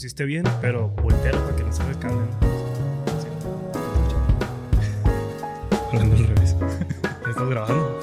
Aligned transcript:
pusiste 0.00 0.24
bien, 0.24 0.44
pero 0.62 0.88
voltealo 0.88 1.44
para 1.44 1.56
que 1.56 1.62
no 1.62 1.70
se. 1.70 1.82
Sí. 1.82 1.88
Hablando 5.92 6.16
al 6.16 6.26
revés. 6.26 6.56
¿Ya 6.58 6.68
¿Estás 7.28 7.50
grabando? 7.50 8.00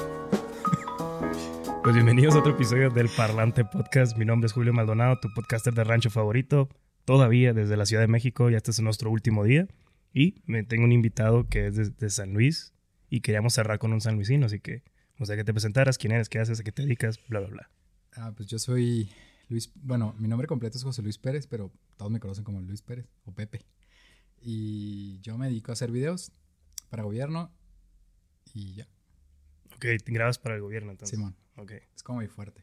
Pues 1.82 1.96
bienvenidos 1.96 2.36
a 2.36 2.38
otro 2.38 2.52
episodio 2.52 2.90
del 2.90 3.08
Parlante 3.08 3.64
Podcast. 3.64 4.16
Mi 4.16 4.24
nombre 4.24 4.46
es 4.46 4.52
Julio 4.52 4.72
Maldonado, 4.72 5.18
tu 5.18 5.28
podcaster 5.34 5.74
de 5.74 5.82
rancho 5.82 6.08
favorito. 6.08 6.68
Todavía 7.04 7.52
desde 7.52 7.76
la 7.76 7.84
Ciudad 7.84 8.04
de 8.04 8.06
México, 8.06 8.48
ya 8.48 8.58
este 8.58 8.70
es 8.70 8.78
nuestro 8.78 9.10
último 9.10 9.42
día. 9.42 9.66
Y 10.14 10.36
me 10.46 10.62
tengo 10.62 10.84
un 10.84 10.92
invitado 10.92 11.48
que 11.48 11.66
es 11.66 11.74
de, 11.74 11.90
de 11.90 12.10
San 12.10 12.32
Luis 12.32 12.74
y 13.10 13.22
queríamos 13.22 13.54
cerrar 13.54 13.80
con 13.80 13.92
un 13.92 14.00
sanluisino, 14.00 14.46
así 14.46 14.60
que 14.60 14.84
me 15.14 15.18
gustaría 15.18 15.42
que 15.42 15.46
te 15.46 15.52
presentaras, 15.52 15.98
quién 15.98 16.12
eres, 16.12 16.28
qué 16.28 16.38
haces, 16.38 16.60
a 16.60 16.62
qué 16.62 16.70
te 16.70 16.82
dedicas, 16.82 17.18
bla, 17.26 17.40
bla, 17.40 17.48
bla. 17.48 17.70
Ah, 18.14 18.30
pues 18.36 18.48
yo 18.48 18.60
soy 18.60 19.10
Luis, 19.48 19.70
bueno, 19.74 20.14
mi 20.18 20.28
nombre 20.28 20.46
completo 20.46 20.76
es 20.76 20.84
José 20.84 21.02
Luis 21.02 21.18
Pérez, 21.18 21.46
pero 21.46 21.72
todos 21.96 22.10
me 22.10 22.20
conocen 22.20 22.44
como 22.44 22.60
Luis 22.60 22.82
Pérez 22.82 23.06
o 23.24 23.32
Pepe. 23.32 23.64
Y 24.40 25.20
yo 25.20 25.36
me 25.38 25.46
dedico 25.48 25.72
a 25.72 25.74
hacer 25.74 25.90
videos 25.90 26.32
para 26.90 27.02
gobierno 27.02 27.50
y 28.54 28.74
ya, 28.74 28.88
Ok, 29.76 29.84
te 30.04 30.12
grabas 30.12 30.38
para 30.38 30.56
el 30.56 30.60
gobierno 30.60 30.90
entonces. 30.90 31.16
Simón. 31.16 31.36
Ok, 31.56 31.72
Es 31.94 32.02
como 32.02 32.18
muy 32.18 32.26
fuerte. 32.28 32.62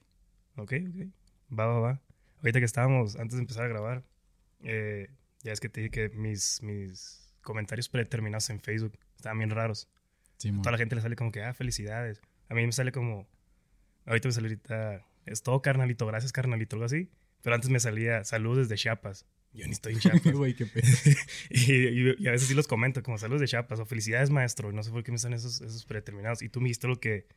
ok, 0.58 0.74
ok. 0.90 1.58
Va, 1.58 1.66
va, 1.66 1.80
va. 1.80 2.02
Ahorita 2.40 2.60
que 2.60 2.66
estábamos, 2.66 3.16
antes 3.16 3.36
de 3.38 3.42
empezar 3.42 3.66
a 3.66 3.68
grabar, 3.68 4.04
eh, 4.62 5.10
ya 5.42 5.52
es 5.54 5.60
que 5.60 5.70
te 5.70 5.82
dije 5.82 5.92
que 5.92 6.10
mis, 6.10 6.62
mis 6.62 7.34
comentarios 7.42 7.88
predeterminados 7.90 8.50
en 8.50 8.60
Facebook 8.60 8.98
estaban 9.16 9.38
bien 9.38 9.50
raros. 9.50 9.88
Simón. 10.38 10.60
A 10.60 10.64
toda 10.64 10.72
la 10.74 10.78
gente 10.78 10.96
le 10.96 11.02
sale 11.02 11.16
como 11.16 11.32
que, 11.32 11.44
ah, 11.44 11.54
felicidades. 11.54 12.22
A 12.50 12.54
mí 12.54 12.66
me 12.66 12.72
sale 12.72 12.92
como, 12.92 13.28
ahorita 14.06 14.28
me 14.28 14.32
sale 14.34 14.48
ahorita, 14.48 15.06
es 15.26 15.44
todo 15.44 15.62
carnalito, 15.62 16.06
gracias 16.06 16.32
carnalito, 16.32 16.76
algo 16.76 16.86
así. 16.86 17.10
Pero 17.42 17.56
antes 17.56 17.70
me 17.70 17.80
salía 17.80 18.24
saludos 18.24 18.68
desde 18.70 18.76
Chiapas. 18.82 19.26
Yo 19.54 19.66
ni 19.66 19.72
estoy 19.74 19.94
en 19.94 20.00
Chiapas. 20.24 20.34
Güey, 20.34 20.56
qué 20.56 20.66
pedo. 20.66 20.88
y, 21.50 21.72
y- 21.74 22.16
y 22.20 22.28
a 22.28 22.32
veces 22.32 22.48
sí 22.48 22.54
los 22.54 22.68
comento, 22.68 23.02
como 23.04 23.18
saludos 23.18 23.42
de 23.42 23.48
Chiapas 23.48 23.80
o 23.80 23.86
felicidades 23.86 24.30
maestro. 24.30 24.72
No 24.72 24.84
sé 24.84 24.92
por 24.92 25.04
qué 25.04 25.12
me 25.12 25.18
salen 25.18 25.38
esos, 25.38 25.62
esos 25.62 25.86
predeterminados. 25.86 26.42
Y 26.42 26.50
tú 26.50 26.60
me 26.60 26.66
dijiste 26.66 26.88
lo 26.88 27.00
que 27.00 27.28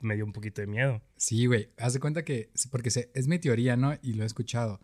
me 0.00 0.14
dio 0.14 0.24
un 0.24 0.32
poquito 0.32 0.60
de 0.60 0.66
miedo. 0.66 1.02
Sí, 1.16 1.46
güey. 1.46 1.70
Haz 1.78 1.94
de 1.94 2.00
cuenta 2.00 2.24
que, 2.24 2.50
porque 2.70 2.90
se- 2.90 3.10
es 3.14 3.28
mi 3.28 3.38
teoría, 3.38 3.76
¿no? 3.76 3.98
Y 4.02 4.12
lo 4.14 4.22
he 4.22 4.26
escuchado. 4.26 4.80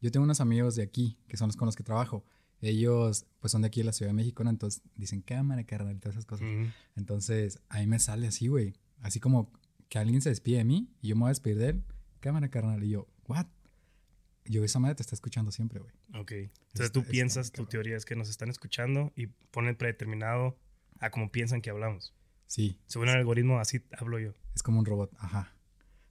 Yo 0.00 0.10
tengo 0.10 0.24
unos 0.24 0.40
amigos 0.40 0.76
de 0.76 0.82
aquí, 0.82 1.18
que 1.28 1.36
son 1.36 1.48
los 1.48 1.56
con 1.56 1.66
los 1.66 1.76
que 1.76 1.82
trabajo. 1.82 2.24
Ellos, 2.62 3.26
pues, 3.40 3.52
son 3.52 3.62
de 3.62 3.68
aquí 3.68 3.80
de 3.80 3.84
la 3.86 3.92
Ciudad 3.92 4.10
de 4.10 4.14
México, 4.16 4.44
¿no? 4.44 4.50
Entonces 4.50 4.82
dicen 4.94 5.22
cámara, 5.22 5.64
carnal, 5.64 5.96
y 5.96 5.98
todas 5.98 6.14
esas 6.16 6.26
cosas. 6.26 6.46
Ujú. 6.46 6.70
Entonces, 6.96 7.58
ahí 7.68 7.86
me 7.86 7.98
sale 7.98 8.26
así, 8.28 8.48
güey. 8.48 8.74
Así 9.00 9.18
como 9.18 9.50
que 9.88 9.98
alguien 9.98 10.20
se 10.22 10.28
despide 10.28 10.58
de 10.58 10.64
mí 10.64 10.90
y 11.00 11.08
yo 11.08 11.16
me 11.16 11.20
voy 11.22 11.28
a 11.28 11.30
despedir 11.30 11.58
de 11.58 11.68
él. 11.70 11.82
Cámara, 12.20 12.48
carnal. 12.48 12.82
Y 12.84 12.90
yo, 12.90 13.06
¿what? 13.26 13.46
Yo, 14.44 14.64
esa 14.64 14.78
madre 14.78 14.94
te 14.96 15.02
está 15.02 15.14
escuchando 15.14 15.50
siempre, 15.52 15.80
güey. 15.80 15.92
Ok. 16.14 16.32
Entonces 16.32 16.86
Está- 16.86 16.92
tú 16.92 17.04
piensas, 17.04 17.50
tu 17.52 17.56
cabrón. 17.62 17.70
teoría 17.70 17.96
es 17.96 18.04
que 18.04 18.16
nos 18.16 18.28
están 18.28 18.48
escuchando 18.50 19.12
y 19.16 19.26
ponen 19.26 19.76
predeterminado 19.76 20.58
a 20.98 21.10
como 21.10 21.30
piensan 21.30 21.60
que 21.62 21.70
hablamos. 21.70 22.14
Sí, 22.46 22.78
Según 22.86 23.08
el 23.08 23.16
algoritmo, 23.16 23.58
así 23.60 23.80
hablo 23.96 24.18
yo. 24.18 24.32
es 24.54 24.62
como 24.62 24.80
un 24.80 24.86
robot, 24.86 25.12
ajá. 25.18 25.54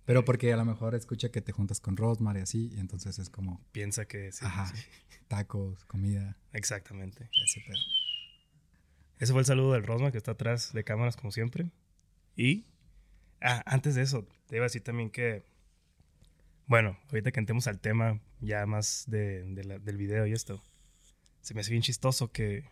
Pero 0.06 0.24
porque 0.26 0.52
a 0.54 0.58
lo 0.58 0.66
mejor 0.66 0.96
escucha 0.96 1.30
que 1.30 1.42
te 1.42 1.52
juntas 1.52 1.80
con 1.82 1.98
Rosemary 1.98 2.40
y 2.40 2.44
así, 2.44 2.70
y 2.74 2.80
entonces 2.80 3.20
es 3.20 3.30
como, 3.30 3.62
Piensa 3.74 4.06
que 4.06 4.32
sí. 4.32 4.44
ajá, 4.46 4.68
sí. 4.74 4.82
tacos, 5.28 5.84
comida, 5.86 6.38
Exactamente. 6.54 7.30
ese 7.46 7.60
pedo. 7.62 7.78
Ese 9.20 9.34
fue 9.34 9.42
el 9.42 9.46
saludo 9.46 9.74
del 9.74 9.84
Rosma 9.84 10.12
que 10.12 10.18
está 10.18 10.32
atrás 10.32 10.72
de 10.74 10.84
cámaras 10.84 11.18
como 11.18 11.32
siempre. 11.32 11.72
Y 12.38 12.66
ah, 13.42 13.62
antes 13.66 13.96
de 13.96 14.02
eso, 14.02 14.26
te 14.48 14.56
iba 14.56 14.64
a 14.64 14.68
decir 14.68 14.82
también 14.84 15.10
que, 15.12 15.44
bueno, 16.70 16.98
ahorita 17.10 17.32
que 17.32 17.40
entremos 17.42 17.68
al 17.68 17.80
tema 17.82 18.22
ya 18.40 18.66
más 18.66 19.04
de, 19.08 19.44
de 19.44 19.64
la- 19.66 19.80
del 19.80 19.98
video 19.98 20.26
y 20.26 20.32
esto, 20.32 20.62
se 21.42 21.54
me 21.54 21.60
hace 21.62 21.72
bien 21.72 21.82
chistoso 21.84 22.32
que 22.32 22.64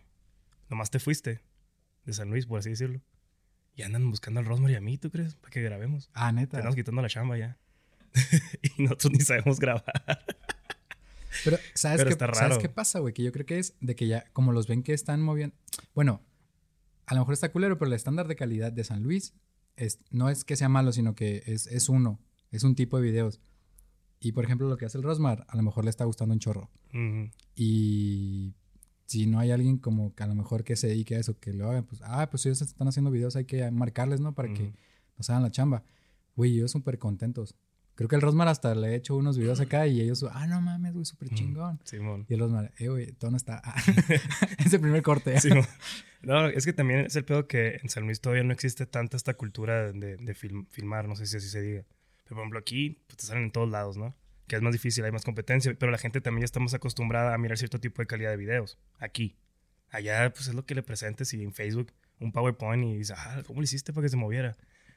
nomás 0.70 0.90
te 0.90 0.98
fuiste 1.00 1.42
de 2.06 2.12
San 2.14 2.30
Luis, 2.30 2.46
por 2.46 2.60
así 2.60 2.70
decirlo. 2.70 3.02
Y 3.74 3.82
andan 3.82 4.08
buscando 4.10 4.40
al 4.40 4.46
Rosmar 4.46 4.70
y 4.70 4.76
a 4.76 4.80
mí, 4.80 4.96
¿tú 4.98 5.10
crees? 5.10 5.34
Para 5.34 5.50
que 5.50 5.60
grabemos. 5.62 6.08
Ah, 6.14 6.32
neta. 6.32 6.56
estamos 6.56 6.74
quitando 6.74 7.02
la 7.02 7.08
chamba 7.08 7.36
ya. 7.36 7.58
y 8.78 8.82
nosotros 8.82 9.12
ni 9.12 9.20
sabemos 9.20 9.60
grabar. 9.60 9.84
Pero, 11.44 11.58
¿sabes, 11.74 11.98
Pero 11.98 12.08
qué, 12.08 12.12
está 12.14 12.34
¿sabes 12.34 12.58
qué 12.58 12.68
pasa, 12.68 12.98
güey? 13.00 13.12
Que 13.14 13.22
yo 13.22 13.30
creo 13.32 13.46
que 13.46 13.58
es 13.58 13.74
de 13.80 13.94
que 13.94 14.08
ya, 14.08 14.24
como 14.32 14.52
los 14.52 14.66
ven 14.66 14.82
que 14.82 14.94
están 14.94 15.20
moviendo. 15.20 15.54
Bueno, 15.94 16.22
a 17.06 17.14
lo 17.14 17.20
mejor 17.20 17.34
está 17.34 17.50
culero, 17.52 17.78
pero 17.78 17.88
el 17.88 17.94
estándar 17.94 18.26
de 18.26 18.34
calidad 18.36 18.72
de 18.72 18.82
San 18.84 19.02
Luis 19.02 19.34
es, 19.76 19.98
no 20.10 20.30
es 20.30 20.44
que 20.44 20.56
sea 20.56 20.68
malo, 20.68 20.92
sino 20.92 21.14
que 21.14 21.42
es, 21.46 21.66
es 21.68 21.88
uno. 21.88 22.18
Es 22.50 22.64
un 22.64 22.74
tipo 22.74 22.96
de 22.98 23.04
videos. 23.04 23.40
Y 24.20 24.32
por 24.32 24.44
ejemplo, 24.44 24.68
lo 24.68 24.76
que 24.76 24.84
hace 24.86 24.98
el 24.98 25.04
Rosmar, 25.04 25.44
a 25.48 25.56
lo 25.56 25.62
mejor 25.62 25.84
le 25.84 25.90
está 25.90 26.04
gustando 26.04 26.32
un 26.34 26.40
chorro. 26.40 26.70
Ujú. 26.92 27.30
Y 27.54 28.54
si 29.06 29.26
no 29.26 29.38
hay 29.38 29.50
alguien 29.52 29.78
como 29.78 30.14
que 30.14 30.22
a 30.22 30.26
lo 30.26 30.34
mejor 30.34 30.64
que 30.64 30.76
se 30.76 30.88
dedique 30.88 31.16
a 31.16 31.20
eso, 31.20 31.38
que 31.38 31.52
lo 31.52 31.70
haga, 31.70 31.82
pues, 31.82 32.00
ah, 32.04 32.28
pues 32.30 32.44
ellos 32.46 32.60
están 32.62 32.88
haciendo 32.88 33.10
videos, 33.10 33.36
hay 33.36 33.44
que 33.44 33.70
marcarles, 33.70 34.20
¿no? 34.20 34.34
Para 34.34 34.52
que 34.52 34.64
Ujú. 34.64 34.72
nos 35.16 35.30
hagan 35.30 35.42
la 35.42 35.50
chamba. 35.50 35.84
Güey, 36.36 36.54
ellos 36.56 36.70
súper 36.72 36.98
contentos. 36.98 37.54
Creo 37.94 38.08
que 38.08 38.14
el 38.16 38.22
Rosmar 38.22 38.46
hasta 38.46 38.74
le 38.76 38.88
he 38.88 38.94
hecho 38.94 39.16
unos 39.16 39.36
videos 39.38 39.58
acá 39.60 39.86
y 39.88 40.00
ellos, 40.00 40.24
ah, 40.32 40.46
no 40.46 40.60
mames, 40.60 40.92
güey, 40.94 41.04
súper 41.04 41.30
chingón. 41.30 41.80
Simón. 41.84 42.26
Y 42.28 42.34
el 42.34 42.40
Rosmar, 42.40 42.72
eh, 42.78 42.88
güey, 42.88 43.12
todo 43.12 43.30
no 43.32 43.36
está. 43.36 43.60
Ah, 43.64 43.74
es 44.64 44.72
el 44.72 44.80
primer 44.80 45.02
corte. 45.02 45.34
Mo- 45.54 45.62
no, 46.22 46.46
es 46.48 46.64
que 46.64 46.72
también 46.72 47.00
es 47.00 47.16
el 47.16 47.24
pedo 47.24 47.46
que 47.48 47.80
en 47.82 47.88
San 47.88 48.04
Luis 48.04 48.20
todavía 48.20 48.44
no 48.44 48.52
existe 48.52 48.86
tanta 48.86 49.16
esta 49.16 49.34
cultura 49.34 49.90
de, 49.92 50.16
de 50.16 50.34
film- 50.34 50.66
filmar, 50.70 51.08
no 51.08 51.16
sé 51.16 51.26
si 51.26 51.36
así 51.38 51.48
se 51.48 51.60
diga. 51.60 51.84
Pero 52.28 52.36
por 52.36 52.42
ejemplo 52.42 52.58
aquí 52.58 53.02
pues, 53.06 53.16
te 53.16 53.24
salen 53.26 53.44
en 53.44 53.50
todos 53.50 53.70
lados, 53.70 53.96
¿no? 53.96 54.14
Que 54.46 54.56
es 54.56 54.62
más 54.62 54.72
difícil, 54.72 55.02
hay 55.04 55.12
más 55.12 55.24
competencia, 55.24 55.74
pero 55.78 55.90
la 55.90 55.96
gente 55.96 56.20
también 56.20 56.42
ya 56.42 56.44
estamos 56.44 56.74
acostumbrada 56.74 57.32
a 57.32 57.38
mirar 57.38 57.56
cierto 57.56 57.80
tipo 57.80 58.02
de 58.02 58.06
calidad 58.06 58.30
de 58.30 58.36
videos. 58.36 58.78
Aquí. 58.98 59.36
Allá 59.90 60.30
pues 60.34 60.48
es 60.48 60.54
lo 60.54 60.66
que 60.66 60.74
le 60.74 60.82
presentes 60.82 61.32
y 61.32 61.42
en 61.42 61.54
Facebook 61.54 61.92
un 62.20 62.32
PowerPoint 62.32 62.84
y 62.84 62.98
dices, 62.98 63.16
ah, 63.18 63.42
¿cómo 63.46 63.60
lo 63.60 63.64
hiciste 63.64 63.94
para 63.94 64.04
que 64.04 64.10
se 64.10 64.16
moviera? 64.16 64.56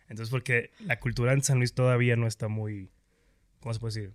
Entonces 0.09 0.29
porque 0.29 0.71
la 0.81 0.99
cultura 0.99 1.31
en 1.31 1.41
San 1.41 1.59
Luis 1.59 1.73
todavía 1.73 2.17
no 2.17 2.27
está 2.27 2.49
muy, 2.49 2.91
¿cómo 3.61 3.73
se 3.73 3.79
puede 3.79 3.93
decir? 3.93 4.13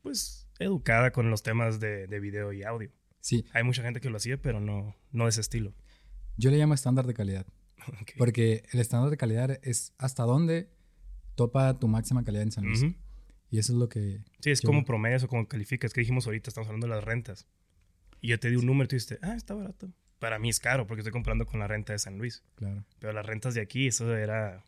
Pues 0.00 0.48
educada 0.58 1.10
con 1.12 1.28
los 1.30 1.42
temas 1.42 1.80
de, 1.80 2.06
de 2.06 2.20
video 2.20 2.52
y 2.54 2.62
audio. 2.62 2.90
Sí, 3.20 3.44
Hay 3.52 3.62
mucha 3.62 3.82
gente 3.82 4.00
que 4.00 4.08
lo 4.10 4.16
hacía, 4.16 4.36
pero 4.40 4.58
no, 4.60 4.96
no 5.12 5.24
de 5.24 5.30
ese 5.30 5.42
estilo. 5.42 5.74
yo 6.36 6.50
le 6.50 6.56
llamo 6.56 6.72
estándar 6.74 7.06
de 7.06 7.14
calidad. 7.14 7.46
Ok. 8.00 8.12
Porque 8.16 8.62
el 8.72 8.78
estándar 8.78 9.10
de 9.10 9.16
calidad 9.16 9.58
es 9.62 9.92
hasta 9.98 10.22
dónde 10.22 10.70
topa 11.34 11.78
tu 11.78 11.88
máxima 11.88 12.24
calidad 12.24 12.42
en 12.44 12.52
San 12.52 12.64
Luis. 12.64 12.84
Y 13.50 13.58
eso 13.58 13.72
es 13.72 13.78
lo 13.78 13.88
que. 13.88 14.20
Sí, 14.40 14.50
es 14.50 14.60
Yo- 14.62 14.66
como 14.68 14.84
promedias 14.84 15.22
o 15.24 15.28
como 15.28 15.46
calificas. 15.46 15.92
que 15.92 16.00
dijimos 16.00 16.26
ahorita? 16.26 16.48
Estamos 16.50 16.68
hablando 16.68 16.86
de 16.86 16.94
las 16.94 17.04
rentas. 17.04 17.46
Y 18.20 18.28
yo 18.28 18.38
te 18.40 18.48
di 18.50 18.56
un 18.56 18.66
número 18.66 18.84
y 18.84 18.88
tú 18.88 18.96
dijiste, 18.96 19.18
ah, 19.22 19.34
está 19.34 19.54
barato. 19.54 19.90
Para 20.18 20.38
mí 20.38 20.48
es 20.48 20.60
caro 20.60 20.86
porque 20.86 21.00
estoy 21.00 21.12
comprando 21.12 21.44
con 21.46 21.58
la 21.60 21.66
renta 21.66 21.92
de 21.92 21.98
San 21.98 22.16
Luis. 22.18 22.42
Claro. 22.54 22.84
Pero 23.00 23.12
las 23.12 23.26
rentas 23.26 23.54
de 23.54 23.60
aquí, 23.60 23.88
eso 23.88 24.14
era, 24.16 24.64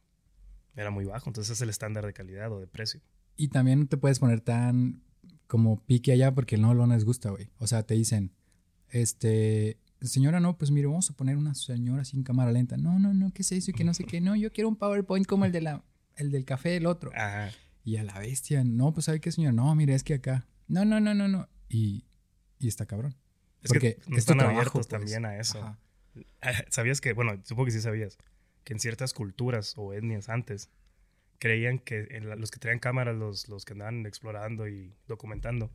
era 0.74 0.90
muy 0.90 1.04
bajo. 1.04 1.30
Entonces 1.30 1.52
es 1.56 1.62
el 1.62 1.70
estándar 1.70 2.04
de 2.04 2.12
calidad 2.12 2.50
o 2.52 2.58
de 2.60 2.66
precio. 2.66 3.00
Y 3.36 3.48
también 3.48 3.80
no 3.80 3.86
te 3.86 3.96
puedes 3.96 4.18
poner 4.18 4.40
tan 4.40 5.02
como 5.46 5.80
pique 5.86 6.10
allá 6.12 6.34
porque 6.34 6.58
no 6.58 6.74
lo 6.74 6.86
les 6.86 7.04
gusta, 7.04 7.30
güey. 7.30 7.50
O 7.58 7.66
sea, 7.68 7.84
te 7.84 7.94
dicen, 7.94 8.32
este, 8.90 9.78
señora, 10.00 10.40
no, 10.40 10.56
pues 10.58 10.70
mire, 10.70 10.86
vamos 10.88 11.08
a 11.10 11.14
poner 11.14 11.36
una 11.36 11.54
señora 11.54 12.04
sin 12.04 12.22
cámara 12.22 12.52
lenta. 12.52 12.76
No, 12.76 12.98
no, 12.98 13.14
no, 13.14 13.32
¿qué 13.32 13.42
es 13.42 13.52
eso? 13.52 13.70
Y 13.70 13.74
que 13.74 13.84
no 13.84 13.94
sé 13.94 14.04
qué. 14.04 14.20
No, 14.20 14.34
yo 14.36 14.52
quiero 14.52 14.68
un 14.68 14.76
PowerPoint 14.76 15.26
como 15.26 15.44
el, 15.44 15.52
de 15.52 15.60
la, 15.60 15.84
el 16.16 16.30
del 16.30 16.44
café 16.44 16.70
del 16.70 16.86
otro. 16.86 17.10
Ajá. 17.14 17.50
Y 17.84 17.96
a 17.96 18.04
la 18.04 18.18
bestia, 18.18 18.64
no, 18.64 18.92
pues 18.94 19.06
¿sabe 19.06 19.20
qué, 19.20 19.30
señora? 19.32 19.52
No, 19.52 19.74
mire, 19.74 19.94
es 19.94 20.02
que 20.04 20.14
acá. 20.14 20.46
No, 20.68 20.84
no, 20.84 21.00
no, 21.00 21.14
no, 21.14 21.28
no. 21.28 21.48
Y, 21.68 22.04
y 22.58 22.68
está 22.68 22.86
cabrón. 22.86 23.14
Es 23.62 23.72
que 23.72 23.98
no 24.06 24.16
están 24.16 24.38
trabajo, 24.38 24.58
abiertos 24.58 24.86
pues. 24.86 24.88
también 24.88 25.24
a 25.26 25.38
eso. 25.38 25.58
Ajá. 25.62 25.78
¿Sabías 26.70 27.00
que, 27.00 27.12
bueno, 27.12 27.40
supongo 27.44 27.66
que 27.66 27.72
sí 27.72 27.80
sabías, 27.80 28.18
que 28.64 28.72
en 28.72 28.78
ciertas 28.80 29.12
culturas 29.14 29.74
o 29.76 29.92
etnias 29.92 30.28
antes 30.28 30.70
creían 31.38 31.78
que 31.78 32.06
en 32.10 32.28
la- 32.28 32.36
los 32.36 32.50
que 32.50 32.58
traían 32.58 32.78
cámaras, 32.78 33.16
los, 33.16 33.48
los 33.48 33.64
que 33.64 33.72
andaban 33.72 34.06
explorando 34.06 34.68
y 34.68 34.94
documentando, 35.08 35.70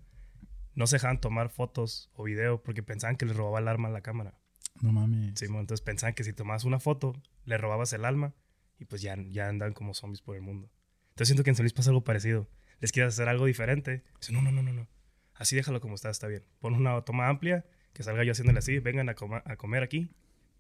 no 0.76 0.88
se 0.88 0.96
dejaban 0.96 1.20
tomar 1.20 1.50
fotos 1.50 2.10
o 2.14 2.24
video 2.24 2.64
porque 2.64 2.82
pensaban 2.84 3.18
que 3.18 3.26
les 3.26 3.36
robaba 3.36 3.60
el 3.60 3.68
arma 3.68 3.90
a 3.90 3.92
la 3.92 4.02
cámara. 4.02 4.40
No 4.82 4.92
mames. 4.94 5.38
Sí, 5.38 5.46
entonces 5.46 5.82
pensaban 5.82 6.14
que 6.14 6.24
si 6.24 6.32
tomabas 6.34 6.64
una 6.64 6.80
foto, 6.80 7.14
le 7.44 7.58
robabas 7.58 7.92
el 7.94 8.06
alma 8.06 8.34
y 8.80 8.86
pues 8.86 9.02
ya, 9.02 9.16
ya 9.30 9.48
andan 9.50 9.74
como 9.74 9.94
zombies 9.94 10.22
por 10.22 10.36
el 10.36 10.42
mundo. 10.42 10.70
Entonces 11.10 11.28
siento 11.28 11.44
que 11.44 11.50
en 11.52 11.56
San 11.56 11.64
Luis 11.64 11.74
pasa 11.74 11.90
algo 11.90 12.04
parecido. 12.04 12.48
Les 12.80 12.92
quieres 12.92 13.14
hacer 13.14 13.28
algo 13.28 13.46
diferente. 13.46 14.04
Dicen, 14.20 14.36
no, 14.36 14.42
no, 14.42 14.52
no, 14.52 14.64
no, 14.64 14.72
no. 14.74 14.88
Así 15.36 15.56
déjalo 15.56 15.82
como 15.82 15.96
está, 15.96 16.10
está 16.10 16.28
bien. 16.28 16.44
Pon 16.60 16.74
una 16.74 17.02
toma 17.02 17.28
amplia, 17.30 17.66
que 17.94 18.04
salga 18.04 18.24
yo 18.24 18.32
haciéndole 18.32 18.60
así, 18.60 18.80
vengan 18.80 19.10
a, 19.10 19.16
coma- 19.16 19.44
a 19.46 19.56
comer 19.58 19.84
aquí 19.84 20.10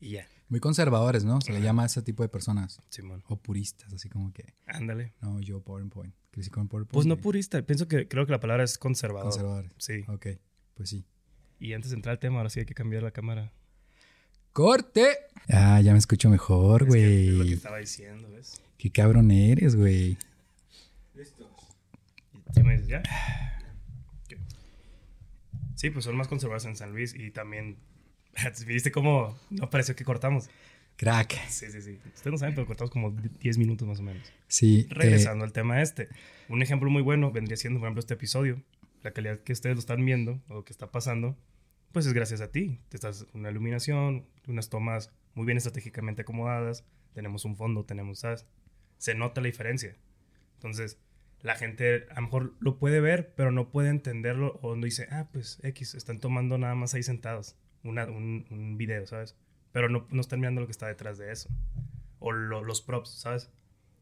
y 0.02 0.12
ya. 0.12 0.28
Muy 0.50 0.60
conservadores, 0.60 1.24
¿no? 1.24 1.40
Se 1.42 1.52
le 1.54 1.62
llama 1.62 1.84
a 1.84 1.86
ese 1.86 2.02
tipo 2.02 2.24
de 2.24 2.30
personas. 2.30 2.82
Simón, 2.90 3.24
O 3.28 3.38
puristas, 3.38 3.94
así 3.94 4.10
como 4.10 4.34
que, 4.34 4.54
ándale. 4.66 5.14
no, 5.22 5.40
yo 5.40 5.62
PowerPoint. 5.62 6.14
Crecí 6.32 6.50
con 6.50 6.68
PowerPoint. 6.68 6.94
Pues 6.94 7.06
no 7.06 7.18
purista, 7.18 7.62
pienso 7.62 7.88
que 7.88 8.08
creo 8.08 8.26
que 8.26 8.32
la 8.32 8.40
palabra 8.40 8.64
es 8.64 8.78
conservador. 8.78 9.30
Conservadores. 9.32 9.72
Sí. 9.78 10.04
Ok, 10.08 10.28
pues 10.76 10.90
sí. 10.90 11.06
Y 11.60 11.74
antes 11.74 11.92
de 11.92 11.96
entrar 11.98 12.14
al 12.14 12.20
tema, 12.20 12.38
ahora 12.38 12.50
sí 12.50 12.60
hay 12.62 12.66
que 12.66 12.74
cambiar 12.74 13.04
la 13.04 13.12
cámara. 13.12 13.52
¡Corte! 14.54 15.08
Ah, 15.50 15.82
ya 15.82 15.94
me 15.94 16.00
escucho 16.00 16.30
mejor, 16.30 16.84
Es 16.84 16.94
que 16.94 17.28
es 17.28 17.28
lo 17.30 17.38
que 17.38 17.44
güey. 17.44 17.54
estaba 17.54 17.78
diciendo, 17.78 18.30
¿ves? 18.32 18.62
Qué 18.78 18.92
cabrón 18.92 19.32
eres, 19.32 19.76
güey. 19.76 20.18
Y 21.16 22.54
tú 22.54 22.64
me 22.64 22.74
dices, 22.74 22.88
ya. 22.88 23.04
Sí, 25.76 25.90
pues 25.92 26.04
son 26.06 26.18
más 26.18 26.28
conservadores 26.28 26.66
en 26.66 26.76
San 26.76 26.92
Luis 26.92 27.16
y 27.16 27.32
también, 27.32 27.78
¿viste 28.68 28.92
cómo 28.92 29.38
no 29.50 29.70
pareció 29.70 29.96
que 29.96 30.04
cortamos? 30.04 30.50
Crack. 30.98 31.34
Sí, 31.48 31.68
sí, 31.72 31.82
sí. 31.82 31.98
Ustedes 32.14 32.32
no 32.32 32.38
saben, 32.38 32.54
pero 32.56 32.68
cortamos 32.68 32.92
como 32.92 33.12
10 33.12 33.58
minutos 33.58 33.88
más 33.88 34.00
o 34.00 34.04
menos. 34.04 34.34
Sí. 34.50 34.82
eh, 34.90 34.94
Regresando 34.94 35.46
al 35.46 35.54
tema 35.54 35.82
este. 35.82 36.10
Un 36.50 36.62
ejemplo 36.62 36.90
muy 36.90 37.02
bueno 37.02 37.32
vendría 37.32 37.56
siendo, 37.56 37.80
por 37.80 37.88
ejemplo, 37.88 38.02
este 38.02 38.16
episodio. 38.16 38.62
La 39.02 39.12
calidad 39.12 39.40
que 39.40 39.54
ustedes 39.54 39.78
lo 39.78 39.80
están 39.80 40.04
viendo 40.06 40.42
o 40.50 40.66
que 40.66 40.74
está 40.74 40.88
pasando, 40.92 41.38
pues 41.92 42.06
es 42.06 42.14
gracias 42.14 42.42
a 42.42 42.52
ti. 42.52 42.82
Te 42.90 42.98
estás 42.98 43.26
una 43.34 43.50
iluminación, 43.52 44.26
unas 44.48 44.70
tomas 44.70 45.12
muy 45.34 45.46
bien 45.46 45.58
estratégicamente 45.58 46.22
acomodadas. 46.24 46.86
Tenemos 47.14 47.46
un 47.46 47.56
fondo, 47.56 47.86
tenemos, 47.86 48.20
¿sabes? 48.20 48.46
Se 48.98 49.16
nota 49.16 49.42
la 49.42 49.48
diferencia. 49.48 49.96
Entonces, 50.56 51.00
la 51.42 51.56
gente 51.56 52.06
a 52.12 52.16
lo 52.16 52.22
mejor 52.24 52.56
lo 52.60 52.78
puede 52.80 53.00
ver, 53.00 53.34
pero 53.36 53.52
no 53.52 53.70
puede 53.72 53.90
entenderlo 53.90 54.60
o 54.62 54.76
no 54.76 54.86
dice, 54.86 55.08
ah, 55.12 55.30
pues 55.32 55.60
X, 55.64 55.96
están 55.96 56.20
tomando 56.20 56.58
nada 56.58 56.76
más 56.76 56.94
ahí 56.94 57.04
sentados 57.04 57.56
una, 57.84 58.06
un, 58.06 58.46
un 58.50 58.78
video, 58.78 59.06
¿sabes? 59.08 59.36
Pero 59.72 59.88
no, 59.88 60.06
no 60.12 60.20
están 60.22 60.40
mirando 60.42 60.60
lo 60.62 60.68
que 60.68 60.72
está 60.72 60.88
detrás 60.88 61.18
de 61.18 61.32
eso. 61.32 61.50
O 62.20 62.32
lo- 62.34 62.64
los 62.64 62.82
props, 62.82 63.12
¿sabes? 63.12 63.50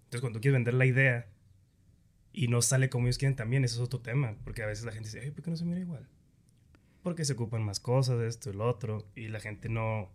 Entonces, 0.05 0.21
cuando 0.21 0.39
tú 0.39 0.41
quieres 0.41 0.55
vender 0.57 0.73
la 0.73 0.85
idea 0.85 1.27
y 2.33 2.47
no 2.47 2.61
sale 2.61 2.89
como 2.89 3.05
ellos 3.07 3.17
quieren 3.17 3.35
también, 3.35 3.63
eso 3.63 3.75
es 3.75 3.81
otro 3.85 3.99
tema. 4.01 4.35
Porque 4.43 4.63
a 4.63 4.65
veces 4.65 4.85
la 4.85 4.91
gente 4.91 5.09
dice, 5.09 5.19
"Ay, 5.21 5.31
¿por 5.31 5.43
qué 5.43 5.51
no 5.51 5.57
se 5.57 5.65
mira 5.65 5.79
igual? 5.79 6.07
Porque 7.07 7.23
se 7.23 7.33
ocupan 7.33 7.63
más 7.63 7.79
cosas, 7.79 8.19
esto 8.21 8.49
y 8.49 8.53
lo 8.53 8.67
otro. 8.67 9.07
Y 9.15 9.29
la 9.29 9.39
gente 9.39 9.69
no, 9.69 10.11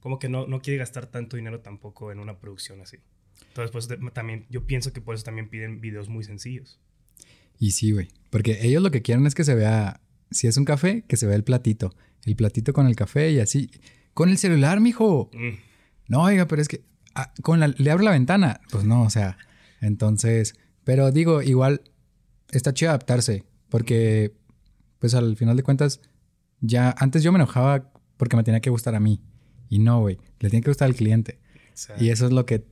como 0.00 0.18
que 0.18 0.30
no, 0.30 0.46
no 0.46 0.62
quiere 0.62 0.78
gastar 0.78 1.06
tanto 1.06 1.36
dinero 1.36 1.60
tampoco 1.60 2.10
en 2.10 2.18
una 2.20 2.38
producción 2.38 2.80
así. 2.80 2.96
Entonces, 3.48 3.70
pues 3.70 3.86
de- 3.88 3.98
también, 4.12 4.46
yo 4.48 4.64
pienso 4.66 4.94
que 4.94 5.02
por 5.02 5.14
eso 5.14 5.24
también 5.24 5.50
piden 5.50 5.80
videos 5.82 6.08
muy 6.08 6.24
sencillos. 6.24 6.80
Y 7.58 7.72
sí, 7.72 7.92
güey. 7.92 8.08
Porque 8.30 8.58
ellos 8.66 8.82
lo 8.82 8.90
que 8.90 9.02
quieren 9.02 9.26
es 9.26 9.34
que 9.34 9.44
se 9.44 9.54
vea, 9.54 10.00
si 10.30 10.46
es 10.46 10.56
un 10.56 10.64
café, 10.64 11.04
que 11.06 11.18
se 11.18 11.26
vea 11.26 11.36
el 11.36 11.44
platito. 11.44 11.94
El 12.24 12.34
platito 12.34 12.72
con 12.72 12.86
el 12.86 12.96
café 12.96 13.30
y 13.30 13.38
así. 13.40 13.70
Con 14.14 14.30
el 14.30 14.38
celular, 14.38 14.80
mijo. 14.80 15.28
Mm, 15.34 15.58
No, 16.08 16.22
oiga, 16.22 16.46
pero 16.48 16.62
es 16.62 16.68
que 16.68 16.82
ah, 17.14 17.32
con 17.42 17.60
la, 17.60 17.68
le 17.68 17.90
abro 17.90 18.04
la 18.04 18.12
ventana. 18.12 18.60
Pues 18.70 18.84
no, 18.84 19.02
o 19.02 19.10
sea. 19.10 19.36
Entonces, 19.82 20.54
pero 20.84 21.12
digo, 21.12 21.42
igual 21.42 21.82
está 22.50 22.72
chido 22.72 22.90
adaptarse. 22.90 23.44
Porque, 23.68 24.32
pues 24.98 25.14
al 25.14 25.36
final 25.36 25.56
de 25.56 25.62
cuentas, 25.62 26.00
ya 26.62 26.94
antes 26.98 27.22
yo 27.22 27.30
me 27.32 27.36
enojaba 27.36 27.92
porque 28.16 28.36
me 28.36 28.44
tenía 28.44 28.60
que 28.60 28.70
gustar 28.70 28.94
a 28.94 29.00
mí. 29.00 29.20
Y 29.68 29.78
no, 29.78 30.00
güey. 30.00 30.18
Le 30.40 30.48
tiene 30.48 30.62
que 30.62 30.70
gustar 30.70 30.86
al 30.88 30.94
cliente. 30.94 31.38
Y 31.98 32.08
eso 32.10 32.26
es 32.26 32.32
lo 32.32 32.46
que 32.46 32.64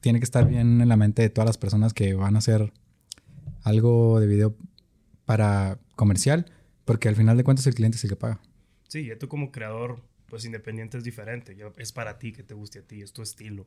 tiene 0.00 0.18
que 0.18 0.24
estar 0.24 0.48
bien 0.48 0.80
en 0.80 0.88
la 0.88 0.96
mente 0.96 1.22
de 1.22 1.28
todas 1.30 1.46
las 1.46 1.58
personas 1.58 1.92
que 1.94 2.14
van 2.14 2.34
a 2.36 2.38
hacer 2.38 2.72
algo 3.62 4.20
de 4.20 4.26
video 4.26 4.56
para 5.24 5.78
comercial, 5.96 6.46
porque 6.84 7.08
al 7.08 7.16
final 7.16 7.36
de 7.36 7.44
cuentas 7.44 7.66
el 7.66 7.74
cliente 7.74 7.96
es 7.96 8.04
el 8.04 8.10
que 8.10 8.16
paga. 8.16 8.40
Sí, 8.88 9.06
ya 9.06 9.18
tú 9.18 9.28
como 9.28 9.50
creador, 9.50 10.00
pues 10.26 10.44
independiente 10.44 10.98
es 10.98 11.04
diferente. 11.04 11.56
Ya 11.56 11.66
es 11.78 11.92
para 11.92 12.18
ti 12.18 12.32
que 12.32 12.42
te 12.42 12.54
guste 12.54 12.80
a 12.80 12.82
ti, 12.82 13.02
es 13.02 13.12
tu 13.12 13.22
estilo. 13.22 13.66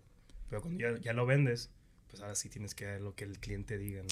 Pero 0.50 0.62
cuando 0.62 0.80
ya, 0.80 0.98
ya 1.02 1.14
lo 1.14 1.26
vendes, 1.26 1.72
pues 2.10 2.22
ahora 2.22 2.36
sí 2.36 2.48
tienes 2.50 2.74
que 2.74 2.86
dar 2.86 3.02
lo 3.02 3.16
que 3.16 3.26
el 3.26 3.40
cliente 3.40 3.78
diga, 3.78 4.02
¿no? 4.04 4.08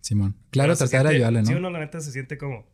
Simón. 0.00 0.36
Claro, 0.50 0.76
tratar 0.76 1.06
de 1.08 1.14
ayudarle, 1.14 1.44
Sí, 1.44 1.52
¿no? 1.52 1.58
uno 1.58 1.70
la 1.70 1.80
neta 1.80 2.00
se 2.00 2.12
siente 2.12 2.36
como, 2.36 2.66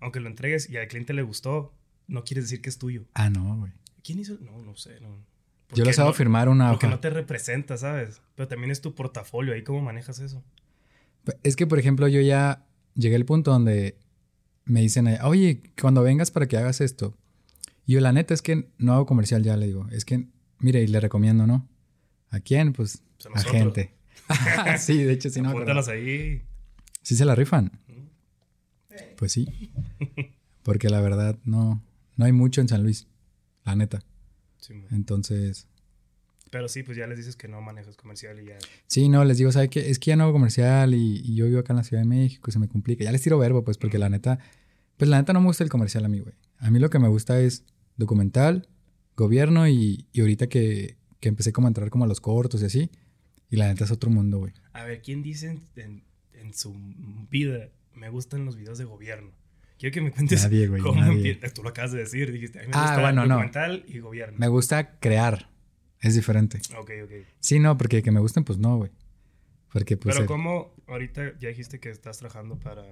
aunque 0.00 0.20
lo 0.20 0.28
entregues 0.28 0.70
y 0.70 0.76
al 0.76 0.88
cliente 0.88 1.12
le 1.12 1.22
gustó, 1.22 1.74
no 2.06 2.24
quieres 2.24 2.44
decir 2.44 2.60
que 2.62 2.68
es 2.70 2.78
tuyo. 2.78 3.04
Ah, 3.14 3.30
no, 3.30 3.56
güey. 3.58 3.72
¿Quién 4.02 4.18
hizo? 4.18 4.36
No, 4.40 4.62
no 4.62 4.76
sé. 4.76 5.00
No. 5.00 5.24
Yo 5.74 5.84
les 5.84 5.98
hago 5.98 6.10
no- 6.10 6.14
firmar 6.14 6.48
una 6.48 6.70
Porque 6.70 6.86
no 6.86 7.00
te 7.00 7.10
representa, 7.10 7.76
¿sabes? 7.76 8.20
Pero 8.34 8.48
también 8.48 8.70
es 8.70 8.80
tu 8.80 8.94
portafolio. 8.94 9.54
¿Ahí 9.54 9.62
cómo 9.62 9.80
manejas 9.80 10.18
eso? 10.20 10.42
Es 11.42 11.56
que, 11.56 11.66
por 11.66 11.78
ejemplo, 11.78 12.06
yo 12.08 12.20
ya 12.20 12.66
llegué 12.94 13.16
al 13.16 13.24
punto 13.24 13.50
donde 13.50 13.98
me 14.66 14.80
dicen, 14.82 15.08
oye, 15.22 15.62
cuando 15.80 16.02
vengas 16.02 16.30
para 16.30 16.46
que 16.46 16.56
hagas 16.56 16.80
esto. 16.80 17.16
Y 17.86 17.94
yo, 17.94 18.00
la 18.00 18.12
neta, 18.12 18.34
es 18.34 18.42
que 18.42 18.68
no 18.78 18.92
hago 18.94 19.06
comercial 19.06 19.42
ya, 19.42 19.56
le 19.56 19.66
digo. 19.66 19.88
Es 19.90 20.04
que, 20.04 20.26
mire, 20.58 20.82
y 20.82 20.86
le 20.86 21.00
recomiendo, 21.00 21.46
¿no? 21.46 21.66
¿A 22.30 22.40
quién? 22.40 22.72
Pues 22.72 23.02
Pues 23.32 23.46
a 23.46 23.48
a 23.48 23.52
gente. 23.52 23.94
sí, 24.78 25.02
de 25.02 25.12
hecho, 25.12 25.30
sí, 25.30 25.40
no. 25.40 25.50
Apúntalas 25.50 25.88
ahí. 25.88 26.42
¿Sí 27.02 27.16
se 27.16 27.24
la 27.24 27.34
rifan? 27.34 27.72
Pues 29.16 29.32
sí. 29.32 29.70
Porque 30.62 30.88
la 30.88 31.00
verdad 31.00 31.38
no, 31.44 31.82
no 32.16 32.24
hay 32.24 32.32
mucho 32.32 32.60
en 32.60 32.68
San 32.68 32.82
Luis, 32.82 33.06
la 33.64 33.76
neta. 33.76 34.02
Sí. 34.58 34.74
Entonces, 34.90 35.66
Pero 36.50 36.68
sí, 36.68 36.82
pues 36.82 36.96
ya 36.96 37.06
les 37.06 37.18
dices 37.18 37.36
que 37.36 37.48
no 37.48 37.60
manejas 37.60 37.96
comercial 37.96 38.40
y 38.40 38.46
ya. 38.46 38.58
sí, 38.86 39.08
no, 39.08 39.24
les 39.24 39.38
digo, 39.38 39.50
¿sabe 39.52 39.68
qué? 39.68 39.90
Es 39.90 39.98
que 39.98 40.10
ya 40.10 40.16
no 40.16 40.24
hago 40.24 40.32
comercial 40.32 40.94
y, 40.94 41.20
y 41.24 41.34
yo 41.34 41.46
vivo 41.46 41.58
acá 41.60 41.72
en 41.72 41.78
la 41.78 41.84
Ciudad 41.84 42.02
de 42.02 42.08
México 42.08 42.48
y 42.48 42.52
se 42.52 42.58
me 42.58 42.68
complica. 42.68 43.04
Ya 43.04 43.12
les 43.12 43.22
tiro 43.22 43.38
verbo, 43.38 43.64
pues, 43.64 43.76
porque 43.78 43.98
la 43.98 44.08
neta, 44.08 44.38
pues 44.96 45.08
la 45.10 45.18
neta 45.18 45.32
no 45.32 45.40
me 45.40 45.46
gusta 45.46 45.64
el 45.64 45.70
comercial 45.70 46.04
a 46.04 46.08
mí, 46.08 46.20
güey. 46.20 46.34
A 46.58 46.70
mí 46.70 46.78
lo 46.78 46.88
que 46.90 46.98
me 46.98 47.08
gusta 47.08 47.40
es 47.40 47.64
documental, 47.96 48.68
gobierno 49.16 49.68
y, 49.68 50.06
y 50.12 50.20
ahorita 50.20 50.48
que, 50.48 50.96
que 51.20 51.28
empecé 51.28 51.52
como 51.52 51.66
a 51.66 51.70
entrar 51.70 51.90
como 51.90 52.04
a 52.04 52.08
los 52.08 52.20
cortos 52.20 52.62
y 52.62 52.66
así. 52.66 52.90
Y 53.50 53.56
la 53.56 53.66
neta 53.68 53.84
es 53.84 53.90
otro 53.90 54.10
mundo, 54.10 54.38
güey. 54.38 54.52
A 54.72 54.84
ver, 54.84 55.02
¿quién 55.02 55.22
dice 55.22 55.48
en, 55.50 55.60
en- 55.76 56.04
en 56.32 56.54
su 56.54 56.74
vida 57.30 57.68
me 57.94 58.08
gustan 58.10 58.44
los 58.44 58.56
videos 58.56 58.78
de 58.78 58.84
gobierno? 58.84 59.30
Quiero 59.78 59.92
que 59.94 60.00
me 60.00 60.10
cuentes 60.12 60.42
Nadie, 60.44 60.68
güey, 60.68 60.80
cómo 60.82 61.04
empieza. 61.04 61.48
Tú 61.52 61.62
lo 61.62 61.70
acabas 61.70 61.92
de 61.92 61.98
decir, 61.98 62.30
dijiste, 62.32 62.58
a 62.60 62.62
mí 62.62 62.68
me 62.68 62.74
Ah, 62.74 62.82
gusta 62.82 63.00
bueno, 63.00 63.22
no. 63.26 63.34
documental 63.34 63.84
y 63.88 63.98
gobierno. 63.98 64.36
Me 64.38 64.48
gusta 64.48 64.98
crear. 65.00 65.50
Es 66.00 66.14
diferente. 66.14 66.60
Ok, 66.78 66.90
ok. 67.04 67.10
Sí, 67.40 67.58
no, 67.58 67.76
porque 67.76 68.02
que 68.02 68.10
me 68.10 68.20
gusten, 68.20 68.44
pues 68.44 68.58
no, 68.58 68.76
güey. 68.76 68.90
Porque 69.72 69.96
pues... 69.96 70.14
Pero 70.14 70.26
¿cómo 70.26 70.74
ahorita 70.86 71.36
ya 71.38 71.48
dijiste 71.48 71.80
que 71.80 71.90
estás 71.90 72.18
trabajando 72.18 72.58
para... 72.58 72.84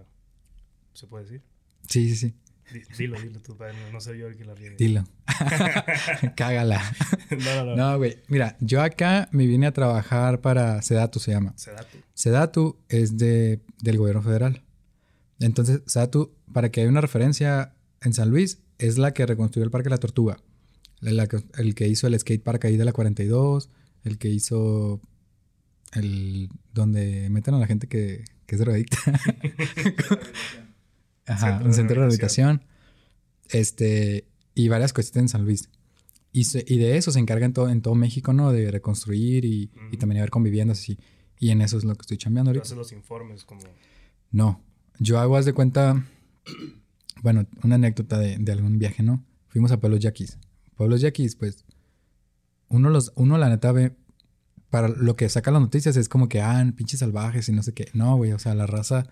¿Se 0.95 1.07
puede 1.07 1.25
decir? 1.25 1.43
Sí, 1.89 2.09
sí, 2.11 2.17
sí. 2.17 2.35
Di- 2.73 2.83
Dilo, 2.97 3.21
dilo 3.21 3.41
tú, 3.41 3.57
para 3.57 3.73
no, 3.73 3.93
no 3.93 4.01
ser 4.01 4.17
yo 4.17 4.27
el 4.29 4.37
que 4.37 4.45
la 4.45 4.55
riegue. 4.55 4.77
Dilo. 4.77 5.05
Cágala. 6.37 6.81
no, 7.31 7.65
no, 7.65 7.65
no. 7.65 7.77
No, 7.77 7.99
güey. 7.99 8.19
Mira, 8.29 8.57
yo 8.61 8.83
acá 8.83 9.29
me 9.33 9.47
vine 9.47 9.67
a 9.67 9.73
trabajar 9.73 10.41
para 10.41 10.81
Sedatu, 10.83 11.19
se 11.21 11.33
llama. 11.33 11.53
Sedatu. 11.57 11.99
Sedatu 12.15 12.79
es 12.89 13.19
de, 13.19 13.61
del 13.83 13.99
gobierno 13.99 14.23
federal. 14.23 14.63
Entonces, 15.41 15.83
Sedatu, 15.87 16.33
para 16.53 16.71
que 16.71 16.81
haya 16.81 16.91
una 16.91 17.01
referencia 17.01 17.75
en 18.01 18.13
San 18.13 18.31
Luis, 18.31 18.61
es 18.79 18.99
la 18.99 19.13
que 19.15 19.27
reconstruyó 19.27 19.65
el 19.65 19.71
Parque 19.71 19.91
La 19.91 19.99
Tortuga. 19.99 20.39
La- 21.01 21.13
la 21.13 21.27
que- 21.27 21.45
el 21.59 21.75
que 21.75 21.89
hizo 21.89 22.07
el 22.07 22.19
skate 22.19 22.43
park 22.43 22.65
ahí 22.67 22.77
de 22.77 22.85
la 22.85 22.93
42. 22.93 23.71
El 24.05 24.19
que 24.19 24.29
hizo 24.29 25.01
el... 25.93 26.49
donde 26.73 27.29
meten 27.31 27.55
a 27.55 27.59
la 27.59 27.67
gente 27.67 27.87
que, 27.89 28.25
que 28.47 28.55
es 28.55 28.61
drogadicta. 28.61 28.97
Ajá, 31.27 31.47
Centro 31.51 31.67
un 31.67 31.75
centro 31.75 31.95
de 31.95 32.01
rehabilitación. 32.01 32.63
Este, 33.51 34.27
y 34.55 34.69
varias 34.69 34.93
cositas 34.93 35.21
en 35.23 35.29
San 35.29 35.45
Luis. 35.45 35.69
Y, 36.33 36.45
se- 36.45 36.65
y 36.67 36.79
de 36.79 36.97
eso 36.97 37.13
se 37.13 37.19
encarga 37.19 37.47
en 37.47 37.53
todo, 37.53 37.69
en 37.69 37.83
todo 37.83 37.95
México, 37.95 38.33
¿no? 38.33 38.53
De 38.53 38.71
reconstruir 38.71 39.45
y, 39.45 39.71
y 39.75 39.87
Ujú. 39.89 39.97
también 39.99 40.19
haber 40.21 40.31
conviviendas 40.31 40.81
así. 40.81 40.99
Y 41.39 41.51
en 41.51 41.61
eso 41.61 41.77
es 41.79 41.85
lo 41.85 41.95
que 41.95 42.03
estoy 42.03 42.17
chambeando 42.17 42.51
ahorita. 42.51 42.63
haces 42.65 42.77
los 42.77 42.93
informes 42.93 43.45
como... 43.45 43.63
No, 44.31 44.63
yo 44.99 45.19
hago, 45.19 45.37
haz 45.37 45.45
de 45.45 45.53
cuenta, 45.53 46.05
bueno, 47.23 47.47
una 47.63 47.77
anécdota 47.77 48.19
de, 48.19 48.39
de 48.39 48.53
algún 48.53 48.79
viaje, 48.79 49.03
¿no? 49.03 49.25
Fuimos 49.49 49.73
a 49.73 49.81
Pueblos 49.81 50.01
Yaquis. 50.01 50.39
Pueblos 50.77 51.01
Yaquis, 51.01 51.37
pues, 51.37 51.65
uno, 52.69 52.91
los, 52.91 53.13
uno 53.17 53.39
la 53.39 53.49
neta 53.49 53.73
ve, 53.73 53.95
para 54.71 54.89
lo 54.89 55.17
que 55.17 55.29
saca 55.29 55.51
las 55.51 55.61
noticias 55.61 55.97
es 55.97 56.09
como 56.09 56.29
que, 56.29 56.41
ah, 56.41 56.65
pinches 56.75 57.01
salvajes 57.01 57.49
y 57.49 57.53
no 57.53 57.63
sé 57.63 57.75
qué. 57.75 57.89
No, 57.93 58.17
güey, 58.17 58.33
o 58.33 58.39
sea, 58.39 58.55
la 58.55 58.67
raza 58.67 59.07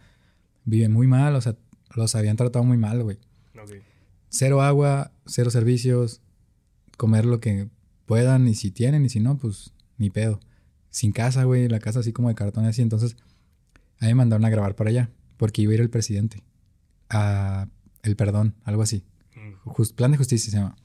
vive 0.65 0.89
muy 0.89 1.07
mal, 1.07 1.35
o 1.35 1.41
sea, 1.41 1.57
los 1.95 2.15
habían 2.15 2.37
tratado 2.37 2.65
muy 2.65 2.79
mal, 2.79 3.03
güey. 3.03 3.19
Ok. 3.61 3.83
Cero 4.29 4.63
agua, 4.63 5.13
cero 5.27 5.51
servicios, 5.51 6.23
comer 6.97 7.27
lo 7.27 7.41
que 7.41 7.69
puedan 8.07 8.49
y 8.49 8.55
si 8.55 8.71
tienen 8.71 9.05
y 9.05 9.09
si 9.09 9.21
no, 9.21 9.37
pues 9.37 9.73
ni 9.99 10.09
pedo. 10.09 10.41
Sin 10.89 11.13
casa, 11.13 11.45
güey, 11.45 11.69
la 11.69 11.81
casa 11.81 12.01
así 12.01 12.13
como 12.13 12.29
de 12.29 12.35
cartón 12.35 12.65
así. 12.65 12.81
Entonces, 12.81 13.17
a 13.99 14.07
mí 14.07 14.09
me 14.09 14.15
mandaron 14.15 14.45
a 14.45 14.51
grabar 14.51 14.77
para 14.77 14.91
allá 14.91 15.11
porque 15.41 15.63
iba 15.63 15.73
a 15.73 15.75
ir 15.77 15.81
el 15.81 15.89
presidente 15.89 16.43
a 17.09 17.67
el 18.03 18.15
perdón, 18.15 18.55
algo 18.65 18.83
así. 18.83 19.03
Plan 19.97 20.11
de 20.13 20.19
justicia 20.19 20.51
se 20.51 20.57
llama. 20.59 20.77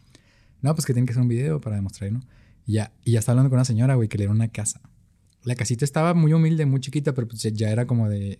No, 0.62 0.74
pues 0.74 0.86
que 0.86 0.94
tienen 0.94 1.06
que 1.06 1.12
hacer 1.12 1.22
un 1.22 1.28
video 1.28 1.60
para 1.60 1.76
demostrar, 1.76 2.10
¿no? 2.12 2.22
Y 2.66 2.74
ya, 2.74 2.94
y 3.04 3.12
ya 3.12 3.20
estaba 3.20 3.34
hablando 3.34 3.50
con 3.50 3.58
una 3.58 3.66
señora, 3.66 3.96
güey, 3.96 4.08
que 4.08 4.18
le 4.18 4.24
dieron 4.24 4.38
una 4.38 4.48
casa. 4.48 4.80
La 5.44 5.56
casita 5.56 5.84
estaba 5.84 6.14
muy 6.14 6.32
humilde, 6.34 6.66
muy 6.66 6.80
chiquita, 6.80 7.14
pero 7.14 7.28
pues 7.28 7.42
ya- 7.44 7.70
era 7.70 7.86
como 7.86 8.08
de, 8.10 8.40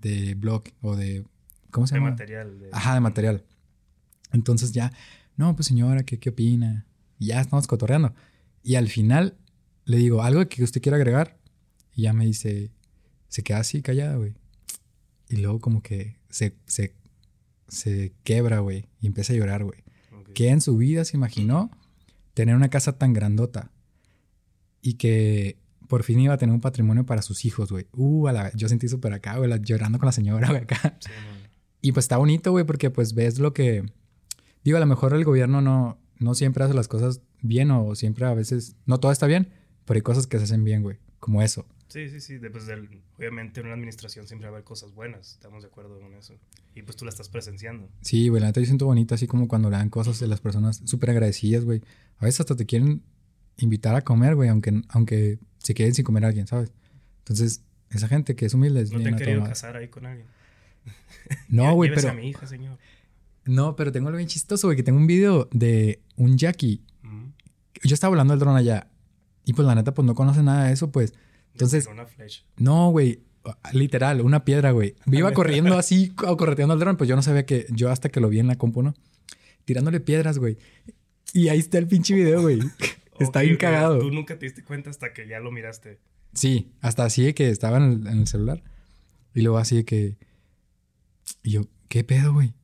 de 0.00 0.34
blog 0.34 0.64
o 0.82 0.96
de... 0.96 1.24
¿Cómo 1.70 1.86
se 1.86 1.94
De 1.94 2.00
llama? 2.00 2.10
material. 2.10 2.58
de- 2.58 2.70
Ajá, 2.72 2.94
de 2.94 3.00
material. 3.00 3.44
Entonces 4.32 4.72
ya, 4.72 4.92
no, 5.36 5.54
pues 5.54 5.66
señora, 5.68 6.02
¿qué, 6.04 6.18
qué 6.18 6.30
opina? 6.30 6.84
Y 7.18 7.26
ya 7.26 7.40
estamos 7.40 7.66
cotorreando. 7.68 8.12
Y 8.64 8.74
al 8.74 8.88
final 8.88 9.36
le 9.84 9.96
digo, 9.98 10.22
¿algo 10.22 10.46
que 10.48 10.64
usted 10.64 10.82
quiera 10.82 10.96
agregar? 10.96 11.38
Y 11.94 12.02
ya 12.02 12.12
me 12.12 12.26
dice, 12.26 12.72
se 13.28 13.42
queda 13.42 13.58
así 13.58 13.82
callada, 13.82 14.16
güey. 14.16 14.34
Y 15.28 15.36
luego 15.36 15.60
como 15.60 15.82
que 15.82 16.16
se, 16.30 16.56
se, 16.66 16.94
se 17.68 18.12
quebra, 18.24 18.60
güey. 18.60 18.88
Y 19.00 19.06
empieza 19.06 19.32
a 19.32 19.36
llorar, 19.36 19.64
güey. 19.64 19.84
Ok. 20.18 20.32
Que 20.34 20.48
en 20.48 20.60
su 20.60 20.76
vida 20.76 21.04
se 21.04 21.16
imaginó 21.16 21.70
tener 22.34 22.56
una 22.56 22.70
casa 22.70 22.98
tan 22.98 23.12
grandota. 23.12 23.70
Y 24.82 24.94
que 24.94 25.58
por 25.88 26.02
fin 26.02 26.20
iba 26.20 26.34
a 26.34 26.38
tener 26.38 26.54
un 26.54 26.60
patrimonio 26.60 27.06
para 27.06 27.22
sus 27.22 27.44
hijos, 27.44 27.70
güey. 27.70 27.86
Uh, 27.92 28.28
a 28.28 28.32
la, 28.32 28.52
yo 28.54 28.68
sentí 28.68 28.88
súper 28.88 29.12
acá, 29.12 29.36
güey, 29.38 29.50
llorando 29.62 29.98
con 29.98 30.06
la 30.06 30.12
señora, 30.12 30.48
güey, 30.48 30.62
acá. 30.62 30.96
Sí. 31.00 31.10
Y 31.84 31.92
pues 31.92 32.04
está 32.04 32.16
bonito, 32.16 32.50
güey, 32.50 32.64
porque 32.64 32.88
pues 32.88 33.12
ves 33.12 33.38
lo 33.38 33.52
que... 33.52 33.84
Digo, 34.64 34.78
a 34.78 34.80
lo 34.80 34.86
mejor 34.86 35.12
el 35.12 35.22
gobierno 35.22 35.60
no, 35.60 35.98
no 36.18 36.34
siempre 36.34 36.64
hace 36.64 36.72
las 36.72 36.88
cosas 36.88 37.20
bien 37.42 37.70
o 37.70 37.94
siempre 37.94 38.24
a 38.24 38.32
veces, 38.32 38.76
no 38.86 38.98
todo 39.00 39.12
está 39.12 39.26
bien, 39.26 39.52
pero 39.84 39.98
hay 39.98 40.00
cosas 40.00 40.26
que 40.26 40.38
se 40.38 40.44
hacen 40.44 40.64
bien, 40.64 40.82
güey, 40.82 40.96
como 41.20 41.42
eso. 41.42 41.66
Sí, 41.88 42.08
sí, 42.08 42.20
sí. 42.20 42.38
Después 42.38 42.66
del, 42.66 42.88
obviamente 43.18 43.60
en 43.60 43.66
una 43.66 43.74
administración 43.74 44.26
siempre 44.26 44.48
va 44.48 44.54
a 44.54 44.56
haber 44.56 44.64
cosas 44.64 44.92
buenas. 44.94 45.32
Estamos 45.32 45.62
de 45.62 45.68
acuerdo 45.68 46.00
con 46.00 46.14
eso. 46.14 46.34
Y 46.74 46.82
pues 46.82 46.96
tú 46.96 47.04
la 47.04 47.10
estás 47.10 47.28
presenciando. 47.28 47.88
Sí, 48.00 48.28
güey, 48.28 48.40
la 48.40 48.48
neta 48.48 48.60
yo 48.60 48.66
siento 48.66 48.86
bonito 48.86 49.14
así 49.14 49.26
como 49.26 49.48
cuando 49.48 49.70
le 49.70 49.76
dan 49.76 49.90
cosas 49.90 50.18
de 50.18 50.26
las 50.26 50.40
personas 50.40 50.82
súper 50.84 51.10
agradecidas, 51.10 51.64
güey. 51.64 51.82
A 52.18 52.24
veces 52.24 52.40
hasta 52.40 52.56
te 52.56 52.66
quieren 52.66 53.02
invitar 53.56 53.94
a 53.94 54.02
comer, 54.02 54.34
güey, 54.34 54.48
aunque, 54.48 54.82
aunque 54.88 55.38
se 55.58 55.74
queden 55.74 55.94
sin 55.94 56.04
comer 56.04 56.24
a 56.24 56.28
alguien, 56.28 56.46
¿sabes? 56.46 56.72
Entonces, 57.18 57.62
esa 57.90 58.08
gente 58.08 58.34
que 58.34 58.46
es 58.46 58.54
humilde 58.54 58.82
es 58.82 58.90
¿No 58.90 59.00
te 59.00 59.08
han 59.08 59.16
querido 59.16 59.44
casar 59.44 59.76
ahí 59.76 59.88
con 59.88 60.06
alguien? 60.06 60.26
No, 61.48 61.74
güey, 61.74 61.94
pero... 61.94 62.10
a 62.10 62.14
mi 62.14 62.28
hija, 62.28 62.46
señor. 62.46 62.78
No, 63.44 63.76
pero 63.76 63.92
tengo 63.92 64.08
algo 64.08 64.16
bien 64.16 64.28
chistoso, 64.28 64.68
güey, 64.68 64.76
que 64.76 64.82
tengo 64.82 64.98
un 64.98 65.06
video 65.06 65.48
de 65.52 66.00
un 66.16 66.38
Jackie. 66.38 66.82
Yo 67.82 67.94
estaba 67.94 68.10
volando 68.10 68.32
el 68.32 68.40
dron 68.40 68.56
allá. 68.56 68.88
Y 69.44 69.52
pues 69.52 69.66
la 69.66 69.74
neta, 69.74 69.92
pues 69.92 70.06
no 70.06 70.14
conoce 70.14 70.42
nada 70.42 70.64
de 70.64 70.72
eso, 70.72 70.90
pues. 70.90 71.12
Entonces, 71.54 71.86
Con 71.86 71.94
una 71.94 72.06
flecha. 72.06 72.42
no, 72.56 72.90
güey. 72.90 73.20
Literal, 73.72 74.20
una 74.22 74.44
piedra, 74.44 74.70
güey. 74.70 74.94
Iba 75.06 75.32
corriendo 75.34 75.76
así, 75.78 76.08
co- 76.10 76.36
correteando 76.36 76.72
al 76.74 76.80
dron, 76.80 76.96
pues 76.96 77.08
yo 77.08 77.16
no 77.16 77.22
sabía 77.22 77.44
que, 77.44 77.66
yo 77.70 77.90
hasta 77.90 78.08
que 78.08 78.20
lo 78.20 78.28
vi 78.28 78.38
en 78.40 78.46
la 78.46 78.56
compu, 78.56 78.82
¿no? 78.82 78.94
Tirándole 79.64 80.00
piedras, 80.00 80.38
güey. 80.38 80.56
Y 81.34 81.48
ahí 81.48 81.58
está 81.58 81.78
el 81.78 81.86
pinche 81.86 82.14
video, 82.14 82.40
güey. 82.42 82.58
Está 83.20 83.42
bien 83.42 83.56
cagado. 83.56 83.98
Tú 84.00 84.10
nunca 84.10 84.38
te 84.38 84.46
diste 84.46 84.64
cuenta 84.64 84.90
hasta 84.90 85.12
que 85.12 85.28
ya 85.28 85.38
lo 85.40 85.52
miraste. 85.52 86.00
Sí, 86.32 86.72
hasta 86.80 87.04
así 87.04 87.22
de 87.22 87.34
que 87.34 87.48
estaba 87.50 87.76
en 87.76 87.82
el, 87.84 88.06
en 88.08 88.18
el 88.20 88.26
celular. 88.26 88.62
Y 89.34 89.42
luego 89.42 89.58
así 89.58 89.76
de 89.76 89.84
que. 89.84 90.16
Y 91.42 91.52
yo, 91.52 91.62
¿qué 91.88 92.02
pedo, 92.02 92.32
güey? 92.32 92.54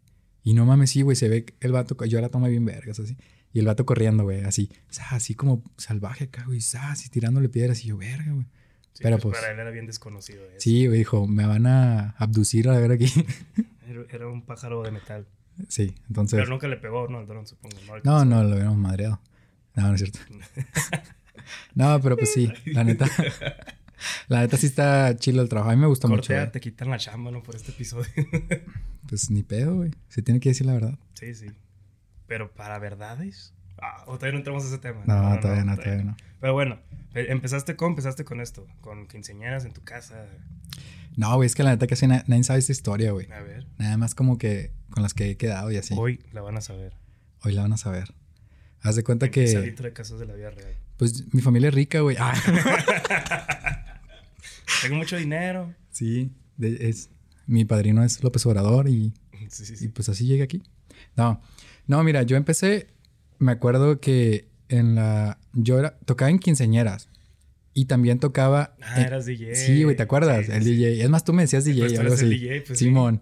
Y 0.42 0.54
no 0.54 0.64
mames, 0.66 0.90
sí, 0.90 1.02
güey, 1.02 1.14
se 1.16 1.28
ve 1.28 1.44
que 1.44 1.54
el 1.60 1.72
vato. 1.72 1.96
Yo 2.04 2.20
la 2.20 2.30
tomé 2.30 2.48
bien 2.48 2.64
vergas, 2.64 2.98
así. 2.98 3.16
Y 3.52 3.58
el 3.60 3.66
vato 3.66 3.84
corriendo, 3.86 4.24
güey, 4.24 4.42
así. 4.42 4.70
O 4.88 4.92
sea, 4.92 5.10
así 5.10 5.34
como 5.34 5.62
salvaje 5.76 6.24
acá, 6.24 6.44
güey. 6.46 6.58
Así 6.80 7.08
tirándole 7.10 7.48
piedras. 7.48 7.84
Y 7.84 7.88
yo, 7.88 7.96
verga, 7.98 8.32
güey. 8.32 8.46
Sí, 9.00 9.04
Pero, 9.04 9.16
pues, 9.16 9.32
pues, 9.32 9.40
para 9.40 9.54
él 9.54 9.58
era 9.58 9.70
bien 9.70 9.86
desconocido. 9.86 10.44
eso. 10.44 10.56
Sí, 10.58 10.86
dijo, 10.88 11.26
me 11.26 11.46
van 11.46 11.66
a 11.66 12.10
abducir 12.18 12.68
a 12.68 12.78
ver 12.78 12.92
aquí. 12.92 13.06
Era, 14.10 14.28
un 14.28 14.42
pájaro 14.42 14.82
de 14.82 14.90
metal. 14.90 15.26
sí, 15.68 15.94
entonces. 16.06 16.38
Pero 16.38 16.50
nunca 16.50 16.68
le 16.68 16.76
pegó, 16.76 17.08
¿no? 17.08 17.18
Al 17.18 17.26
dron, 17.26 17.46
supongo. 17.46 17.76
No, 18.04 18.26
No, 18.26 18.42
lo 18.44 18.50
hubiéramos 18.50 18.76
madreado. 18.76 19.22
No, 19.74 19.88
no 19.88 19.94
es 19.94 20.00
cierto. 20.02 20.18
no, 21.74 21.98
pero 22.02 22.18
pues 22.18 22.30
sí, 22.30 22.52
la 22.66 22.84
neta. 22.84 23.06
La 24.28 24.40
neta 24.40 24.56
sí 24.56 24.66
está 24.66 25.14
chido 25.16 25.42
el 25.42 25.50
trabajo. 25.50 25.70
A 25.70 25.74
mí 25.74 25.80
me 25.80 25.86
gusta 25.86 26.08
mucho. 26.08 26.20
Cortea, 26.20 26.40
güey. 26.40 26.52
te 26.52 26.60
quitan 26.60 26.88
la 26.88 26.96
chamba, 26.96 27.30
¿no? 27.30 27.42
Por 27.42 27.54
este 27.54 27.70
episodio. 27.72 28.06
Pues 29.06 29.30
ni 29.30 29.42
pedo, 29.42 29.76
güey. 29.76 29.90
Se 30.08 30.22
tiene 30.22 30.40
que 30.40 30.48
decir 30.48 30.66
la 30.66 30.72
verdad. 30.72 30.98
sí, 31.12 31.34
sí. 31.34 31.48
Pero 32.26 32.50
para 32.54 32.78
verdades. 32.78 33.52
Ah, 33.82 34.04
o 34.06 34.14
todavía 34.16 34.32
no 34.32 34.38
entramos 34.38 34.64
a 34.64 34.68
ese 34.68 34.78
tema. 34.78 35.00
No, 35.06 35.38
todavía 35.40 35.64
no, 35.64 35.76
todavía 35.76 36.04
no. 36.04 36.16
Pero 36.40 36.52
bueno, 36.52 36.78
eh, 37.14 37.26
empezaste 37.30 37.76
con, 37.76 37.90
empezaste 37.90 38.24
con 38.24 38.40
esto, 38.40 38.66
con 38.80 39.06
quinceañeras 39.06 39.64
en 39.64 39.72
tu 39.72 39.82
casa. 39.82 40.26
No, 41.16 41.34
güey, 41.36 41.46
es 41.46 41.54
que 41.54 41.62
la 41.62 41.70
neta 41.70 41.86
casi 41.86 42.06
na- 42.06 42.24
nadie 42.26 42.44
sabe 42.44 42.58
esta 42.60 42.72
historia, 42.72 43.12
güey. 43.12 43.30
A 43.32 43.40
ver, 43.40 43.66
Nada 43.78 43.96
más 43.96 44.14
como 44.14 44.38
que 44.38 44.72
con 44.90 45.02
las 45.02 45.12
que 45.14 45.30
he 45.30 45.36
quedado 45.36 45.70
y 45.70 45.76
así. 45.76 45.94
Hoy, 45.96 46.20
hoy 46.22 46.30
la 46.32 46.40
van 46.42 46.56
a 46.56 46.60
saber. 46.60 46.94
la 47.44 47.62
van 47.62 47.72
a 47.72 47.76
saber. 47.76 48.14
Haz 48.82 48.96
de 48.96 49.02
cuenta 49.04 49.30
que, 49.30 49.46
Salito 49.48 49.82
de 49.82 49.92
casos 49.92 50.18
de 50.20 50.26
la 50.26 50.34
vida 50.34 50.50
real. 50.50 50.74
pues, 50.96 51.32
mi 51.34 51.42
familia 51.42 51.68
es 51.68 51.74
rica, 51.74 52.00
güey. 52.00 52.16
Ah, 52.18 52.32
Tengo 54.82 54.96
mucho 54.96 55.16
dinero. 55.16 55.74
sí, 55.90 56.32
de- 56.56 56.88
es, 56.88 57.10
mi 57.46 57.64
padrino 57.64 58.02
es 58.04 58.22
López 58.22 58.44
Obrador 58.46 58.88
y, 58.88 59.12
Sí, 59.48 59.64
sí, 59.66 59.72
y 59.72 59.76
sí. 59.76 59.88
pues 59.88 60.08
así 60.08 60.26
llegué 60.26 60.42
aquí. 60.44 60.62
No, 61.16 61.40
no, 61.86 62.02
mira, 62.04 62.22
yo 62.22 62.36
empecé, 62.36 62.88
me 63.40 63.50
acuerdo 63.52 63.98
que 64.00 64.48
en 64.68 64.94
la, 64.94 65.38
yo 65.52 65.80
era, 65.80 65.98
tocaba 66.04 66.30
en 66.30 66.38
quinceañeras 66.38 67.08
y 67.74 67.86
también 67.86 68.20
tocaba... 68.20 68.76
Ah, 68.82 69.00
en- 69.00 69.06
eras 69.08 69.26
DJ. 69.26 69.54
Sí, 69.56 69.82
güey, 69.82 69.96
¿te 69.96 70.02
acuerdas? 70.04 70.46
Sí, 70.46 70.52
el 70.52 70.62
sí. 70.62 70.76
DJ. 70.76 71.02
Es 71.02 71.10
más, 71.10 71.24
tú 71.24 71.32
me 71.32 71.42
decías 71.42 71.64
DJ 71.64 71.80
Pues 71.80 71.94
tú 71.94 72.00
algo 72.00 72.12
eres 72.14 72.22
el 72.22 72.28
así. 72.32 72.38
DJ, 72.38 72.60
pues 72.62 72.78
sí. 72.78 72.84
Simón. 72.84 73.20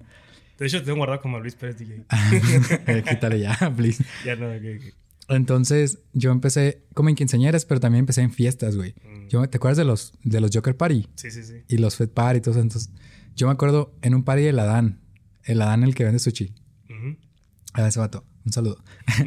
De 0.58 0.66
hecho, 0.66 0.80
te 0.80 0.84
tengo 0.86 0.98
guardado 0.98 1.22
como 1.22 1.40
Luis 1.40 1.54
Pérez 1.54 1.78
DJ. 1.78 2.04
Eh, 2.86 3.02
Quítale 3.08 3.40
ya, 3.40 3.56
please. 3.76 4.04
ya 4.26 4.36
no, 4.36 4.50
que- 4.60 4.78
que- 4.80 4.92
Entonces, 5.28 6.00
yo 6.12 6.32
empecé 6.32 6.82
como 6.94 7.08
en 7.10 7.14
quinceañeras, 7.14 7.64
pero 7.64 7.80
también 7.80 8.00
empecé 8.00 8.20
en 8.22 8.32
fiestas, 8.32 8.76
güey. 8.76 8.94
mm. 9.04 9.28
Yo, 9.28 9.48
¿Te 9.48 9.58
acuerdas 9.58 9.76
de 9.78 9.84
los, 9.84 10.12
de 10.24 10.40
los 10.40 10.50
Joker 10.52 10.76
Party? 10.76 11.08
Sí, 11.14 11.30
sí, 11.30 11.42
sí. 11.44 11.62
Y 11.68 11.78
los 11.78 11.96
Fed 11.96 12.08
Party 12.10 12.38
y 12.38 12.40
todo 12.40 12.52
eso. 12.52 12.60
Entonces, 12.60 12.90
yo 13.36 13.46
me 13.46 13.52
acuerdo 13.52 13.94
en 14.02 14.14
un 14.14 14.24
party 14.24 14.42
del 14.42 14.58
Adán. 14.58 15.00
El 15.44 15.62
Adán, 15.62 15.84
el 15.84 15.94
que 15.94 16.02
vende 16.04 16.18
sushi. 16.18 16.54
Ujú. 16.90 17.16
A 17.74 17.86
ese 17.86 18.00
vato. 18.00 18.24
Un 18.44 18.52
saludo. 18.52 18.82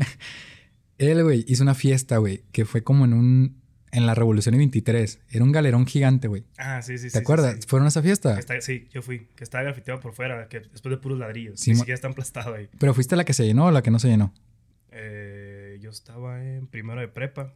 Él, 1.01 1.24
güey, 1.24 1.43
hizo 1.48 1.63
una 1.63 1.74
fiesta, 1.74 2.17
güey, 2.17 2.43
que 2.51 2.65
fue 2.65 2.84
como 2.84 3.05
en 3.05 3.13
un... 3.13 3.62
En 3.93 4.05
la 4.05 4.15
Revolución 4.15 4.55
23. 4.55 5.20
Era 5.31 5.43
un 5.43 5.51
galerón 5.51 5.86
gigante, 5.86 6.29
güey. 6.29 6.46
Ah, 6.58 6.81
sí, 6.81 6.98
sí, 6.98 7.10
sí. 7.10 7.13
¿Te 7.13 7.20
acuerdas? 7.20 7.55
sí, 7.55 7.62
sí. 7.63 7.67
¿Fueron 7.67 7.88
a 7.88 7.89
esa 7.89 8.01
fiesta? 8.01 8.39
Está- 8.39 8.62
sí, 8.62 8.88
yo 8.93 9.01
fui. 9.01 9.27
Que 9.36 9.43
estaba 9.43 9.65
grafiteado 9.65 10.00
por 10.00 10.13
fuera, 10.13 10.48
que 10.48 10.62
después 10.62 10.91
de 10.91 10.98
puros 10.98 11.20
ladrillos. 11.20 11.60
Sí, 11.60 11.72
Ni 11.72 11.75
siquiera 11.77 11.96
está 11.96 12.08
emplastado 12.08 12.55
ahí. 12.55 12.70
¿Pero 12.79 12.93
fuiste 12.93 13.17
la 13.17 13.25
que 13.25 13.34
se 13.34 13.46
llenó 13.46 13.65
o 13.65 13.72
la 13.72 13.81
que 13.84 13.91
no 13.91 14.00
se 14.00 14.08
llenó? 14.08 14.34
Eh, 14.91 15.77
yo 15.81 15.89
estaba 15.89 16.41
en 16.41 16.67
primero 16.67 17.01
de 17.01 17.10
prepa. 17.10 17.53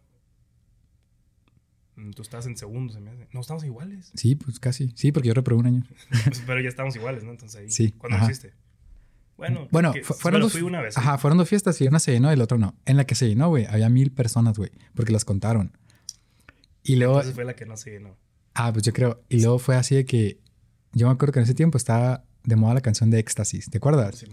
Mm, 1.96 2.12
Tú 2.12 2.22
estabas 2.22 2.46
en 2.48 2.58
segundo, 2.58 2.92
se 2.94 3.00
me 3.00 3.12
hace. 3.12 3.28
No, 3.32 3.40
estamos 3.40 3.64
iguales. 3.64 4.12
Sí, 4.16 4.36
pues 4.36 4.60
casi. 4.60 4.92
Sí, 4.96 5.14
porque 5.14 5.30
yo 5.30 5.34
reprobé 5.34 5.62
un 5.62 5.68
año. 5.68 5.84
Pues, 6.26 6.44
pero 6.46 6.60
ya 6.60 6.68
estamos 6.70 6.96
iguales, 6.98 7.24
¿no? 7.24 7.32
Entonces 7.32 7.62
ahí. 7.62 7.72
Sí, 7.72 7.92
¿Cuándo 7.92 8.18
hiciste? 8.26 8.52
Bueno, 9.38 9.68
Bueno, 9.72 9.92
que 9.94 10.02
fueron 10.04 10.42
dos. 10.42 10.54
fui 10.54 10.62
una 10.62 10.82
vez. 10.82 10.96
¿eh? 10.96 11.00
Ajá, 11.00 11.18
fueron 11.18 11.38
dos 11.38 11.50
fiestas 11.50 11.80
y 11.82 11.88
una 11.88 12.00
se 12.00 12.12
llenó 12.14 12.32
y 12.32 12.36
la 12.36 12.44
otra 12.46 12.58
no. 12.58 12.76
En 12.86 12.96
la 12.98 13.06
que 13.06 13.16
se 13.16 13.28
llenó, 13.28 13.50
güey, 13.50 13.66
había 13.66 13.90
mil 13.90 14.12
personas, 14.12 14.58
güey, 14.58 14.72
porque 14.94 15.12
las 15.12 15.26
contaron. 15.26 15.78
Y 16.84 16.96
luego, 16.96 17.14
Entonces 17.16 17.36
fue 17.36 17.46
la 17.46 17.56
que 17.56 17.66
no 17.66 17.76
se 17.78 17.92
llenó. 17.92 18.18
ah, 18.54 18.72
pues 18.72 18.84
yo 18.86 18.94
creo, 18.94 19.24
y 19.28 19.42
luego 19.42 19.60
fue 19.60 19.76
así 19.76 19.96
de 19.96 20.06
que 20.06 20.40
yo 20.94 21.08
me 21.08 21.14
acuerdo 21.14 21.34
que 21.34 21.40
en 21.40 21.44
ese 21.46 21.54
tiempo 21.56 21.78
estaba 21.78 22.24
de 22.44 22.56
moda 22.56 22.76
la 22.76 22.82
canción 22.82 23.10
de 23.10 23.20
Éxtasis, 23.20 23.70
¿te 23.70 23.78
acuerdas? 23.80 24.20
Sí. 24.20 24.28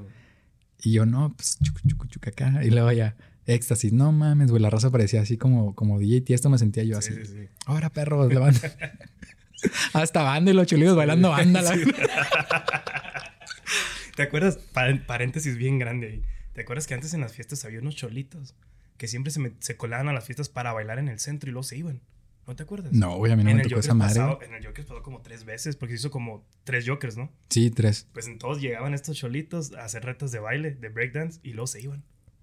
Y 0.84 0.92
yo, 0.92 1.06
no, 1.06 1.32
pues 1.34 1.58
chucu, 1.62 1.80
chucu, 1.88 2.06
chucu, 2.08 2.28
acá. 2.28 2.64
Y 2.64 2.70
luego 2.70 2.92
ya, 2.92 3.16
Éxtasis, 3.46 3.92
no 3.92 4.12
mames, 4.12 4.50
güey, 4.50 4.62
la 4.62 4.70
raza 4.70 4.90
parecía 4.90 5.22
así 5.22 5.36
como, 5.38 5.74
como 5.74 5.98
DJ 5.98 6.20
Tiesto 6.20 6.48
me 6.50 6.58
sentía 6.58 6.84
yo 6.84 6.98
así. 6.98 7.12
Sí, 7.14 7.24
sí, 7.24 7.32
sí. 7.32 7.48
Ahora, 7.66 7.90
perros, 7.90 8.32
la 8.32 8.38
banda. 8.40 8.60
Hasta 9.94 10.22
banda 10.22 10.50
y 10.50 10.54
los 10.54 10.66
chulidos 10.66 10.96
bailando 10.96 11.30
banda. 11.30 11.62
la-. 11.62 11.72
¿Te 14.16 14.22
acuerdas? 14.22 14.56
Par- 14.56 15.06
paréntesis 15.06 15.56
bien 15.56 15.78
grande 15.78 16.06
ahí. 16.08 16.22
¿Te 16.52 16.62
acuerdas 16.62 16.86
que 16.86 16.94
antes 16.94 17.14
en 17.14 17.20
las 17.22 17.32
fiestas 17.32 17.64
había 17.64 17.80
unos 17.80 17.96
cholitos 17.96 18.54
que 18.98 19.08
siempre 19.08 19.30
se, 19.32 19.40
me- 19.40 19.52
se 19.58 19.76
colaban 19.76 20.08
a 20.08 20.12
las 20.12 20.24
fiestas 20.26 20.48
para 20.48 20.72
bailar 20.72 20.98
en 20.98 21.08
el 21.08 21.18
centro 21.18 21.48
y 21.48 21.52
luego 21.52 21.62
se 21.64 21.76
iban? 21.78 22.00
¿No 22.46 22.56
te 22.56 22.64
acuerdas? 22.64 22.92
No, 22.92 23.16
güey, 23.16 23.32
a 23.32 23.36
mí 23.36 23.44
no 23.44 23.50
en 23.50 23.56
me 23.58 23.62
el 23.62 23.68
tocó 23.68 23.80
esa 23.80 23.94
madre. 23.94 24.14
pasado- 24.20 24.42
en 24.42 24.54
el 24.54 24.66
Jokers 24.66 24.88
pasó 24.88 25.02
como 25.02 25.22
tres 25.22 25.44
veces 25.44 25.76
porque 25.76 25.94
se 25.94 26.00
hizo 26.00 26.10
como 26.10 26.44
tres 26.64 26.84
Jokers, 26.86 27.16
¿no? 27.16 27.30
Sí, 27.48 27.70
tres. 27.70 28.08
Pues 28.12 28.26
en 28.26 28.38
todos 28.38 28.60
llegaban 28.60 28.94
estos 28.94 29.16
cholitos 29.16 29.72
a 29.74 29.84
hacer 29.84 30.04
retos 30.04 30.32
de 30.32 30.40
baile, 30.40 30.72
de 30.72 30.88
breakdance 30.88 31.38
y 31.42 31.52
luego 31.52 31.68
se 31.68 31.80
iban. 31.80 32.02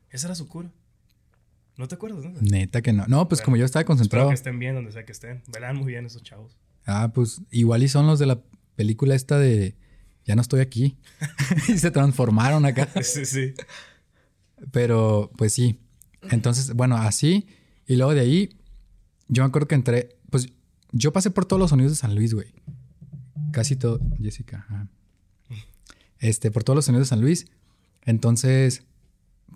Esa 0.10 0.28
era 0.28 0.36
su 0.36 0.48
cura. 0.48 0.72
¿No 1.78 1.88
te 1.88 1.96
acuerdas? 1.96 2.24
No? 2.26 2.32
Neta 2.42 2.82
que 2.82 2.94
no. 2.94 3.06
No, 3.08 3.28
pues 3.28 3.40
Bueno, 3.40 3.46
como 3.46 3.58
yo 3.58 3.66
estaba 3.66 3.82
Espero 3.82 3.88
concentrado. 3.96 4.30
que 4.30 4.36
estén 4.36 4.58
bien 4.60 4.76
donde 4.76 4.92
sea 4.92 5.06
que 5.06 5.12
estén. 5.12 5.44
Bailan 5.48 5.76
muy 5.78 5.88
bien 5.88 6.06
esos 6.06 6.24
chavos. 6.24 6.58
Ah, 6.86 7.12
pues 7.14 7.42
igual 7.52 7.84
y 7.84 7.88
son 7.90 8.08
los 8.08 8.20
de 8.20 8.26
la 8.26 8.42
película 8.76 9.16
esta 9.16 9.38
de 9.38 9.76
Ya 10.30 10.36
no 10.36 10.44
estoy 10.44 10.60
aquí. 10.60 10.96
y 11.70 11.80
se 11.80 11.90
transformaron 11.90 12.64
acá. 12.64 12.88
Sí, 13.02 13.26
sí. 13.26 13.56
Pero 14.72 15.32
pues 15.36 15.54
sí. 15.54 15.80
Entonces, 16.30 16.76
bueno, 16.76 16.98
así. 16.98 17.48
Y 17.88 17.96
luego 17.96 18.14
de 18.14 18.20
ahí, 18.20 18.56
yo 19.28 19.42
me 19.42 19.48
acuerdo 19.48 19.68
que 19.68 19.74
entré. 19.74 20.18
Pues 20.30 20.50
yo 20.92 21.12
pasé 21.12 21.32
por 21.32 21.46
todos 21.46 21.60
los 21.60 21.72
sonidos 21.72 21.94
de 21.94 21.96
San 21.96 22.14
Luis, 22.14 22.36
güey. 22.36 22.54
Casi 23.52 23.76
todo. 23.76 24.00
Jessica. 24.22 24.68
ajá. 24.70 24.88
Este, 26.20 26.52
por 26.52 26.64
todos 26.64 26.76
los 26.76 26.86
sonidos 26.86 27.08
de 27.08 27.10
San 27.10 27.22
Luis. 27.22 27.48
Entonces, 28.06 28.84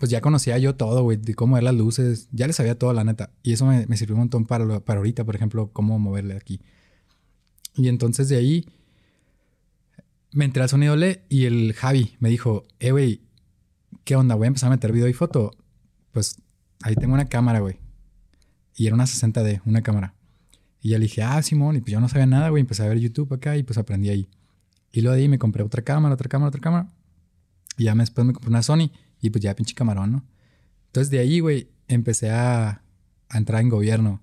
pues 0.00 0.10
ya 0.10 0.20
conocía 0.20 0.58
yo 0.58 0.74
todo, 0.74 1.04
güey, 1.04 1.18
de 1.18 1.36
cómo 1.36 1.54
ver 1.54 1.62
las 1.62 1.74
luces. 1.76 2.26
Ya 2.32 2.48
le 2.48 2.52
sabía 2.52 2.76
todo, 2.76 2.92
la 2.92 3.04
neta. 3.04 3.30
Y 3.44 3.52
eso 3.52 3.64
me, 3.64 3.86
me 3.86 3.96
sirvió 3.96 4.16
un 4.16 4.22
montón 4.22 4.44
para, 4.44 4.80
para 4.80 4.98
ahorita, 4.98 5.24
por 5.24 5.36
ejemplo, 5.36 5.70
cómo 5.72 6.00
moverle 6.00 6.34
aquí. 6.34 6.60
Y 7.76 7.86
entonces 7.86 8.28
de 8.28 8.38
ahí 8.38 8.66
me 10.34 10.44
entré 10.44 10.62
al 10.62 10.68
sonido 10.68 10.96
Le 10.96 11.24
y 11.28 11.44
el 11.46 11.72
Javi 11.74 12.16
me 12.18 12.28
dijo, 12.28 12.64
eh, 12.80 12.90
güey, 12.90 13.22
¿qué 14.04 14.16
onda? 14.16 14.34
Voy 14.34 14.46
a 14.46 14.48
empezar 14.48 14.66
a 14.68 14.70
meter 14.70 14.92
video 14.92 15.08
y 15.08 15.12
foto. 15.12 15.52
Pues 16.12 16.40
ahí 16.82 16.94
tengo 16.96 17.14
una 17.14 17.28
cámara, 17.28 17.60
güey. 17.60 17.78
Y 18.76 18.86
era 18.86 18.94
una 18.94 19.04
60D, 19.06 19.62
una 19.64 19.82
cámara. 19.82 20.14
Y 20.80 20.90
ya 20.90 20.98
le 20.98 21.04
dije, 21.04 21.22
ah, 21.22 21.40
Simón, 21.42 21.76
y 21.76 21.80
pues 21.80 21.92
yo 21.92 22.00
no 22.00 22.08
sabía 22.08 22.26
nada, 22.26 22.48
güey. 22.50 22.60
Empecé 22.60 22.82
a 22.82 22.88
ver 22.88 22.98
YouTube 22.98 23.32
acá 23.32 23.56
y 23.56 23.62
pues 23.62 23.78
aprendí 23.78 24.10
ahí. 24.10 24.28
Y 24.92 25.00
luego 25.00 25.14
de 25.16 25.22
ahí 25.22 25.28
me 25.28 25.38
compré 25.38 25.62
otra 25.62 25.82
cámara, 25.82 26.14
otra 26.14 26.28
cámara, 26.28 26.48
otra 26.48 26.60
cámara. 26.60 26.88
Y 27.78 27.84
ya 27.84 27.94
después 27.94 28.26
me 28.26 28.32
compré 28.32 28.50
una 28.50 28.62
Sony 28.62 28.90
y 29.20 29.30
pues 29.30 29.42
ya 29.42 29.54
pinche 29.56 29.74
camarón, 29.74 30.12
¿no? 30.12 30.24
Entonces 30.86 31.10
de 31.10 31.18
ahí, 31.20 31.40
güey, 31.40 31.70
empecé 31.88 32.30
a, 32.30 32.82
a 33.28 33.38
entrar 33.38 33.60
en 33.62 33.68
gobierno 33.68 34.22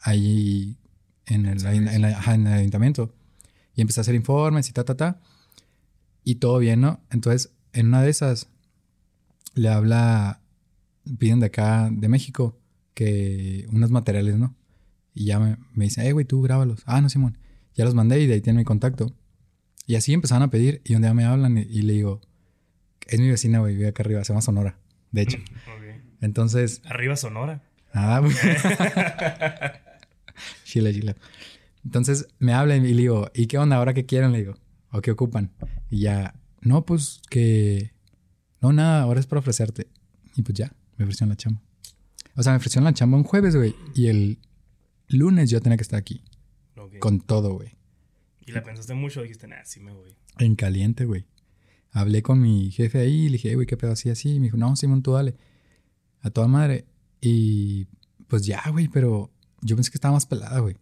ahí 0.00 0.76
en 1.26 1.46
el, 1.46 1.54
Luis. 1.54 1.64
en 1.64 2.02
la- 2.02 2.08
ajá, 2.18 2.34
en 2.34 2.46
el 2.46 2.52
ayuntamiento. 2.52 3.14
Y 3.74 3.80
empecé 3.80 4.00
a 4.00 4.02
hacer 4.02 4.14
informes 4.14 4.68
y 4.68 4.72
ta, 4.72 4.84
ta, 4.84 4.96
ta. 4.96 5.20
Y 6.28 6.36
todo 6.36 6.58
bien, 6.58 6.80
¿no? 6.80 6.98
Entonces, 7.10 7.52
en 7.72 7.86
una 7.86 8.02
de 8.02 8.10
esas, 8.10 8.48
le 9.54 9.68
habla 9.68 10.40
piden 11.20 11.38
de 11.38 11.46
acá, 11.46 11.88
de 11.92 12.08
México, 12.08 12.58
que 12.94 13.64
unos 13.70 13.92
materiales, 13.92 14.36
¿no? 14.36 14.56
Y 15.14 15.26
ya 15.26 15.38
me, 15.38 15.56
me 15.72 15.84
dicen, 15.84 16.04
eh, 16.04 16.10
güey, 16.12 16.26
tú 16.26 16.42
grábalos. 16.42 16.82
Ah, 16.84 17.00
no, 17.00 17.08
Simón. 17.08 17.38
Ya 17.74 17.84
los 17.84 17.94
mandé 17.94 18.20
y 18.20 18.26
de 18.26 18.34
ahí 18.34 18.40
tienen 18.40 18.58
mi 18.58 18.64
contacto. 18.64 19.14
Y 19.86 19.94
así 19.94 20.12
empezaron 20.12 20.42
a 20.42 20.50
pedir 20.50 20.82
y 20.84 20.96
un 20.96 21.02
día 21.02 21.14
me 21.14 21.24
hablan 21.24 21.58
y, 21.58 21.60
y 21.60 21.82
le 21.82 21.92
digo, 21.92 22.20
es 23.06 23.20
mi 23.20 23.28
vecina, 23.28 23.60
güey, 23.60 23.76
vive 23.76 23.86
acá 23.86 24.02
arriba, 24.02 24.24
se 24.24 24.32
llama 24.32 24.42
Sonora, 24.42 24.80
de 25.12 25.22
hecho. 25.22 25.38
Ok. 25.68 26.02
Entonces, 26.22 26.82
Arriba 26.86 27.14
Sonora. 27.14 27.62
ah, 27.92 28.18
güey. 28.18 28.34
chile, 30.64 30.92
chile. 30.92 31.14
Entonces 31.84 32.26
me 32.40 32.52
hablan 32.52 32.84
y 32.84 32.94
le 32.94 33.02
digo, 33.02 33.30
¿y 33.32 33.46
qué 33.46 33.58
onda 33.58 33.76
ahora 33.76 33.94
qué 33.94 34.06
quieren? 34.06 34.32
Le 34.32 34.38
digo, 34.38 34.56
¿o 34.96 35.02
qué 35.02 35.10
ocupan? 35.10 35.52
Y 35.90 36.00
ya, 36.00 36.34
no, 36.60 36.84
pues 36.84 37.20
que, 37.30 37.92
no, 38.60 38.72
nada, 38.72 39.02
ahora 39.02 39.20
es 39.20 39.26
para 39.26 39.40
ofrecerte. 39.40 39.88
Y 40.34 40.42
pues 40.42 40.56
ya, 40.56 40.72
me 40.96 41.04
ofrecieron 41.04 41.30
la 41.30 41.36
chamba. 41.36 41.62
O 42.34 42.42
sea, 42.42 42.52
me 42.52 42.58
ofrecieron 42.58 42.84
la 42.84 42.92
chamba 42.94 43.16
un 43.16 43.24
jueves, 43.24 43.56
güey. 43.56 43.74
Y 43.94 44.08
el 44.08 44.38
lunes 45.08 45.50
yo 45.50 45.60
tenía 45.60 45.76
que 45.76 45.82
estar 45.82 45.98
aquí, 45.98 46.22
con 46.98 47.20
todo, 47.20 47.54
güey. 47.54 47.76
Y 48.46 48.52
la 48.52 48.62
pensaste 48.62 48.94
mucho, 48.94 49.22
dijiste, 49.22 49.48
nah, 49.48 49.64
sí 49.64 49.80
me 49.80 49.92
voy. 49.92 50.16
En 50.38 50.54
caliente, 50.54 51.04
güey. 51.04 51.26
Hablé 51.90 52.22
con 52.22 52.40
mi 52.40 52.70
jefe 52.70 52.98
ahí 52.98 53.22
y 53.24 53.28
le 53.28 53.32
dije, 53.32 53.50
"Eh, 53.52 53.54
güey, 53.54 53.66
¿qué 53.66 53.76
pedo 53.76 53.92
así, 53.92 54.10
así? 54.10 54.34
Y 54.34 54.38
me 54.38 54.44
dijo, 54.44 54.56
no, 54.56 54.76
Simón, 54.76 55.02
tú 55.02 55.12
dale. 55.12 55.34
A 56.20 56.30
toda 56.30 56.46
madre. 56.46 56.84
Y 57.20 57.86
pues 58.28 58.44
ya, 58.44 58.62
güey, 58.70 58.88
pero 58.88 59.32
yo 59.62 59.76
pensé 59.76 59.90
que 59.90 59.96
estaba 59.96 60.14
más 60.14 60.26
pelada, 60.26 60.60
güey. 60.60 60.76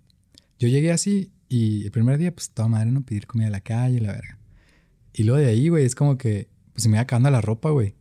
Yo 0.59 0.69
llegué 0.69 0.91
así 0.93 1.31
y 1.55 1.85
el 1.85 1.93
primer 1.93 2.19
día, 2.19 2.35
pues 2.35 2.51
toda 2.51 2.67
madre, 2.67 2.91
no 2.91 3.03
pedir 3.03 3.29
comida 3.29 3.47
a 3.47 3.51
la 3.51 3.61
calle, 3.61 4.01
la 4.01 4.11
verga. 4.11 4.39
Y 5.13 5.23
luego 5.23 5.41
de 5.41 5.47
ahí, 5.47 5.69
güey, 5.69 5.85
es 5.85 5.95
como 5.95 6.19
que, 6.19 6.49
pues 6.73 6.83
se 6.83 6.89
me 6.89 6.97
iba 6.97 7.03
acabando 7.03 7.31
la 7.31 7.41
ropa, 7.41 7.71
güey. 7.71 7.95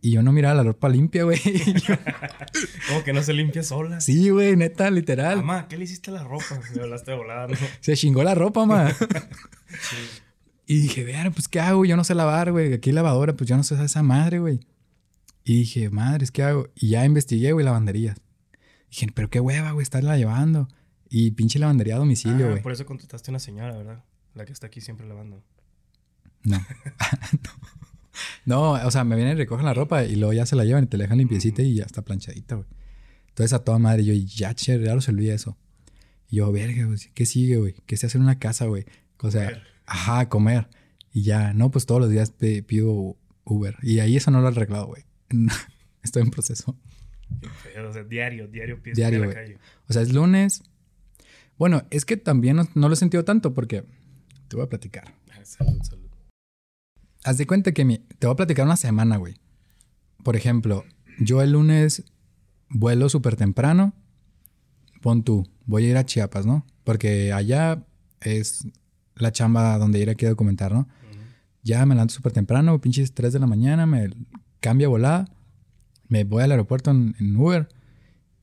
Y 0.00 0.10
yo 0.10 0.24
no 0.24 0.32
miraba 0.32 0.56
la 0.56 0.64
ropa 0.64 0.88
limpia, 0.88 1.22
güey. 1.22 1.38
Como 2.88 3.04
que 3.04 3.12
no 3.12 3.22
se 3.22 3.32
limpia 3.32 3.62
sola. 3.62 4.00
sí, 4.00 4.28
güey, 4.28 4.56
neta, 4.56 4.90
literal. 4.90 5.36
Mamá, 5.36 5.68
¿qué 5.68 5.78
le 5.78 5.84
hiciste 5.84 6.10
a 6.10 6.14
la 6.14 6.24
ropa? 6.24 6.60
Me 6.74 6.82
hablaste 6.82 7.12
de 7.12 7.16
volada, 7.16 7.46
¿no? 7.46 7.56
Se 7.80 7.96
chingó 7.96 8.24
la 8.24 8.34
ropa, 8.34 8.66
ma. 8.66 8.90
Sí. 9.68 9.96
Y 10.66 10.80
dije, 10.80 11.04
vean, 11.04 11.32
pues, 11.32 11.46
¿qué 11.46 11.60
hago? 11.60 11.84
Yo 11.84 11.96
no 11.96 12.02
sé 12.02 12.14
lavar, 12.16 12.50
güey. 12.50 12.72
Aquí 12.72 12.90
hay 12.90 12.94
lavadora, 12.96 13.34
pues 13.34 13.48
yo 13.48 13.56
no 13.56 13.62
sé 13.62 13.82
esa 13.82 14.02
madre, 14.02 14.40
güey. 14.40 14.60
Y 15.44 15.58
dije, 15.60 15.90
madres, 15.90 16.30
¿qué 16.32 16.42
hago? 16.42 16.68
Y 16.74 16.88
ya 16.90 17.04
investigué, 17.04 17.52
güey, 17.52 17.64
lavanderías. 17.64 18.16
Dije, 18.90 19.06
pero 19.14 19.30
qué 19.30 19.40
hueva, 19.40 19.70
güey, 19.70 19.84
estarla 19.84 20.16
llevando. 20.18 20.68
Y 21.10 21.30
pinche 21.32 21.58
lavandería 21.58 21.96
a 21.96 21.98
domicilio, 21.98 22.46
Ah, 22.46 22.50
güey. 22.50 22.62
por 22.62 22.72
eso 22.72 22.86
contrataste 22.86 23.30
una 23.30 23.38
señora, 23.38 23.76
¿verdad? 23.76 24.04
La 24.34 24.44
que 24.44 24.52
está 24.52 24.66
aquí 24.66 24.80
siempre 24.80 25.06
lavando. 25.06 25.42
No. 26.42 26.58
no. 26.58 26.64
No, 28.46 28.72
o 28.72 28.90
sea, 28.92 29.02
me 29.02 29.16
vienen 29.16 29.34
y 29.36 29.40
recogen 29.40 29.64
la 29.66 29.74
ropa 29.74 30.04
y 30.04 30.14
luego 30.14 30.32
ya 30.32 30.46
se 30.46 30.54
la 30.54 30.64
llevan 30.64 30.84
y 30.84 30.86
te 30.86 30.96
la 30.96 31.02
dejan 31.04 31.18
limpiecita 31.18 31.62
y 31.62 31.74
ya 31.74 31.82
está 31.84 32.02
planchadita, 32.02 32.54
güey. 32.54 32.68
Entonces 33.30 33.52
a 33.52 33.64
toda 33.64 33.80
madre, 33.80 34.04
yo, 34.04 34.14
ya, 34.14 34.54
che, 34.54 34.80
ya 34.80 34.94
resolví 34.94 35.30
eso. 35.30 35.56
Y 36.30 36.36
yo, 36.36 36.52
verga, 36.52 36.84
güey, 36.84 36.98
¿qué 37.12 37.26
sigue, 37.26 37.56
güey? 37.56 37.74
¿Qué 37.86 37.96
se 37.96 38.06
hace 38.06 38.18
en 38.18 38.22
una 38.22 38.38
casa, 38.38 38.66
güey? 38.66 38.84
O 39.18 39.30
sea, 39.32 39.46
Comer. 39.46 39.62
ajá, 39.86 40.28
comer. 40.28 40.68
Y 41.12 41.22
ya, 41.22 41.52
no, 41.54 41.72
pues 41.72 41.86
todos 41.86 42.02
los 42.02 42.10
días 42.10 42.32
pido 42.66 43.16
Uber. 43.42 43.76
Y 43.82 43.98
ahí 43.98 44.16
eso 44.16 44.30
no 44.30 44.40
lo 44.40 44.46
he 44.48 44.52
arreglado, 44.52 44.86
güey. 44.86 45.02
Estoy 46.04 46.22
en 46.22 46.30
proceso. 46.30 46.76
O 47.88 47.92
sea, 47.92 48.04
diario, 48.04 48.46
diario 48.46 48.80
pides 48.80 48.96
Diario, 48.96 49.24
a 49.24 49.26
la 49.26 49.34
calle. 49.34 49.58
O 49.88 49.92
sea, 49.92 50.02
es 50.02 50.12
lunes. 50.12 50.62
Bueno, 51.58 51.82
es 51.90 52.04
que 52.04 52.16
también 52.16 52.56
no, 52.56 52.68
no 52.74 52.88
lo 52.88 52.94
he 52.94 52.96
sentido 52.96 53.24
tanto 53.24 53.54
porque 53.54 53.84
te 54.48 54.56
voy 54.56 54.64
a 54.64 54.68
platicar. 54.68 55.14
Ah, 55.30 55.44
Salud, 55.44 55.80
salud. 55.82 56.04
Haz 57.24 57.38
de 57.38 57.46
cuenta 57.46 57.72
que 57.72 57.84
mi, 57.84 57.98
te 57.98 58.26
voy 58.26 58.34
a 58.34 58.36
platicar 58.36 58.66
una 58.66 58.76
semana, 58.76 59.16
güey. 59.16 59.36
Por 60.22 60.36
ejemplo, 60.36 60.84
yo 61.18 61.42
el 61.42 61.52
lunes 61.52 62.04
vuelo 62.68 63.08
súper 63.08 63.36
temprano. 63.36 63.94
Pon 65.00 65.22
tú, 65.22 65.48
voy 65.66 65.86
a 65.86 65.90
ir 65.90 65.96
a 65.96 66.04
Chiapas, 66.04 66.46
¿no? 66.46 66.66
Porque 66.82 67.32
allá 67.32 67.84
es 68.20 68.66
la 69.16 69.32
chamba 69.32 69.78
donde 69.78 70.00
ir 70.00 70.10
aquí 70.10 70.26
a 70.26 70.30
documentar, 70.30 70.72
¿no? 70.72 70.88
Ya 71.62 71.84
me 71.86 71.94
levanto 71.94 72.12
súper 72.12 72.32
temprano, 72.32 72.78
pinches 72.80 73.14
3 73.14 73.32
de 73.32 73.38
la 73.38 73.46
mañana, 73.46 73.86
me 73.86 74.10
cambio 74.60 74.88
a 74.88 74.90
volada, 74.90 75.28
me 76.08 76.24
voy 76.24 76.42
al 76.42 76.50
aeropuerto 76.50 76.90
en, 76.90 77.14
en 77.18 77.36
Uber 77.36 77.68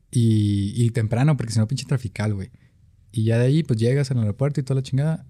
y, 0.09 0.73
y 0.75 0.89
temprano, 0.89 1.37
porque 1.37 1.53
si 1.53 1.59
no, 1.59 1.67
pinche 1.67 1.85
trafical, 1.85 2.33
güey. 2.33 2.49
Y 3.11 3.25
ya 3.25 3.37
de 3.37 3.45
ahí, 3.45 3.63
pues 3.63 3.79
llegas 3.79 4.11
al 4.11 4.19
aeropuerto 4.19 4.59
y 4.59 4.63
toda 4.63 4.75
la 4.75 4.83
chingada. 4.83 5.25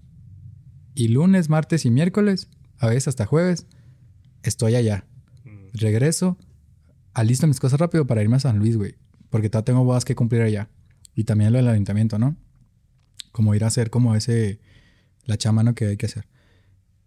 Y 0.94 1.08
lunes, 1.08 1.48
martes 1.48 1.84
y 1.84 1.90
miércoles, 1.90 2.48
a 2.78 2.88
veces 2.88 3.08
hasta 3.08 3.26
jueves, 3.26 3.66
estoy 4.42 4.74
allá. 4.74 5.06
Mm. 5.44 5.68
Regreso, 5.72 6.38
alisto 7.14 7.46
mis 7.46 7.60
cosas 7.60 7.80
rápido 7.80 8.06
para 8.06 8.22
irme 8.22 8.36
a 8.36 8.40
San 8.40 8.58
Luis, 8.58 8.76
güey. 8.76 8.96
Porque 9.30 9.48
todavía 9.48 9.64
tengo 9.64 9.84
bodas 9.84 10.04
que 10.04 10.14
cumplir 10.14 10.42
allá. 10.42 10.68
Y 11.14 11.24
también 11.24 11.52
lo 11.52 11.58
del 11.58 11.68
ayuntamiento, 11.68 12.18
¿no? 12.18 12.36
Como 13.32 13.54
ir 13.54 13.64
a 13.64 13.68
hacer 13.68 13.90
como 13.90 14.14
ese, 14.14 14.60
la 15.24 15.36
chamba, 15.36 15.62
¿no? 15.62 15.74
Que 15.74 15.86
hay 15.86 15.96
que 15.96 16.06
hacer. 16.06 16.26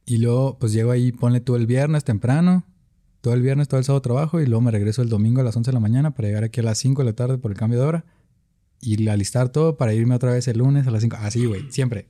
Y 0.05 0.17
luego, 0.17 0.57
pues 0.59 0.73
llego 0.73 0.91
ahí, 0.91 1.11
ponle 1.11 1.39
tú 1.39 1.55
el 1.55 1.65
viernes 1.65 2.03
temprano, 2.03 2.65
todo 3.21 3.33
el 3.33 3.41
viernes, 3.41 3.67
todo 3.67 3.79
el 3.79 3.85
sábado 3.85 4.01
trabajo, 4.01 4.39
y 4.39 4.45
luego 4.45 4.61
me 4.61 4.71
regreso 4.71 5.01
el 5.01 5.09
domingo 5.09 5.41
a 5.41 5.43
las 5.43 5.55
11 5.55 5.71
de 5.71 5.73
la 5.73 5.79
mañana 5.79 6.13
para 6.13 6.27
llegar 6.27 6.43
aquí 6.43 6.59
a 6.59 6.63
las 6.63 6.77
5 6.77 7.01
de 7.01 7.05
la 7.05 7.13
tarde 7.13 7.38
por 7.38 7.51
el 7.51 7.57
cambio 7.57 7.79
de 7.79 7.85
hora. 7.85 8.05
Y 8.86 9.08
alistar 9.10 9.50
todo 9.50 9.78
para 9.78 9.93
irme 9.93 10.13
otra 10.13 10.32
vez 10.32 10.48
el 10.48 10.60
lunes 10.60 10.86
a 10.86 10.91
las 10.91 11.02
5. 11.02 11.17
Así, 11.19 11.45
güey, 11.45 11.71
siempre. 11.71 12.08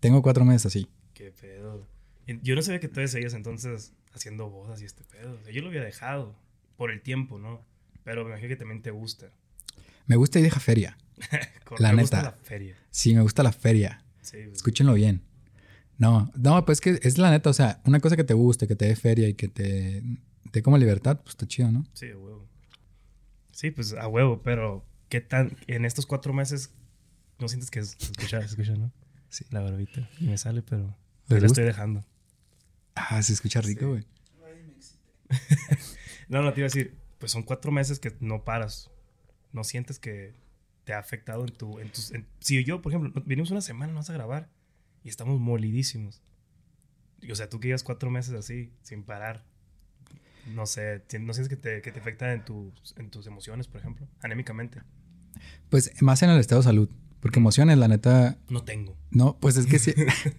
Tengo 0.00 0.20
cuatro 0.20 0.44
meses 0.44 0.66
así. 0.66 0.88
Qué 1.14 1.30
pedo. 1.30 1.86
Y 2.26 2.40
Yo 2.42 2.54
no 2.56 2.62
sabía 2.62 2.80
que 2.80 2.88
todavía 2.88 3.08
seguías 3.08 3.34
entonces 3.34 3.92
haciendo 4.12 4.50
bodas 4.50 4.82
y 4.82 4.84
este 4.84 5.04
pedo. 5.04 5.38
O 5.40 5.44
sea, 5.44 5.52
yo 5.52 5.62
lo 5.62 5.68
había 5.68 5.82
dejado 5.82 6.34
por 6.76 6.90
el 6.90 7.02
tiempo, 7.02 7.38
¿no? 7.38 7.64
Pero 8.02 8.24
me 8.24 8.30
imagino 8.30 8.48
que 8.48 8.56
también 8.56 8.82
te 8.82 8.90
gusta. 8.90 9.30
Me 10.06 10.16
gusta 10.16 10.40
ir 10.40 10.44
de 10.44 10.50
feria. 10.58 10.98
La 11.78 11.92
me 11.92 12.02
gusta 12.02 12.16
neta. 12.18 12.30
la 12.30 12.36
feria. 12.42 12.76
Sí, 12.90 13.14
me 13.14 13.20
gusta 13.22 13.42
la 13.42 13.52
feria. 13.52 14.04
Sí, 14.22 14.38
pues, 14.44 14.56
Escúchenlo 14.56 14.94
bien. 14.94 15.22
No, 15.98 16.32
no, 16.34 16.64
pues 16.64 16.80
que 16.80 16.98
es 17.02 17.18
la 17.18 17.30
neta, 17.30 17.50
o 17.50 17.52
sea, 17.52 17.80
una 17.84 18.00
cosa 18.00 18.16
que 18.16 18.24
te 18.24 18.32
guste, 18.34 18.66
que 18.68 18.76
te 18.76 18.86
dé 18.86 18.96
feria 18.96 19.28
y 19.28 19.34
que 19.34 19.48
te 19.48 20.02
dé 20.52 20.62
como 20.62 20.78
libertad, 20.78 21.18
pues 21.22 21.30
está 21.30 21.46
chido, 21.46 21.70
¿no? 21.72 21.84
sí, 21.92 22.08
a 22.10 22.16
huevo. 22.16 22.46
Sí, 23.50 23.70
pues 23.72 23.92
a 23.94 24.06
huevo, 24.06 24.40
pero 24.42 24.84
¿qué 25.08 25.20
tan 25.20 25.56
en 25.66 25.84
estos 25.84 26.06
cuatro 26.06 26.32
meses 26.32 26.70
no 27.38 27.48
sientes 27.48 27.70
que 27.70 27.84
se 27.84 27.96
escucha, 27.98 28.40
se 28.40 28.46
escucha, 28.46 28.74
no? 28.74 28.92
Sí. 29.30 29.44
La 29.50 29.60
barbita. 29.60 30.08
Y 30.20 30.24
me 30.26 30.38
sale, 30.38 30.62
pero 30.62 30.96
¿Les 31.28 31.40
la 31.42 31.46
estoy 31.46 31.64
dejando. 31.64 32.04
Ah, 32.94 33.22
se 33.22 33.32
escucha 33.32 33.60
rico, 33.60 33.88
güey. 33.90 34.04
No, 36.28 36.42
no, 36.42 36.52
te 36.52 36.60
iba 36.60 36.66
a 36.66 36.70
decir, 36.72 36.98
pues 37.18 37.32
son 37.32 37.42
cuatro 37.42 37.72
meses 37.72 38.00
que 38.00 38.14
no 38.20 38.44
paras. 38.44 38.90
No 39.52 39.64
sientes 39.64 39.98
que 39.98 40.34
te 40.84 40.92
ha 40.92 40.98
afectado 40.98 41.42
en 41.46 41.52
tu... 41.54 41.78
En 41.78 41.90
tus, 41.90 42.10
en- 42.12 42.26
si 42.40 42.62
yo, 42.64 42.82
por 42.82 42.92
ejemplo, 42.92 43.22
venimos 43.24 43.50
una 43.50 43.62
semana, 43.62 43.92
no 43.92 44.00
vas 44.00 44.10
a 44.10 44.14
grabar 44.14 44.50
y 45.04 45.08
estamos 45.08 45.40
molidísimos. 45.40 46.20
Y, 47.22 47.30
O 47.30 47.34
sea, 47.36 47.48
tú 47.48 47.60
que 47.60 47.68
llevas 47.68 47.82
cuatro 47.82 48.10
meses 48.10 48.34
así, 48.34 48.70
sin 48.82 49.04
parar. 49.04 49.44
No 50.54 50.66
sé, 50.66 51.02
¿no 51.20 51.32
sientes 51.32 51.48
que 51.48 51.56
te, 51.56 51.80
que 51.82 51.92
te 51.92 52.00
afecta 52.00 52.32
en 52.32 52.44
tus, 52.44 52.94
en 52.98 53.10
tus 53.10 53.26
emociones, 53.26 53.66
por 53.68 53.80
ejemplo? 53.80 54.06
Anémicamente. 54.22 54.82
Pues 55.68 55.92
más 56.00 56.22
en 56.22 56.30
el 56.30 56.38
estado 56.40 56.60
de 56.60 56.64
salud. 56.66 56.88
Porque 57.20 57.40
emociones, 57.40 57.76
la 57.78 57.88
neta, 57.88 58.38
No 58.48 58.62
tengo. 58.62 58.96
no, 59.10 59.38
pues 59.40 59.56
es 59.56 59.66
que 59.66 59.78
sí. 59.80 59.92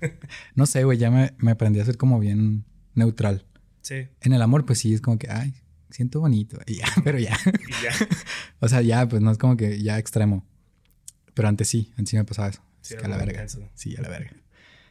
no 0.56 0.66
sé, 0.66 0.84
güey, 0.86 0.98
ya 0.98 1.12
me, 1.12 1.34
me 1.38 1.52
aprendí 1.52 1.80
a 1.82 1.86
ser 1.86 1.98
como 1.98 2.20
bien 2.20 2.64
neutral. 2.96 3.46
Sí, 3.82 4.08
En 4.22 4.34
el 4.34 4.42
amor, 4.42 4.66
pues 4.66 4.80
sí, 4.80 4.94
es 4.94 5.02
como 5.02 5.18
que, 5.20 5.30
ay, 5.30 5.54
siento 5.90 6.20
bonito. 6.22 6.58
Y 6.68 6.76
ya, 6.76 6.86
pero 7.04 7.20
ya. 7.20 7.38
y 7.46 7.84
ya. 7.84 7.92
O 8.62 8.68
sea, 8.70 8.82
ya, 8.82 9.08
pues 9.08 9.22
no 9.22 9.32
es 9.32 9.38
como 9.38 9.58
que 9.58 9.82
ya 9.82 9.98
extremo. 10.00 10.46
Pero 11.34 11.48
antes 11.50 11.68
sí, 11.68 11.92
antes 11.98 12.10
sí 12.10 12.18
me 12.18 12.24
pasaba 12.26 12.48
eso. 12.50 12.62
Sí, 12.82 12.94
Es 12.94 13.00
era 13.00 13.02
que 13.02 13.06
a 13.06 13.10
la 13.10 13.18
verga. 13.18 13.32
intenso. 13.44 13.70
Sí, 13.76 13.96
a 13.98 14.02
la 14.02 14.10
verga. 14.10 14.32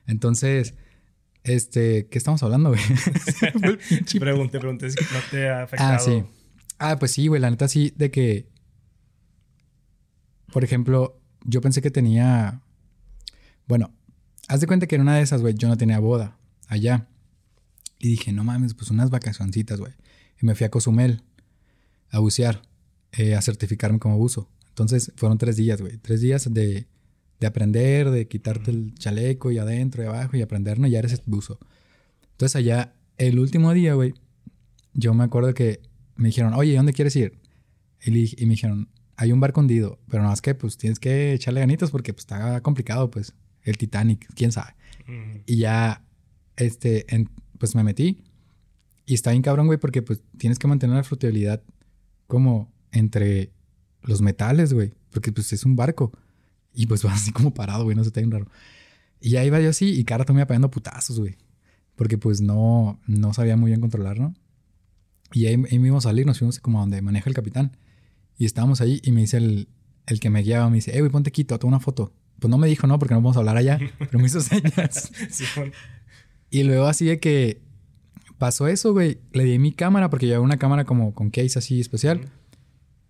Entonces, 0.07 0.75
este, 1.45 2.07
¿qué 2.09 2.19
estamos 2.19 2.43
hablando, 2.43 2.71
güey? 2.71 2.81
Pregunté, 4.19 4.59
pregunté 4.59 4.91
si 4.91 4.97
no 5.13 5.21
te 5.31 5.49
ha 5.49 5.63
afectado. 5.63 5.95
ah, 5.95 5.99
sí. 5.99 6.25
Ah, 6.79 6.99
pues 6.99 7.13
sí, 7.13 7.27
güey, 7.27 7.41
la 7.41 7.51
neta 7.51 7.67
sí, 7.69 7.93
de 7.97 8.11
que, 8.11 8.49
por 10.53 10.65
ejemplo, 10.65 11.21
yo 11.45 11.61
pensé 11.61 11.83
que 11.83 11.91
tenía, 11.91 12.63
bueno, 13.67 13.93
haz 14.49 14.61
de 14.61 14.67
cuenta 14.67 14.87
que 14.87 14.97
en 14.97 15.03
una 15.03 15.17
de 15.17 15.23
esas, 15.23 15.41
güey, 15.41 15.55
yo 15.55 15.69
no 15.69 15.77
tenía 15.77 15.99
boda 15.99 16.39
allá. 16.67 17.09
Y 17.99 18.09
dije, 18.09 18.33
no 18.33 18.45
mames, 18.45 18.75
pues 18.75 18.91
unas 18.91 19.11
vacacioncitas, 19.11 19.81
güey. 19.81 19.93
Y 20.41 20.47
me 20.47 20.55
fui 20.55 20.65
a 20.65 20.71
Cozumel 20.71 21.23
a 22.11 22.21
bucear, 22.21 22.63
eh, 23.13 23.35
a 23.35 23.43
certificarme 23.43 23.99
como 23.99 24.17
buzo. 24.17 24.49
Entonces 24.69 25.13
fueron 25.17 25.39
tres 25.39 25.57
días, 25.57 25.81
güey. 25.81 25.99
Tres 25.99 26.21
días 26.21 26.53
de, 26.53 26.87
de 27.41 27.47
aprender, 27.47 28.11
de 28.11 28.29
quitarte 28.29 28.71
el 28.71 28.95
chaleco 28.95 29.51
y 29.51 29.59
adentro 29.59 30.03
y 30.03 30.07
abajo 30.07 30.37
y 30.37 30.43
aprender, 30.43 30.79
¿no? 30.79 30.87
Ya 30.87 31.01
eres 31.01 31.21
buzo. 31.27 31.59
Entonces 32.33 32.57
allá, 32.57 32.95
el 33.17 33.41
último 33.41 33.73
día, 33.75 33.95
güey, 33.95 34.15
yo 34.95 35.13
me 35.13 35.25
acuerdo 35.25 35.53
que 35.55 35.81
me 36.17 36.29
dijeron, 36.29 36.55
oye, 36.55 36.77
¿dónde 36.77 36.93
quieres 36.93 37.17
ir? 37.17 37.39
Y, 38.05 38.41
y 38.41 38.47
me 38.47 38.53
dijeron, 38.53 38.89
hay 39.21 39.33
un 39.33 39.41
barco 39.41 39.61
hundido, 39.61 39.99
pero 40.09 40.23
nada 40.23 40.31
más 40.33 40.41
que 40.41 40.55
pues 40.55 40.79
tienes 40.79 40.99
que 41.01 41.33
echarle 41.35 41.61
ganitas 41.61 41.91
porque 41.91 42.13
pues 42.13 42.23
está 42.23 42.61
complicado, 42.63 43.11
pues, 43.11 43.35
el 43.63 43.77
Titanic, 43.77 44.27
quién 44.35 44.53
sabe. 44.53 44.75
Y 45.47 45.57
ya, 45.59 46.05
este, 46.57 47.13
en- 47.15 47.29
pues 47.59 47.75
me 47.75 47.83
metí. 47.83 48.23
Y 49.07 49.15
está 49.15 49.33
bien 49.33 49.43
cabrón, 49.43 49.67
güey, 49.67 49.79
porque 49.79 50.03
pues 50.03 50.23
tienes 50.37 50.59
que 50.59 50.69
mantener 50.69 50.97
la 50.97 51.03
fluctuabilidad 51.03 51.63
como 52.29 52.71
entre 52.93 53.51
los 54.03 54.21
metales, 54.23 54.73
güey. 54.73 54.93
Porque 55.11 55.33
pues 55.33 55.53
es 55.53 55.65
un 55.65 55.75
barco. 55.77 56.13
Y 56.73 56.87
pues 56.87 57.03
va 57.07 57.13
así 57.13 57.33
como 57.33 57.53
parado, 57.53 57.85
güey. 57.85 57.97
No 57.97 58.05
sé, 58.05 58.09
está 58.09 58.21
bien 58.21 58.31
raro. 58.31 58.47
Y 59.21 59.35
ahí 59.37 59.49
iba 59.49 59.61
yo 59.61 59.71
así 59.71 59.87
y 59.99 60.05
cara 60.05 60.25
iba 60.39 60.47
pegando 60.47 60.71
putazos, 60.71 61.19
güey. 61.19 61.37
Porque 61.97 62.19
pues 62.19 62.41
no, 62.41 63.01
no 63.09 63.35
sabía 63.35 63.57
muy 63.57 63.71
bien 63.73 63.81
controlar, 63.81 64.21
¿no? 64.21 64.35
Y 65.33 65.47
ahí, 65.47 65.57
ahí 65.71 65.79
a 65.99 66.01
salir, 66.01 66.25
nos 66.25 66.39
fuimos 66.39 66.61
como 66.61 66.79
a 66.79 66.83
donde 66.83 67.03
maneja 67.03 67.29
el 67.29 67.35
capitán. 67.35 67.77
Y 68.39 68.47
estábamos 68.47 68.81
ahí 68.81 69.01
y 69.03 69.13
me 69.13 69.21
dice 69.21 69.37
el, 69.37 69.69
el 70.07 70.21
que 70.21 70.31
me 70.31 70.43
guiaba, 70.43 70.71
me 70.71 70.77
dice, 70.77 70.97
eh, 70.97 71.01
güey, 71.01 71.11
ponte 71.11 71.33
quito, 71.33 71.59
toma 71.59 71.77
una 71.77 71.81
foto. 71.81 72.15
Pues 72.39 72.51
no 72.51 72.57
me 72.57 72.69
dijo, 72.69 72.87
no, 72.87 72.99
porque 72.99 73.15
no 73.15 73.21
vamos 73.21 73.37
a 73.37 73.41
hablar 73.41 73.57
allá, 73.57 73.79
pero 73.99 74.19
me 74.19 74.27
hizo 74.27 74.41
señas. 74.41 75.11
Sí, 75.31 75.45
bueno. 75.57 75.73
Y 76.51 76.63
luego 76.63 76.87
así 76.87 77.05
de 77.05 77.19
que 77.19 77.61
pasó 78.39 78.69
eso, 78.69 78.93
güey. 78.93 79.19
Le 79.33 79.45
di 79.45 79.59
mi 79.59 79.73
cámara 79.73 80.09
porque 80.09 80.27
llevaba 80.27 80.45
una 80.45 80.57
cámara 80.57 80.85
como 80.85 81.15
con 81.15 81.31
case 81.31 81.59
así 81.59 81.81
especial. 81.81 82.31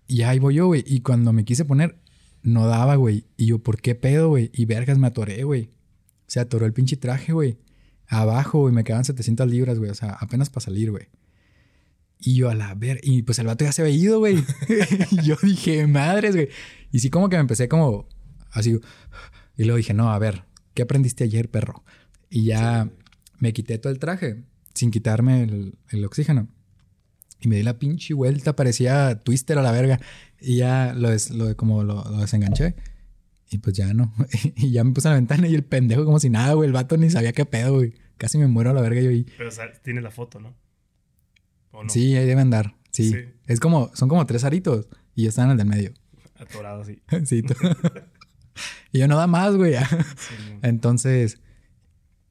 Y 0.07 0.23
ahí 0.23 0.39
voy 0.39 0.55
yo, 0.55 0.67
güey. 0.67 0.83
Y 0.87 1.01
cuando 1.01 1.33
me 1.33 1.45
quise 1.45 1.65
poner, 1.65 1.99
no 2.43 2.67
daba, 2.67 2.97
güey. 2.97 3.27
Y 3.37 3.47
yo, 3.47 3.59
¿por 3.59 3.81
qué 3.81 3.95
pedo, 3.95 4.31
güey? 4.31 4.51
Y 4.55 4.65
vergas, 4.65 4.99
me 4.99 5.07
atoré, 5.07 5.45
güey. 5.45 5.71
Se 6.27 6.41
atoró 6.41 6.67
el 6.67 6.73
pinche 6.73 6.97
traje, 6.97 7.33
güey. 7.33 7.59
Abajo, 8.07 8.61
güey, 8.61 8.75
me 8.75 8.85
quedaban 8.85 9.05
700 9.05 9.47
libras, 9.49 9.79
güey. 9.79 9.91
O 9.91 9.95
sea, 9.95 10.13
apenas 10.13 10.49
para 10.49 10.65
salir, 10.65 10.91
güey. 10.91 11.09
Y 12.21 12.35
yo 12.35 12.49
a 12.51 12.55
la 12.55 12.75
ver, 12.75 13.01
y 13.03 13.23
pues 13.23 13.39
el 13.39 13.47
vato 13.47 13.65
ya 13.65 13.73
se 13.73 13.83
había 13.83 13.95
ido, 13.95 14.19
güey. 14.19 14.45
y 15.11 15.23
yo 15.23 15.37
dije, 15.43 15.87
madres, 15.87 16.35
güey. 16.35 16.49
Y 16.91 16.99
sí, 17.01 17.11
como 17.11 17.29
que 17.29 17.37
me 17.37 17.41
empecé 17.43 17.69
como 17.69 18.09
así. 18.51 18.79
Y 19.57 19.65
luego 19.65 19.77
dije, 19.77 19.95
no, 19.95 20.11
a 20.13 20.19
ver, 20.19 20.45
¿qué 20.75 20.83
aprendiste 20.83 21.25
ayer, 21.25 21.51
perro? 21.51 21.85
Y 22.31 22.45
ya 22.45 22.91
me 23.39 23.53
quité 23.53 23.79
todo 23.79 23.93
el 23.93 23.99
traje 23.99 24.45
sin 24.75 24.91
quitarme 24.91 25.43
el, 25.45 25.79
el 25.91 26.05
oxígeno. 26.05 26.49
Y 27.41 27.49
me 27.49 27.57
di 27.57 27.63
la 27.63 27.79
pinche 27.79 28.15
vuelta, 28.15 28.57
parecía 28.57 29.21
twister 29.23 29.59
a 29.59 29.63
la 29.63 29.71
verga. 29.73 30.01
Y 30.41 30.57
ya 30.57 30.93
lo, 30.95 31.11
des- 31.11 31.31
lo 31.31 31.47
de- 31.47 31.57
como 31.57 31.85
lo, 31.85 32.03
lo 32.05 32.19
desenganché. 32.19 32.75
Y 33.51 33.59
pues 33.59 33.77
ya 33.77 33.95
no. 33.95 34.13
y 34.57 34.73
ya 34.73 34.83
me 34.85 34.93
puse 34.93 35.07
a 35.09 35.13
la 35.13 35.17
ventana 35.19 35.47
y 35.49 35.55
el 35.55 35.63
pendejo 35.65 36.05
como 36.05 36.19
si 36.19 36.31
nada, 36.31 36.55
güey. 36.55 36.67
El 36.67 36.73
vato 36.73 36.97
ni 36.97 37.11
sabía 37.11 37.33
qué 37.33 37.45
pedo, 37.47 37.75
güey. 37.75 37.95
Casi 38.17 38.39
me 38.39 38.49
muero 38.49 38.71
a 38.71 38.73
la 38.75 38.81
verga 38.81 39.01
yo 39.01 39.11
ahí. 39.11 39.25
Pero 39.37 39.49
o 39.51 39.53
sea, 39.53 39.73
tiene 39.83 40.01
la 40.01 40.11
foto, 40.11 40.41
¿no? 40.41 40.55
¿O 41.79 41.85
no? 41.85 41.91
Sí, 41.91 42.15
ahí 42.17 42.27
debe 42.27 42.41
andar. 42.41 42.77
Sí. 42.93 43.11
Sí. 43.13 43.19
Es 43.47 43.61
como, 43.61 43.91
son 43.95 44.09
como 44.09 44.27
tres 44.27 44.45
aritos. 44.45 44.87
Y 45.15 45.23
yo 45.25 45.29
estaba 45.31 45.47
en 45.47 45.53
el 45.53 45.59
del 45.59 45.67
medio. 45.67 45.93
Atorado 46.39 46.85
sí. 46.85 47.01
tú- 47.43 47.55
y 48.93 48.99
yo 48.99 49.09
no 49.09 49.17
da 49.17 49.27
más, 49.27 49.55
güey. 49.57 49.75
Sí. 50.17 50.35
Entonces. 50.63 51.41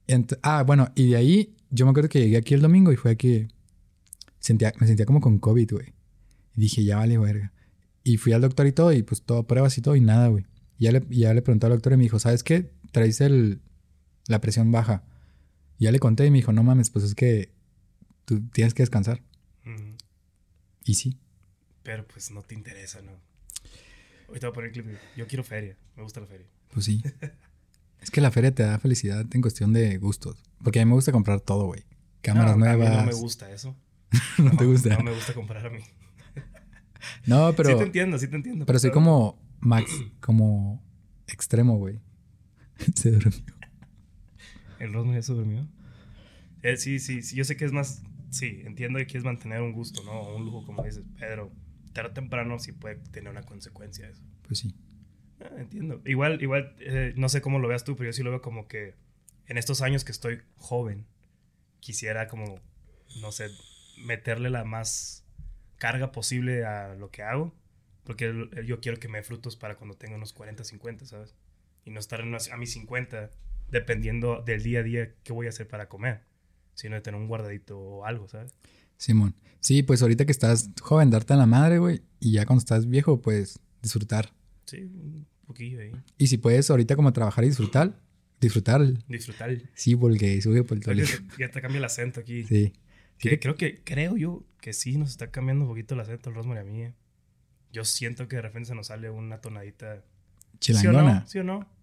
ent- 0.07 0.37
ah, 0.43 0.63
bueno, 0.63 0.89
y 0.95 1.09
de 1.11 1.15
ahí 1.17 1.55
yo 1.69 1.85
me 1.85 1.91
acuerdo 1.91 2.09
que 2.09 2.19
llegué 2.19 2.37
aquí 2.37 2.53
el 2.53 2.61
domingo 2.61 2.91
y 2.91 2.95
fue 2.95 3.17
que 3.17 3.47
sentía, 4.39 4.73
me 4.79 4.87
sentía 4.87 5.05
como 5.05 5.19
con 5.21 5.39
COVID, 5.39 5.71
güey. 5.71 5.93
Y 6.55 6.61
dije, 6.61 6.83
ya 6.83 6.97
vale, 6.97 7.17
verga. 7.17 7.51
Y 8.03 8.17
fui 8.17 8.31
al 8.31 8.41
doctor 8.41 8.65
y 8.67 8.71
todo, 8.71 8.93
y 8.93 9.03
pues 9.03 9.21
todo, 9.23 9.45
pruebas 9.47 9.77
y 9.77 9.81
todo, 9.81 9.95
y 9.97 10.01
nada, 10.01 10.27
güey. 10.29 10.45
Y 10.77 10.85
ya 10.85 10.91
le, 10.93 11.03
ya 11.09 11.33
le 11.33 11.41
pregunté 11.41 11.65
al 11.65 11.73
doctor 11.73 11.93
y 11.93 11.97
me 11.97 12.03
dijo, 12.03 12.19
¿sabes 12.19 12.43
qué? 12.43 12.71
Traes 12.91 13.19
el, 13.19 13.59
la 14.27 14.39
presión 14.39 14.71
baja. 14.71 15.03
Y 15.77 15.83
ya 15.85 15.91
le 15.91 15.99
conté 15.99 16.25
y 16.25 16.31
me 16.31 16.37
dijo, 16.37 16.53
no 16.53 16.63
mames, 16.63 16.89
pues 16.89 17.03
es 17.03 17.15
que 17.15 17.51
tú 18.25 18.41
tienes 18.53 18.73
que 18.73 18.83
descansar. 18.83 19.21
Y 20.87 20.93
sí. 20.93 21.17
Pero 21.83 22.07
pues 22.07 22.31
no 22.31 22.41
te 22.43 22.55
interesa, 22.55 23.01
¿no? 23.01 23.11
Ahorita 24.29 24.47
voy 24.47 24.51
a 24.51 24.53
poner 24.53 24.71
clip. 24.71 24.85
de, 24.85 24.97
Yo 25.17 25.27
quiero 25.27 25.43
feria. 25.43 25.77
Me 25.97 26.03
gusta 26.03 26.21
la 26.21 26.27
feria. 26.27 26.47
Pues 26.71 26.85
sí. 26.85 27.03
es 28.01 28.09
que 28.09 28.21
la 28.21 28.31
feria 28.31 28.55
te 28.55 28.63
da 28.63 28.79
felicidad 28.79 29.25
en 29.31 29.41
cuestión 29.41 29.73
de 29.73 29.97
gustos. 29.97 30.41
Porque 30.63 30.79
a 30.79 30.85
mí 30.85 30.89
me 30.89 30.95
gusta 30.95 31.11
comprar 31.11 31.41
todo, 31.41 31.65
güey. 31.65 31.83
Cámaras 32.21 32.57
no, 32.57 32.65
a 32.65 32.69
mí 32.69 32.77
nuevas. 32.77 33.05
no 33.05 33.11
me 33.11 33.13
gusta 33.13 33.51
eso. 33.51 33.75
¿No 34.37 34.55
te 34.55 34.65
gusta? 34.65 34.95
No 34.97 35.03
me 35.03 35.13
gusta 35.13 35.33
comprar 35.33 35.67
a 35.67 35.69
mí. 35.69 35.79
No, 37.25 37.53
pero, 37.55 37.69
sí 37.69 37.75
te 37.77 37.83
entiendo, 37.83 38.17
sí 38.17 38.27
te 38.27 38.35
entiendo. 38.35 38.65
pero 38.65 38.79
soy 38.79 38.89
como 38.91 39.39
max, 39.59 39.91
como 40.19 40.83
extremo, 41.27 41.77
güey. 41.77 42.01
Se 42.95 43.11
durmió. 43.11 43.43
¿El 44.79 44.93
Rosmer 44.93 45.15
ya 45.15 45.21
se 45.21 45.33
durmió? 45.33 45.67
Eh, 46.63 46.75
sí, 46.75 46.99
sí, 46.99 47.21
sí. 47.21 47.35
Yo 47.35 47.43
sé 47.45 47.55
que 47.55 47.65
es 47.65 47.71
más... 47.71 48.01
Sí, 48.29 48.61
entiendo 48.65 48.99
que 48.99 49.05
quieres 49.05 49.23
mantener 49.23 49.61
un 49.61 49.71
gusto, 49.73 50.03
¿no? 50.03 50.11
O 50.21 50.35
un 50.35 50.45
lujo, 50.45 50.65
como 50.65 50.83
dices. 50.83 51.05
Pero 51.19 51.51
tarde 51.93 52.11
o 52.11 52.13
temprano 52.13 52.59
sí 52.59 52.71
puede 52.73 52.95
tener 53.11 53.29
una 53.31 53.43
consecuencia 53.43 54.07
eso. 54.09 54.21
Pues 54.45 54.59
sí. 54.59 54.75
Ah, 55.39 55.51
entiendo. 55.57 56.01
Igual, 56.05 56.41
igual, 56.41 56.75
eh, 56.79 57.13
no 57.15 57.29
sé 57.29 57.41
cómo 57.41 57.59
lo 57.59 57.67
veas 57.67 57.83
tú, 57.83 57.95
pero 57.95 58.09
yo 58.09 58.13
sí 58.13 58.23
lo 58.23 58.31
veo 58.31 58.41
como 58.41 58.67
que 58.67 58.95
en 59.47 59.57
estos 59.57 59.81
años 59.81 60.03
que 60.03 60.11
estoy 60.11 60.41
joven, 60.57 61.05
quisiera 61.79 62.27
como, 62.27 62.59
no 63.21 63.31
sé, 63.31 63.49
meterle 64.05 64.49
la 64.49 64.63
más 64.65 65.25
carga 65.77 66.11
posible 66.11 66.65
a 66.65 66.95
lo 66.95 67.11
que 67.11 67.23
hago, 67.23 67.53
porque 68.03 68.49
yo 68.65 68.79
quiero 68.79 68.99
que 68.99 69.07
me 69.07 69.19
dé 69.19 69.23
frutos 69.23 69.55
para 69.55 69.75
cuando 69.75 69.95
tenga 69.95 70.15
unos 70.15 70.33
40, 70.33 70.63
50, 70.63 71.05
¿sabes? 71.05 71.35
Y 71.85 71.91
no 71.91 71.99
estar 71.99 72.19
en 72.21 72.27
unos- 72.29 72.51
a 72.51 72.57
mis 72.57 72.73
50 72.73 73.29
dependiendo 73.69 74.41
del 74.45 74.63
día 74.63 74.79
a 74.79 74.83
día 74.83 75.13
qué 75.23 75.33
voy 75.33 75.45
a 75.45 75.49
hacer 75.49 75.67
para 75.67 75.87
comer, 75.87 76.21
sino 76.77 76.95
de 76.95 77.01
tener 77.01 77.19
un 77.19 77.27
guardadito 77.27 77.77
o 77.79 78.05
algo, 78.05 78.27
¿sabes? 78.29 78.53
Simón. 78.97 79.35
Sí, 79.59 79.81
pues 79.83 80.01
ahorita 80.03 80.25
que 80.25 80.31
estás 80.31 80.69
joven, 80.79 81.09
darte 81.09 81.33
a 81.33 81.35
la 81.37 81.47
madre, 81.47 81.79
güey. 81.79 82.01
Y 82.19 82.33
ya 82.33 82.45
cuando 82.45 82.59
estás 82.59 82.87
viejo, 82.87 83.19
pues 83.21 83.59
disfrutar. 83.81 84.31
Sí, 84.65 84.83
un 84.83 85.25
poquillo 85.47 85.81
ahí. 85.81 85.91
Y 86.17 86.27
si 86.27 86.37
puedes 86.37 86.69
ahorita 86.69 86.95
como 86.95 87.11
trabajar 87.13 87.43
y 87.43 87.47
disfrutar, 87.47 87.99
disfrutar. 88.39 88.81
Disfrutar. 89.07 89.57
Sí, 89.73 89.95
porque 89.95 90.39
sube 90.41 90.63
por 90.63 90.77
el 90.77 90.83
tolito. 90.83 91.11
Ya 91.39 91.49
te 91.49 91.61
cambia 91.61 91.79
el 91.79 91.85
acento 91.85 92.19
aquí. 92.19 92.43
Sí. 92.43 92.73
Que 93.17 93.39
creo 93.39 93.55
que, 93.55 93.83
creo 93.83 94.15
yo 94.15 94.45
que 94.61 94.73
sí 94.73 94.97
nos 94.97 95.09
está 95.09 95.31
cambiando 95.31 95.63
un 95.63 95.69
poquito 95.71 95.95
el 95.95 96.01
acento 96.01 96.29
el 96.29 96.35
Rosemary 96.35 96.61
a 96.61 96.63
mí. 96.63 96.83
eh. 96.83 96.93
Yo 97.73 97.83
siento 97.85 98.27
que 98.27 98.35
de 98.35 98.43
repente 98.43 98.69
se 98.69 98.75
nos 98.75 98.87
sale 98.87 99.09
una 99.09 99.41
tonadita. 99.41 100.03
Chilangona. 100.59 101.25
¿Sí 101.27 101.39
o 101.39 101.43
no? 101.43 101.59
¿Sí 101.59 101.65
o 101.65 101.65
no? 101.65 101.77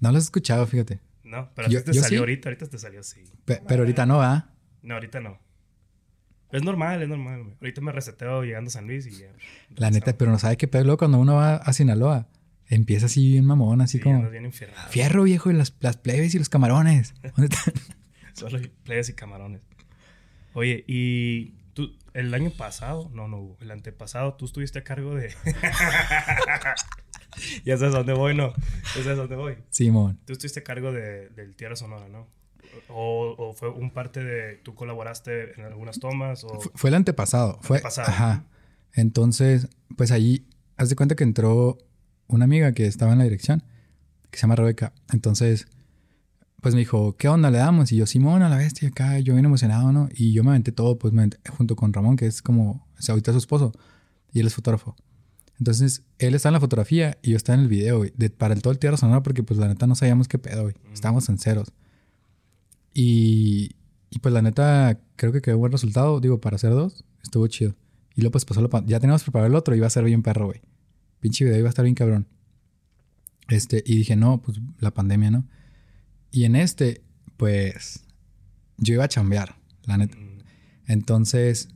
No 0.00 0.10
lo 0.10 0.18
has 0.18 0.24
escuchado, 0.24 0.66
fíjate. 0.66 1.00
No, 1.32 1.50
pero 1.54 1.68
Yo- 1.68 1.78
a 1.78 1.82
ti 1.82 1.90
te 1.90 1.96
yo 1.96 2.02
salió 2.02 2.18
sí. 2.18 2.20
ahorita, 2.20 2.48
ahorita 2.50 2.66
te 2.68 2.78
salió 2.78 3.00
así. 3.00 3.24
Pe- 3.46 3.62
pero 3.66 3.82
ahorita 3.82 4.04
no, 4.04 4.20
¿ah? 4.22 4.50
No, 4.82 4.94
ahorita 4.94 5.20
no. 5.20 5.38
Es 6.50 6.62
normal, 6.62 7.00
es 7.02 7.08
normal. 7.08 7.42
güey. 7.42 7.54
Ahorita 7.62 7.80
me 7.80 7.90
reseteo 7.92 8.44
llegando 8.44 8.68
a 8.68 8.72
San 8.72 8.86
Luis 8.86 9.06
y 9.06 9.12
ya. 9.18 9.28
La 9.76 9.90
neta, 9.90 10.12
pero 10.18 10.30
no 10.30 10.38
sabe 10.38 10.58
qué 10.58 10.68
pedo 10.68 10.98
cuando 10.98 11.18
uno 11.18 11.36
va 11.36 11.54
a 11.56 11.72
Sinaloa. 11.72 12.28
Empieza 12.66 13.06
así 13.06 13.30
bien 13.32 13.46
mamón, 13.46 13.80
así 13.80 13.96
Sí, 13.98 14.04
como... 14.04 14.28
bien. 14.28 14.52
Fierro, 14.90 15.22
viejo, 15.22 15.50
y 15.50 15.54
las, 15.54 15.74
las 15.80 15.96
plebes 15.96 16.34
y 16.34 16.38
los 16.38 16.48
camarones. 16.50 17.14
¿Dónde 17.36 17.54
están? 17.54 17.72
Solo 18.34 18.58
playas 18.84 19.08
y 19.08 19.14
camarones. 19.14 19.62
Oye, 20.52 20.84
y 20.86 21.54
tú, 21.72 21.96
el 22.12 22.32
año 22.34 22.50
pasado, 22.50 23.10
no, 23.14 23.28
no 23.28 23.56
el 23.60 23.70
antepasado, 23.70 24.34
tú 24.34 24.44
estuviste 24.44 24.78
a 24.80 24.84
cargo 24.84 25.14
de. 25.14 25.32
ya 27.64 27.76
sabes 27.78 27.94
a 27.94 27.98
dónde 27.98 28.12
voy, 28.14 28.34
¿no? 28.34 28.52
Ya 28.96 29.02
sabes 29.02 29.08
a 29.08 29.14
dónde 29.14 29.36
voy. 29.36 29.54
Simón. 29.70 30.18
Tú 30.24 30.32
estuviste 30.32 30.60
a 30.60 30.64
cargo 30.64 30.92
de, 30.92 31.28
del 31.30 31.54
Tierra 31.56 31.76
Sonora, 31.76 32.08
¿no? 32.08 32.26
O, 32.88 33.34
o 33.38 33.52
fue 33.52 33.68
un 33.70 33.90
parte 33.90 34.22
de. 34.24 34.56
¿Tú 34.56 34.74
colaboraste 34.74 35.58
en 35.60 35.66
algunas 35.66 35.98
tomas? 36.00 36.44
O... 36.44 36.60
Fu- 36.60 36.70
Fue 36.74 36.88
el 36.90 36.94
antepasado. 36.94 37.58
Fue, 37.62 37.78
Antepasado. 37.78 38.08
Ajá. 38.08 38.44
Entonces, 38.94 39.68
pues 39.96 40.10
ahí, 40.10 40.46
haz 40.76 40.88
de 40.88 40.96
cuenta 40.96 41.14
que 41.14 41.24
entró 41.24 41.78
una 42.28 42.44
amiga 42.44 42.72
que 42.72 42.86
estaba 42.86 43.12
en 43.12 43.18
la 43.18 43.24
dirección, 43.24 43.62
que 44.30 44.38
se 44.38 44.42
llama 44.42 44.56
Rebeca. 44.56 44.92
Entonces, 45.12 45.66
pues 46.60 46.74
me 46.74 46.80
dijo, 46.80 47.16
¿qué 47.16 47.28
onda 47.28 47.50
le 47.50 47.58
damos? 47.58 47.90
Y 47.92 47.96
yo, 47.96 48.06
Simón, 48.06 48.42
a 48.42 48.48
la 48.48 48.56
bestia, 48.56 48.88
acá, 48.88 49.18
yo 49.18 49.34
bien 49.34 49.44
emocionado, 49.44 49.92
¿no? 49.92 50.08
Y 50.14 50.32
yo 50.32 50.44
me 50.44 50.50
aventé 50.50 50.72
todo, 50.72 50.98
pues 50.98 51.12
me 51.12 51.22
aventé 51.22 51.38
junto 51.50 51.74
con 51.76 51.92
Ramón, 51.92 52.16
que 52.16 52.26
es 52.26 52.40
como, 52.40 52.86
o 52.98 53.02
sea, 53.02 53.14
ahorita 53.14 53.32
es 53.32 53.34
su 53.34 53.38
esposo, 53.38 53.72
y 54.32 54.40
él 54.40 54.46
es 54.46 54.54
fotógrafo. 54.54 54.94
Entonces, 55.62 56.02
él 56.18 56.34
está 56.34 56.48
en 56.48 56.54
la 56.54 56.60
fotografía 56.60 57.18
y 57.22 57.30
yo 57.30 57.36
estaba 57.36 57.54
en 57.54 57.62
el 57.62 57.68
video, 57.68 57.98
güey, 57.98 58.12
de- 58.16 58.30
para 58.30 58.52
el 58.52 58.62
todo 58.62 58.72
el 58.72 58.80
Tierra 58.80 58.96
Sonora, 58.96 59.22
porque 59.22 59.44
pues 59.44 59.60
la 59.60 59.68
neta 59.68 59.86
no 59.86 59.94
sabíamos 59.94 60.26
qué 60.26 60.36
pedo, 60.36 60.62
güey. 60.62 60.74
Estábamos 60.92 61.28
en 61.28 61.38
ceros. 61.38 61.72
Y, 62.94 63.76
y 64.10 64.18
pues 64.18 64.34
la 64.34 64.42
neta, 64.42 64.98
creo 65.14 65.30
que 65.32 65.40
quedó 65.40 65.58
buen 65.58 65.70
resultado. 65.70 66.18
Digo, 66.20 66.40
para 66.40 66.56
hacer 66.56 66.70
dos, 66.72 67.04
estuvo 67.22 67.46
chido. 67.46 67.76
Y 68.16 68.22
luego 68.22 68.32
pues 68.32 68.44
pasó 68.44 68.60
la 68.60 68.68
pan- 68.68 68.86
Ya 68.88 68.98
teníamos 68.98 69.22
preparado 69.22 69.48
el 69.48 69.54
otro, 69.54 69.76
iba 69.76 69.86
a 69.86 69.90
ser 69.90 70.02
bien 70.04 70.22
perro, 70.22 70.46
güey. 70.46 70.60
Pinche 71.20 71.44
video 71.44 71.58
iba 71.60 71.68
a 71.68 71.70
estar 71.70 71.84
bien 71.84 71.94
cabrón. 71.94 72.26
Este, 73.48 73.84
y 73.86 73.96
dije, 73.96 74.16
no, 74.16 74.42
pues 74.42 74.60
la 74.80 74.92
pandemia, 74.92 75.30
¿no? 75.30 75.46
Y 76.32 76.42
en 76.44 76.56
este, 76.56 77.02
pues, 77.36 78.04
yo 78.78 78.94
iba 78.94 79.04
a 79.04 79.08
chambear, 79.08 79.56
la 79.84 79.96
neta. 79.96 80.16
Mm, 80.16 80.38
Entonces, 80.88 81.68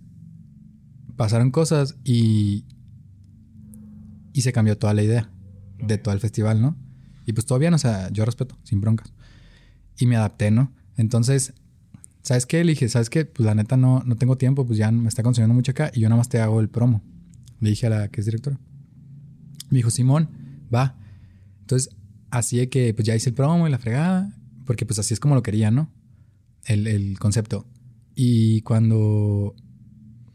pasaron 1.17 1.53
cosas 1.53 1.97
y. 2.05 2.65
Y 4.37 4.43
se 4.43 4.53
cambió 4.53 4.77
toda 4.77 4.93
la 4.93 5.03
idea 5.03 5.31
de 5.79 5.97
todo 5.97 6.13
el 6.13 6.21
festival, 6.21 6.61
¿no? 6.61 6.77
Y 7.25 7.33
pues 7.33 7.47
todavía, 7.47 7.71
no, 7.71 7.77
o 7.77 7.79
sea, 7.79 8.11
yo 8.11 8.27
respeto, 8.27 8.59
sin 8.65 8.83
broncas. 8.83 9.11
Y 9.99 10.05
me 10.05 10.17
adapté, 10.17 10.51
¿no? 10.51 10.75
Entonces, 10.99 11.55
¿sabes 12.21 12.45
qué? 12.45 12.63
Le 12.63 12.73
dije, 12.73 12.87
¿sabes 12.91 13.09
qué? 13.09 13.25
Pues 13.25 13.47
la 13.47 13.55
neta 13.55 13.79
no, 13.79 14.03
no 14.05 14.17
tengo 14.17 14.37
tiempo, 14.37 14.67
pues 14.67 14.79
ya 14.79 14.93
me 14.93 15.09
está 15.09 15.23
consumiendo 15.23 15.55
mucho 15.55 15.71
acá 15.71 15.91
y 15.95 16.01
yo 16.01 16.11
nada 16.11 16.19
más 16.19 16.29
te 16.29 16.39
hago 16.39 16.61
el 16.61 16.69
promo. 16.69 17.03
Le 17.61 17.71
dije 17.71 17.87
a 17.87 17.89
la 17.89 18.09
que 18.09 18.21
es 18.21 18.27
directora. 18.27 18.61
Me 19.71 19.79
dijo, 19.79 19.89
Simón, 19.89 20.29
va. 20.73 20.99
Entonces, 21.61 21.97
así 22.31 22.59
de 22.59 22.69
que 22.69 22.93
pues 22.93 23.07
ya 23.07 23.17
hice 23.17 23.31
el 23.31 23.35
promo 23.35 23.67
y 23.67 23.71
la 23.71 23.79
fregada, 23.79 24.37
porque 24.67 24.85
pues 24.85 24.99
así 24.99 25.15
es 25.15 25.19
como 25.19 25.35
lo 25.35 25.43
quería, 25.43 25.71
¿no? 25.71 25.91
El, 26.67 26.87
el 26.87 27.19
concepto. 27.19 27.67
Y 28.15 28.61
cuando... 28.61 29.55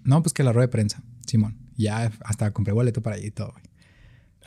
No, 0.03 0.23
pues 0.23 0.33
que 0.33 0.41
la 0.41 0.53
rueda 0.53 0.65
de 0.65 0.71
prensa. 0.71 1.03
Simón. 1.27 1.59
Ya 1.77 2.11
hasta 2.25 2.49
compré 2.49 2.73
boleto 2.73 3.03
para 3.03 3.19
ir 3.19 3.25
y 3.25 3.31
todo, 3.31 3.51
güey. 3.51 3.70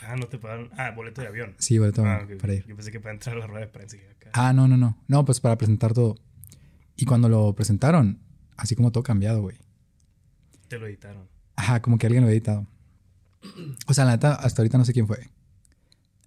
Ah, 0.01 0.17
no 0.17 0.27
te 0.27 0.39
pagaron. 0.39 0.71
Ah, 0.77 0.91
boleto 0.91 1.21
de 1.23 1.29
avión. 1.29 1.55
Sí, 1.59 1.79
boleto 1.79 2.05
Ah, 2.05 2.23
ok. 2.25 2.37
para 2.41 2.55
ir. 2.55 2.67
Yo 2.67 2.75
pensé 2.77 2.91
que 2.91 3.01
para 3.01 3.15
entrar 3.15 3.37
a 3.37 3.39
la 3.39 3.47
rueda 3.47 3.67
de 3.67 3.73
prensa. 3.73 3.97
acá. 3.97 4.31
Ah, 4.33 4.53
no, 4.53 4.67
no, 4.69 4.77
no. 4.77 4.99
No, 5.09 5.25
pues 5.25 5.41
para 5.41 5.57
presentar 5.57 5.93
todo. 5.95 6.17
Y 6.97 7.05
cuando 7.07 7.29
lo 7.29 7.55
presentaron, 7.55 8.21
así 8.57 8.75
como 8.75 8.93
todo 8.93 9.03
cambiado, 9.03 9.41
güey. 9.43 9.57
Te 10.69 10.79
lo 10.79 10.87
editaron. 10.87 11.29
Ajá, 11.57 11.81
como 11.83 11.99
que 11.99 12.07
alguien 12.07 12.23
lo 12.23 12.27
había 12.29 12.37
editado. 12.39 12.67
O 13.87 13.95
sea, 13.95 14.05
la 14.05 14.13
neta, 14.13 14.35
hasta 14.35 14.63
ahorita 14.63 14.79
no 14.79 14.85
sé 14.85 14.93
quién 14.93 15.07
fue. 15.07 15.29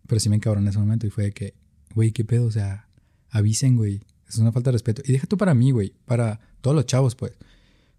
Pero 0.08 0.19
sí 0.19 0.30
me 0.30 0.36
encabroné 0.38 0.65
en 0.67 0.69
ese 0.69 0.80
momento 0.80 1.06
y 1.08 1.10
fue 1.10 1.25
de 1.25 1.32
que, 1.32 1.53
güey, 1.93 2.12
qué 2.12 2.23
pedo, 2.23 2.45
o 2.45 2.51
sea, 2.51 2.88
avisen, 3.30 3.75
güey. 3.75 4.01
Es 4.30 4.38
una 4.38 4.51
falta 4.51 4.69
de 4.69 4.73
respeto. 4.73 5.01
Y 5.06 5.12
deja 5.13 5.27
tú 5.27 5.38
para 5.38 5.53
mí, 5.53 5.71
güey, 5.71 5.93
para 6.06 6.39
todos 6.62 6.75
los 6.75 6.86
chavos, 6.86 7.15
pues. 7.15 7.34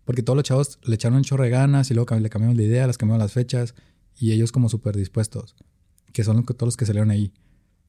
Porque 0.04 0.22
todos 0.22 0.36
los 0.36 0.44
chavos 0.44 0.78
le 0.84 0.94
echaron 0.94 1.18
un 1.18 1.24
chorro 1.24 1.44
de 1.44 1.50
ganas 1.50 1.90
y 1.90 1.94
luego 1.94 2.14
le 2.16 2.30
cambiamos 2.30 2.56
la 2.56 2.62
idea, 2.62 2.86
les 2.86 2.96
cambiamos 2.96 3.22
las 3.22 3.32
fechas 3.32 3.74
y 4.18 4.32
ellos 4.32 4.52
como 4.52 4.68
súper 4.68 4.96
dispuestos, 4.96 5.54
que 6.12 6.24
son 6.24 6.44
los 6.44 6.54
todos 6.54 6.68
los 6.68 6.76
que 6.76 6.86
salieron 6.86 7.10
ahí. 7.10 7.32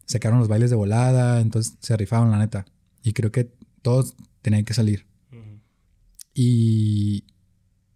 Sacaron 0.06 0.40
los 0.40 0.48
bailes 0.48 0.70
de 0.70 0.76
volada, 0.76 1.42
entonces 1.42 1.78
se 1.82 1.98
rifaron, 1.98 2.32
la 2.32 2.40
neta. 2.40 2.66
Y 3.04 3.14
creo 3.14 3.32
que 3.32 3.52
todos 3.82 4.16
tenían 4.42 4.66
que 4.66 4.74
salir. 4.74 5.06
Y, 6.34 7.26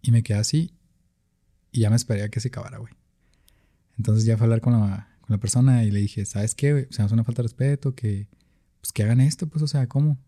y 0.02 0.10
me 0.10 0.22
quedé 0.22 0.38
así. 0.38 0.74
Y 1.72 1.80
ya 1.80 1.90
me 1.90 1.96
esperé 1.96 2.22
a 2.22 2.28
que 2.28 2.40
se 2.40 2.48
acabara, 2.48 2.78
güey. 2.78 2.92
Entonces 3.96 4.24
ya 4.24 4.36
fui 4.36 4.42
a 4.42 4.46
hablar 4.46 4.60
con 4.60 4.72
la, 4.74 5.16
con 5.20 5.34
la 5.34 5.38
persona 5.38 5.84
y 5.84 5.90
le 5.90 6.00
dije, 6.00 6.24
¿sabes 6.24 6.54
qué, 6.54 6.72
güey? 6.72 6.84
O 6.90 6.92
sea, 6.92 7.06
es 7.06 7.12
una 7.12 7.24
falta 7.24 7.42
de 7.42 7.48
respeto, 7.48 7.94
que, 7.94 8.28
pues, 8.80 8.92
que 8.92 9.02
hagan 9.02 9.20
esto, 9.20 9.48
pues, 9.48 9.62
o 9.62 9.68
sea, 9.68 9.88
¿cómo? 9.88 10.18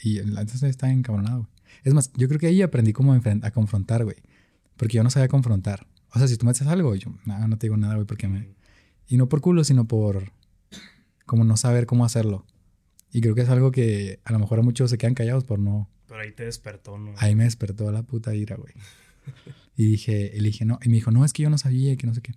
Y 0.00 0.20
neta 0.20 0.62
está 0.62 0.90
encabronado, 0.90 1.40
güey. 1.40 1.50
Es 1.84 1.94
más, 1.94 2.10
yo 2.14 2.28
creo 2.28 2.40
que 2.40 2.46
ahí 2.46 2.62
aprendí 2.62 2.92
cómo 2.92 3.12
a 3.12 3.50
confrontar, 3.50 4.04
güey. 4.04 4.16
Porque 4.76 4.96
yo 4.96 5.02
no 5.02 5.10
sabía 5.10 5.28
confrontar. 5.28 5.86
O 6.12 6.18
sea, 6.18 6.28
si 6.28 6.36
tú 6.36 6.46
me 6.46 6.52
haces 6.52 6.66
algo, 6.66 6.94
yo, 6.94 7.10
no, 7.24 7.48
no 7.48 7.58
te 7.58 7.66
digo 7.66 7.76
nada, 7.76 7.94
güey, 7.94 8.06
porque 8.06 8.28
me... 8.28 8.48
Y 9.06 9.16
no 9.16 9.28
por 9.28 9.40
culo, 9.40 9.64
sino 9.64 9.86
por 9.86 10.32
como 11.26 11.44
no 11.44 11.56
saber 11.56 11.86
cómo 11.86 12.04
hacerlo. 12.04 12.44
Y 13.12 13.20
creo 13.20 13.34
que 13.34 13.42
es 13.42 13.48
algo 13.48 13.70
que 13.70 14.20
a 14.24 14.32
lo 14.32 14.38
mejor 14.38 14.58
a 14.58 14.62
muchos 14.62 14.90
se 14.90 14.98
quedan 14.98 15.14
callados 15.14 15.44
por 15.44 15.58
no, 15.58 15.88
Pero 16.06 16.20
ahí 16.20 16.32
te 16.32 16.44
despertó, 16.44 16.98
¿no? 16.98 17.14
Ahí 17.18 17.34
me 17.34 17.44
despertó 17.44 17.90
la 17.92 18.02
puta 18.02 18.34
ira, 18.34 18.56
güey. 18.56 18.72
Y 19.76 19.86
dije, 19.86 20.32
le 20.34 20.48
dije, 20.48 20.64
no. 20.64 20.78
Y 20.82 20.88
me 20.88 20.96
dijo, 20.96 21.10
no, 21.10 21.24
es 21.24 21.32
que 21.32 21.42
yo 21.42 21.50
no 21.50 21.58
sabía, 21.58 21.96
que 21.96 22.06
no 22.06 22.14
sé 22.14 22.20
qué. 22.20 22.34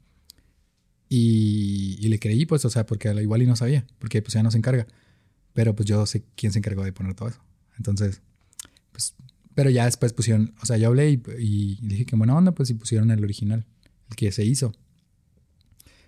Y, 1.10 1.98
y 2.00 2.08
le 2.08 2.20
creí, 2.20 2.46
pues, 2.46 2.64
o 2.66 2.70
sea, 2.70 2.86
porque 2.86 3.10
igual 3.22 3.42
y 3.42 3.46
no 3.46 3.56
sabía, 3.56 3.86
porque 4.00 4.22
pues 4.22 4.34
ya 4.34 4.44
no 4.44 4.52
se 4.52 4.58
encarga. 4.58 4.88
Pero 5.54 5.76
pues 5.76 5.88
yo 5.88 6.06
sé 6.06 6.24
quién 6.36 6.54
se 6.54 6.60
encargó 6.60 6.84
de 6.84 6.94
poner 6.94 7.16
todo 7.16 7.30
eso. 7.30 7.42
Entonces, 7.78 8.22
pues, 8.92 9.16
pero 9.56 9.70
ya 9.70 9.86
después 9.86 10.14
pusieron, 10.14 10.54
o 10.62 10.66
sea, 10.66 10.78
yo 10.78 10.88
hablé 10.88 11.12
y, 11.12 11.22
y 11.40 11.80
dije 11.82 12.06
que 12.06 12.16
buena 12.16 12.36
onda, 12.38 12.52
pues, 12.54 12.70
y 12.70 12.74
pusieron 12.74 13.12
el 13.12 13.24
original, 13.24 13.66
el 14.10 14.16
que 14.16 14.32
se 14.32 14.46
hizo. 14.46 14.74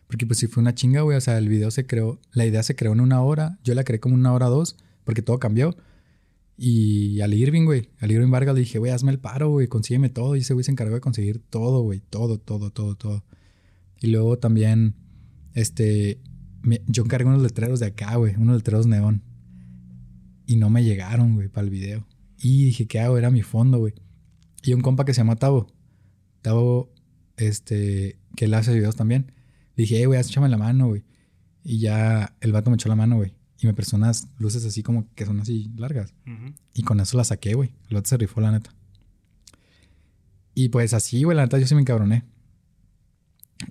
Porque 0.07 0.27
pues 0.27 0.39
sí 0.39 0.47
fue 0.47 0.61
una 0.61 0.75
chinga, 0.75 1.01
güey. 1.01 1.17
O 1.17 1.21
sea, 1.21 1.37
el 1.39 1.49
video 1.49 1.71
se 1.71 1.85
creó, 1.87 2.19
la 2.33 2.45
idea 2.45 2.61
se 2.61 2.75
creó 2.75 2.93
en 2.93 2.99
una 2.99 3.21
hora. 3.23 3.57
Yo 3.63 3.73
la 3.73 3.83
creé 3.83 3.99
como 3.99 4.13
una 4.15 4.31
hora 4.33 4.47
o 4.47 4.51
dos, 4.51 4.75
porque 5.05 5.21
todo 5.23 5.39
cambió. 5.39 5.75
Y 6.55 7.19
al 7.21 7.33
Irving, 7.33 7.65
güey, 7.65 7.89
al 7.99 8.11
Irving 8.11 8.29
Vargas 8.29 8.53
le 8.53 8.59
dije, 8.61 8.77
güey, 8.77 8.91
hazme 8.91 9.11
el 9.11 9.17
paro, 9.19 9.49
güey, 9.49 9.67
consígueme 9.67 10.09
todo. 10.09 10.35
Y 10.35 10.39
ese 10.41 10.53
güey 10.53 10.63
se 10.63 10.71
encargó 10.71 10.93
de 10.93 11.01
conseguir 11.01 11.39
todo, 11.49 11.81
güey, 11.81 11.99
todo, 12.11 12.37
todo, 12.37 12.69
todo, 12.69 12.95
todo. 12.95 13.23
Y 14.01 14.07
luego 14.07 14.37
también, 14.37 14.93
este, 15.55 16.19
me- 16.61 16.81
yo 16.85 17.03
encargué 17.03 17.27
unos 17.27 17.41
letreros 17.41 17.79
de 17.79 17.87
acá, 17.87 18.15
güey, 18.17 18.35
unos 18.35 18.57
letreros 18.57 18.85
neón. 18.85 19.23
Y 20.45 20.57
no 20.57 20.69
me 20.69 20.83
llegaron, 20.83 21.33
güey, 21.35 21.47
para 21.47 21.65
el 21.65 21.71
video. 21.71 22.05
Y 22.43 22.65
dije, 22.65 22.87
¿qué 22.87 22.99
hago? 22.99 23.17
Era 23.17 23.31
mi 23.31 23.41
fondo, 23.41 23.79
güey. 23.79 23.93
Y 24.63 24.73
un 24.73 24.81
compa 24.81 25.05
que 25.05 25.13
se 25.13 25.21
llama 25.21 25.37
Tavo. 25.37 25.67
Tavo, 26.41 26.91
este, 27.37 28.19
que 28.35 28.45
él 28.45 28.53
hace 28.53 28.73
videos 28.73 28.97
también. 28.97 29.31
Le 29.77 29.83
dije, 29.83 29.95
hey, 29.99 30.05
güey, 30.05 30.19
échame 30.19 30.49
la 30.49 30.57
mano, 30.57 30.87
güey. 30.87 31.05
Y 31.63 31.79
ya 31.79 32.35
el 32.41 32.51
vato 32.51 32.69
me 32.69 32.75
echó 32.75 32.89
la 32.89 32.97
mano, 32.97 33.15
güey. 33.15 33.33
Y 33.59 33.65
me 33.65 33.73
prestó 33.73 33.95
unas 33.95 34.27
luces 34.39 34.65
así 34.65 34.83
como 34.83 35.07
que 35.15 35.25
son 35.25 35.39
así 35.39 35.71
largas. 35.77 36.13
Y 36.73 36.83
con 36.83 36.99
eso 36.99 37.15
la 37.15 37.23
saqué, 37.23 37.53
güey. 37.53 37.71
El 37.89 37.95
otro 37.95 38.09
se 38.09 38.17
rifó, 38.17 38.41
la 38.41 38.51
neta. 38.51 38.75
Y 40.53 40.67
pues 40.67 40.93
así, 40.93 41.23
güey, 41.23 41.37
la 41.37 41.43
neta 41.43 41.57
yo 41.59 41.65
sí 41.65 41.75
me 41.75 41.81
encabroné. 41.81 42.25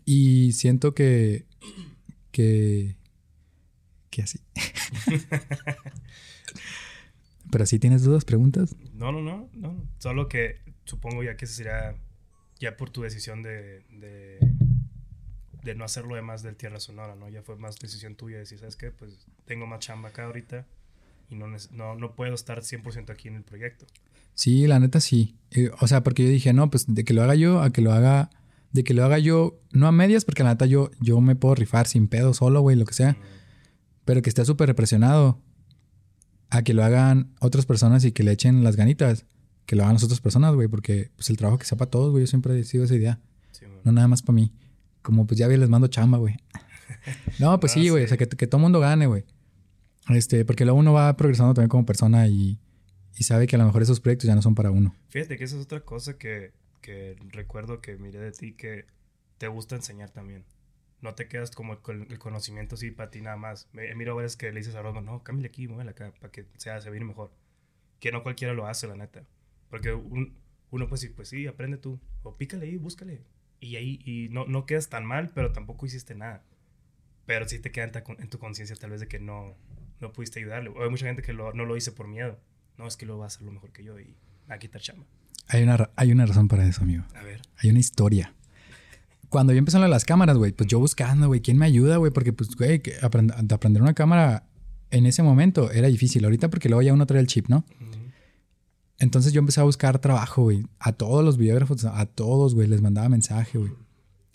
Y 0.06 0.52
siento 0.52 0.94
que. 0.94 1.44
que. 2.30 2.96
que 4.08 4.22
así. 4.22 4.40
Pero 7.52 7.66
si 7.66 7.78
tienes 7.78 8.02
dudas, 8.02 8.24
preguntas. 8.24 8.74
No, 8.94 9.12
no, 9.12 9.20
no, 9.20 9.50
no. 9.52 9.86
Solo 9.98 10.26
que 10.26 10.62
supongo 10.86 11.22
ya 11.22 11.36
que 11.36 11.44
ese 11.44 11.52
sería 11.52 11.94
ya 12.58 12.78
por 12.78 12.88
tu 12.88 13.02
decisión 13.02 13.42
de, 13.42 13.84
de, 13.90 14.38
de 15.62 15.74
no 15.74 15.84
hacerlo 15.84 16.14
de 16.14 16.22
más 16.22 16.42
del 16.42 16.56
Tierra 16.56 16.80
Sonora, 16.80 17.14
¿no? 17.14 17.28
Ya 17.28 17.42
fue 17.42 17.56
más 17.56 17.78
decisión 17.78 18.14
tuya 18.14 18.36
de 18.36 18.40
decir, 18.40 18.58
¿sabes 18.58 18.76
qué? 18.76 18.90
Pues 18.90 19.26
tengo 19.44 19.66
más 19.66 19.80
chamba 19.80 20.08
acá 20.08 20.24
ahorita 20.24 20.66
y 21.28 21.34
no, 21.34 21.46
no, 21.72 21.94
no 21.94 22.14
puedo 22.14 22.32
estar 22.34 22.62
100% 22.62 23.10
aquí 23.10 23.28
en 23.28 23.34
el 23.36 23.42
proyecto. 23.42 23.84
Sí, 24.34 24.66
la 24.66 24.80
neta 24.80 25.00
sí. 25.00 25.36
Eh, 25.50 25.70
o 25.78 25.86
sea, 25.86 26.02
porque 26.02 26.24
yo 26.24 26.30
dije, 26.30 26.54
no, 26.54 26.70
pues 26.70 26.86
de 26.88 27.04
que 27.04 27.12
lo 27.12 27.22
haga 27.22 27.34
yo 27.34 27.60
a 27.60 27.70
que 27.70 27.82
lo 27.82 27.92
haga. 27.92 28.30
De 28.70 28.82
que 28.82 28.94
lo 28.94 29.04
haga 29.04 29.18
yo, 29.18 29.60
no 29.72 29.86
a 29.86 29.92
medias, 29.92 30.24
porque 30.24 30.42
la 30.42 30.52
neta 30.52 30.64
yo, 30.64 30.90
yo 31.00 31.20
me 31.20 31.36
puedo 31.36 31.54
rifar 31.54 31.86
sin 31.86 32.08
pedo 32.08 32.32
solo, 32.32 32.62
güey, 32.62 32.76
lo 32.76 32.86
que 32.86 32.94
sea. 32.94 33.18
pero 34.06 34.22
que 34.22 34.30
esté 34.30 34.42
súper 34.46 34.68
represionado 34.68 35.38
a 36.54 36.62
que 36.62 36.74
lo 36.74 36.84
hagan 36.84 37.32
otras 37.40 37.64
personas 37.64 38.04
y 38.04 38.12
que 38.12 38.22
le 38.22 38.30
echen 38.32 38.62
las 38.62 38.76
ganitas, 38.76 39.24
que 39.64 39.74
lo 39.74 39.84
hagan 39.84 39.94
las 39.94 40.04
otras 40.04 40.20
personas, 40.20 40.54
güey, 40.54 40.68
porque 40.68 41.10
pues 41.16 41.30
el 41.30 41.38
trabajo 41.38 41.58
que 41.58 41.64
sea 41.64 41.78
para 41.78 41.90
todos, 41.90 42.10
güey, 42.10 42.24
yo 42.24 42.26
siempre 42.26 42.58
he 42.58 42.64
sido 42.64 42.84
esa 42.84 42.94
idea, 42.94 43.18
Sí, 43.52 43.64
no 43.84 43.92
nada 43.92 44.06
más 44.06 44.20
para 44.20 44.34
mí. 44.34 44.52
Como 45.00 45.26
pues 45.26 45.38
ya 45.38 45.48
vi, 45.48 45.56
les 45.56 45.68
mando 45.70 45.88
chamba, 45.88 46.18
güey. 46.18 46.36
No, 47.40 47.58
pues 47.58 47.72
Ah, 47.72 47.74
sí, 47.76 47.88
güey, 47.88 48.02
sí. 48.02 48.04
o 48.04 48.08
sea, 48.08 48.18
que, 48.18 48.28
que 48.28 48.46
todo 48.46 48.60
mundo 48.60 48.80
gane, 48.80 49.06
güey. 49.06 49.24
Este, 50.10 50.44
porque 50.44 50.64
luego 50.66 50.78
uno 50.78 50.92
va 50.92 51.16
progresando 51.16 51.54
también 51.54 51.70
como 51.70 51.86
persona 51.86 52.28
y, 52.28 52.58
y 53.16 53.22
sabe 53.24 53.46
que 53.46 53.56
a 53.56 53.58
lo 53.58 53.64
mejor 53.64 53.82
esos 53.82 54.00
proyectos 54.00 54.26
ya 54.28 54.34
no 54.34 54.42
son 54.42 54.54
para 54.54 54.70
uno. 54.70 54.94
Fíjate 55.08 55.38
que 55.38 55.44
esa 55.44 55.56
es 55.56 55.62
otra 55.62 55.80
cosa 55.80 56.18
que, 56.18 56.52
que 56.82 57.16
recuerdo 57.30 57.80
que 57.80 57.96
miré 57.96 58.18
de 58.20 58.32
ti 58.32 58.52
que 58.52 58.84
te 59.38 59.48
gusta 59.48 59.74
enseñar 59.74 60.10
también. 60.10 60.44
No 61.02 61.14
te 61.14 61.28
quedas 61.28 61.50
como 61.50 61.80
con 61.82 62.10
el 62.10 62.18
conocimiento 62.18 62.76
así 62.76 62.90
para 62.92 63.10
ti 63.10 63.20
nada 63.20 63.36
más. 63.36 63.68
Me, 63.72 63.94
miro 63.94 64.16
veces 64.16 64.36
que 64.36 64.50
le 64.52 64.60
dices 64.60 64.74
a 64.76 64.82
Rosma, 64.82 65.00
no, 65.02 65.22
cámbiale 65.22 65.48
aquí, 65.48 65.68
muévele 65.68 65.90
acá, 65.90 66.12
para 66.20 66.30
que 66.32 66.46
sea, 66.56 66.80
se 66.80 66.90
mejor. 66.90 67.30
Que 68.00 68.10
no 68.12 68.22
cualquiera 68.22 68.54
lo 68.54 68.66
hace, 68.66 68.86
la 68.86 68.96
neta. 68.96 69.24
Porque 69.68 69.92
un- 69.92 70.34
uno 70.70 70.88
pues 70.88 71.00
sí, 71.02 71.08
pues 71.10 71.28
sí, 71.28 71.46
aprende 71.46 71.76
tú. 71.76 72.00
O 72.22 72.36
pícale 72.36 72.66
ahí, 72.66 72.76
búscale. 72.78 73.20
Y 73.60 73.76
ahí, 73.76 74.00
y 74.04 74.28
no, 74.30 74.46
no 74.46 74.64
quedas 74.64 74.88
tan 74.88 75.04
mal, 75.04 75.30
pero 75.34 75.52
tampoco 75.52 75.86
hiciste 75.86 76.14
nada. 76.14 76.44
Pero 77.26 77.48
sí 77.48 77.58
te 77.58 77.70
queda 77.72 77.84
en, 77.84 77.92
ta- 77.92 78.04
en 78.06 78.28
tu 78.30 78.38
conciencia 78.38 78.74
tal 78.76 78.90
vez 78.90 79.00
de 79.00 79.08
que 79.08 79.18
no, 79.20 79.56
no 80.00 80.12
pudiste 80.12 80.38
ayudarle. 80.40 80.70
O 80.70 80.82
hay 80.82 80.90
mucha 80.90 81.06
gente 81.06 81.22
que 81.22 81.32
lo- 81.32 81.52
no 81.52 81.64
lo 81.64 81.76
hice 81.76 81.92
por 81.92 82.08
miedo. 82.08 82.38
No, 82.78 82.86
es 82.86 82.96
que 82.96 83.06
lo 83.06 83.18
va 83.18 83.24
a 83.24 83.26
hacer 83.26 83.42
lo 83.42 83.52
mejor 83.52 83.72
que 83.72 83.84
yo 83.84 83.98
y 84.00 84.04
me 84.44 84.48
va 84.50 84.54
a 84.54 84.58
quitar 84.58 84.80
chamba. 84.80 85.04
Hay 85.48 85.62
una, 85.64 85.90
hay 85.96 86.12
una 86.12 86.26
razón 86.26 86.48
para 86.48 86.66
eso, 86.66 86.82
amigo. 86.82 87.04
A 87.14 87.22
ver. 87.22 87.42
Hay 87.58 87.70
una 87.70 87.80
historia. 87.80 88.34
Cuando 89.32 89.54
yo 89.54 89.58
empecé 89.58 89.78
las 89.78 90.04
cámaras, 90.04 90.36
güey, 90.36 90.52
pues 90.52 90.68
yo 90.68 90.78
buscando, 90.78 91.26
güey, 91.26 91.40
¿quién 91.40 91.56
me 91.56 91.64
ayuda, 91.64 91.96
güey? 91.96 92.12
Porque, 92.12 92.34
pues, 92.34 92.54
güey, 92.54 92.82
aprend- 93.00 93.50
aprender 93.50 93.80
una 93.82 93.94
cámara 93.94 94.44
en 94.90 95.06
ese 95.06 95.22
momento 95.22 95.70
era 95.70 95.88
difícil. 95.88 96.22
Ahorita 96.24 96.50
porque 96.50 96.68
luego 96.68 96.82
ya 96.82 96.92
uno 96.92 97.06
trae 97.06 97.18
el 97.18 97.26
chip, 97.26 97.48
¿no? 97.48 97.64
Entonces 98.98 99.32
yo 99.32 99.38
empecé 99.40 99.60
a 99.60 99.64
buscar 99.64 99.98
trabajo, 100.00 100.42
güey. 100.42 100.66
A 100.78 100.92
todos 100.92 101.24
los 101.24 101.38
videógrafos, 101.38 101.84
a 101.86 102.04
todos, 102.06 102.54
güey, 102.54 102.68
les 102.68 102.82
mandaba 102.82 103.08
mensaje, 103.08 103.56
güey. 103.58 103.72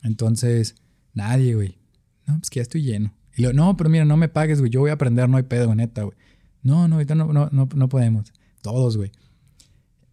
Entonces, 0.02 0.76
nadie, 1.14 1.54
güey. 1.56 1.78
No, 2.26 2.40
pues 2.40 2.50
que 2.50 2.58
ya 2.58 2.64
estoy 2.64 2.82
lleno. 2.82 3.14
Y 3.36 3.44
luego, 3.44 3.56
no, 3.56 3.78
pero 3.78 3.90
mira, 3.92 4.04
no 4.04 4.18
me 4.18 4.30
pagues, 4.30 4.60
güey. 4.60 4.72
Yo 4.72 4.80
voy 4.80 4.90
a 4.90 4.94
aprender, 4.94 5.30
no 5.30 5.38
hay 5.38 5.44
pedo, 5.44 5.74
neta, 5.76 6.04
güey. 6.04 6.18
No, 6.64 6.88
no, 6.88 6.96
ahorita 6.96 7.14
no, 7.16 7.32
no, 7.32 7.50
no, 7.52 7.70
no 7.74 7.88
podemos. 7.88 8.34
Todos, 8.64 8.98
güey. 8.98 9.12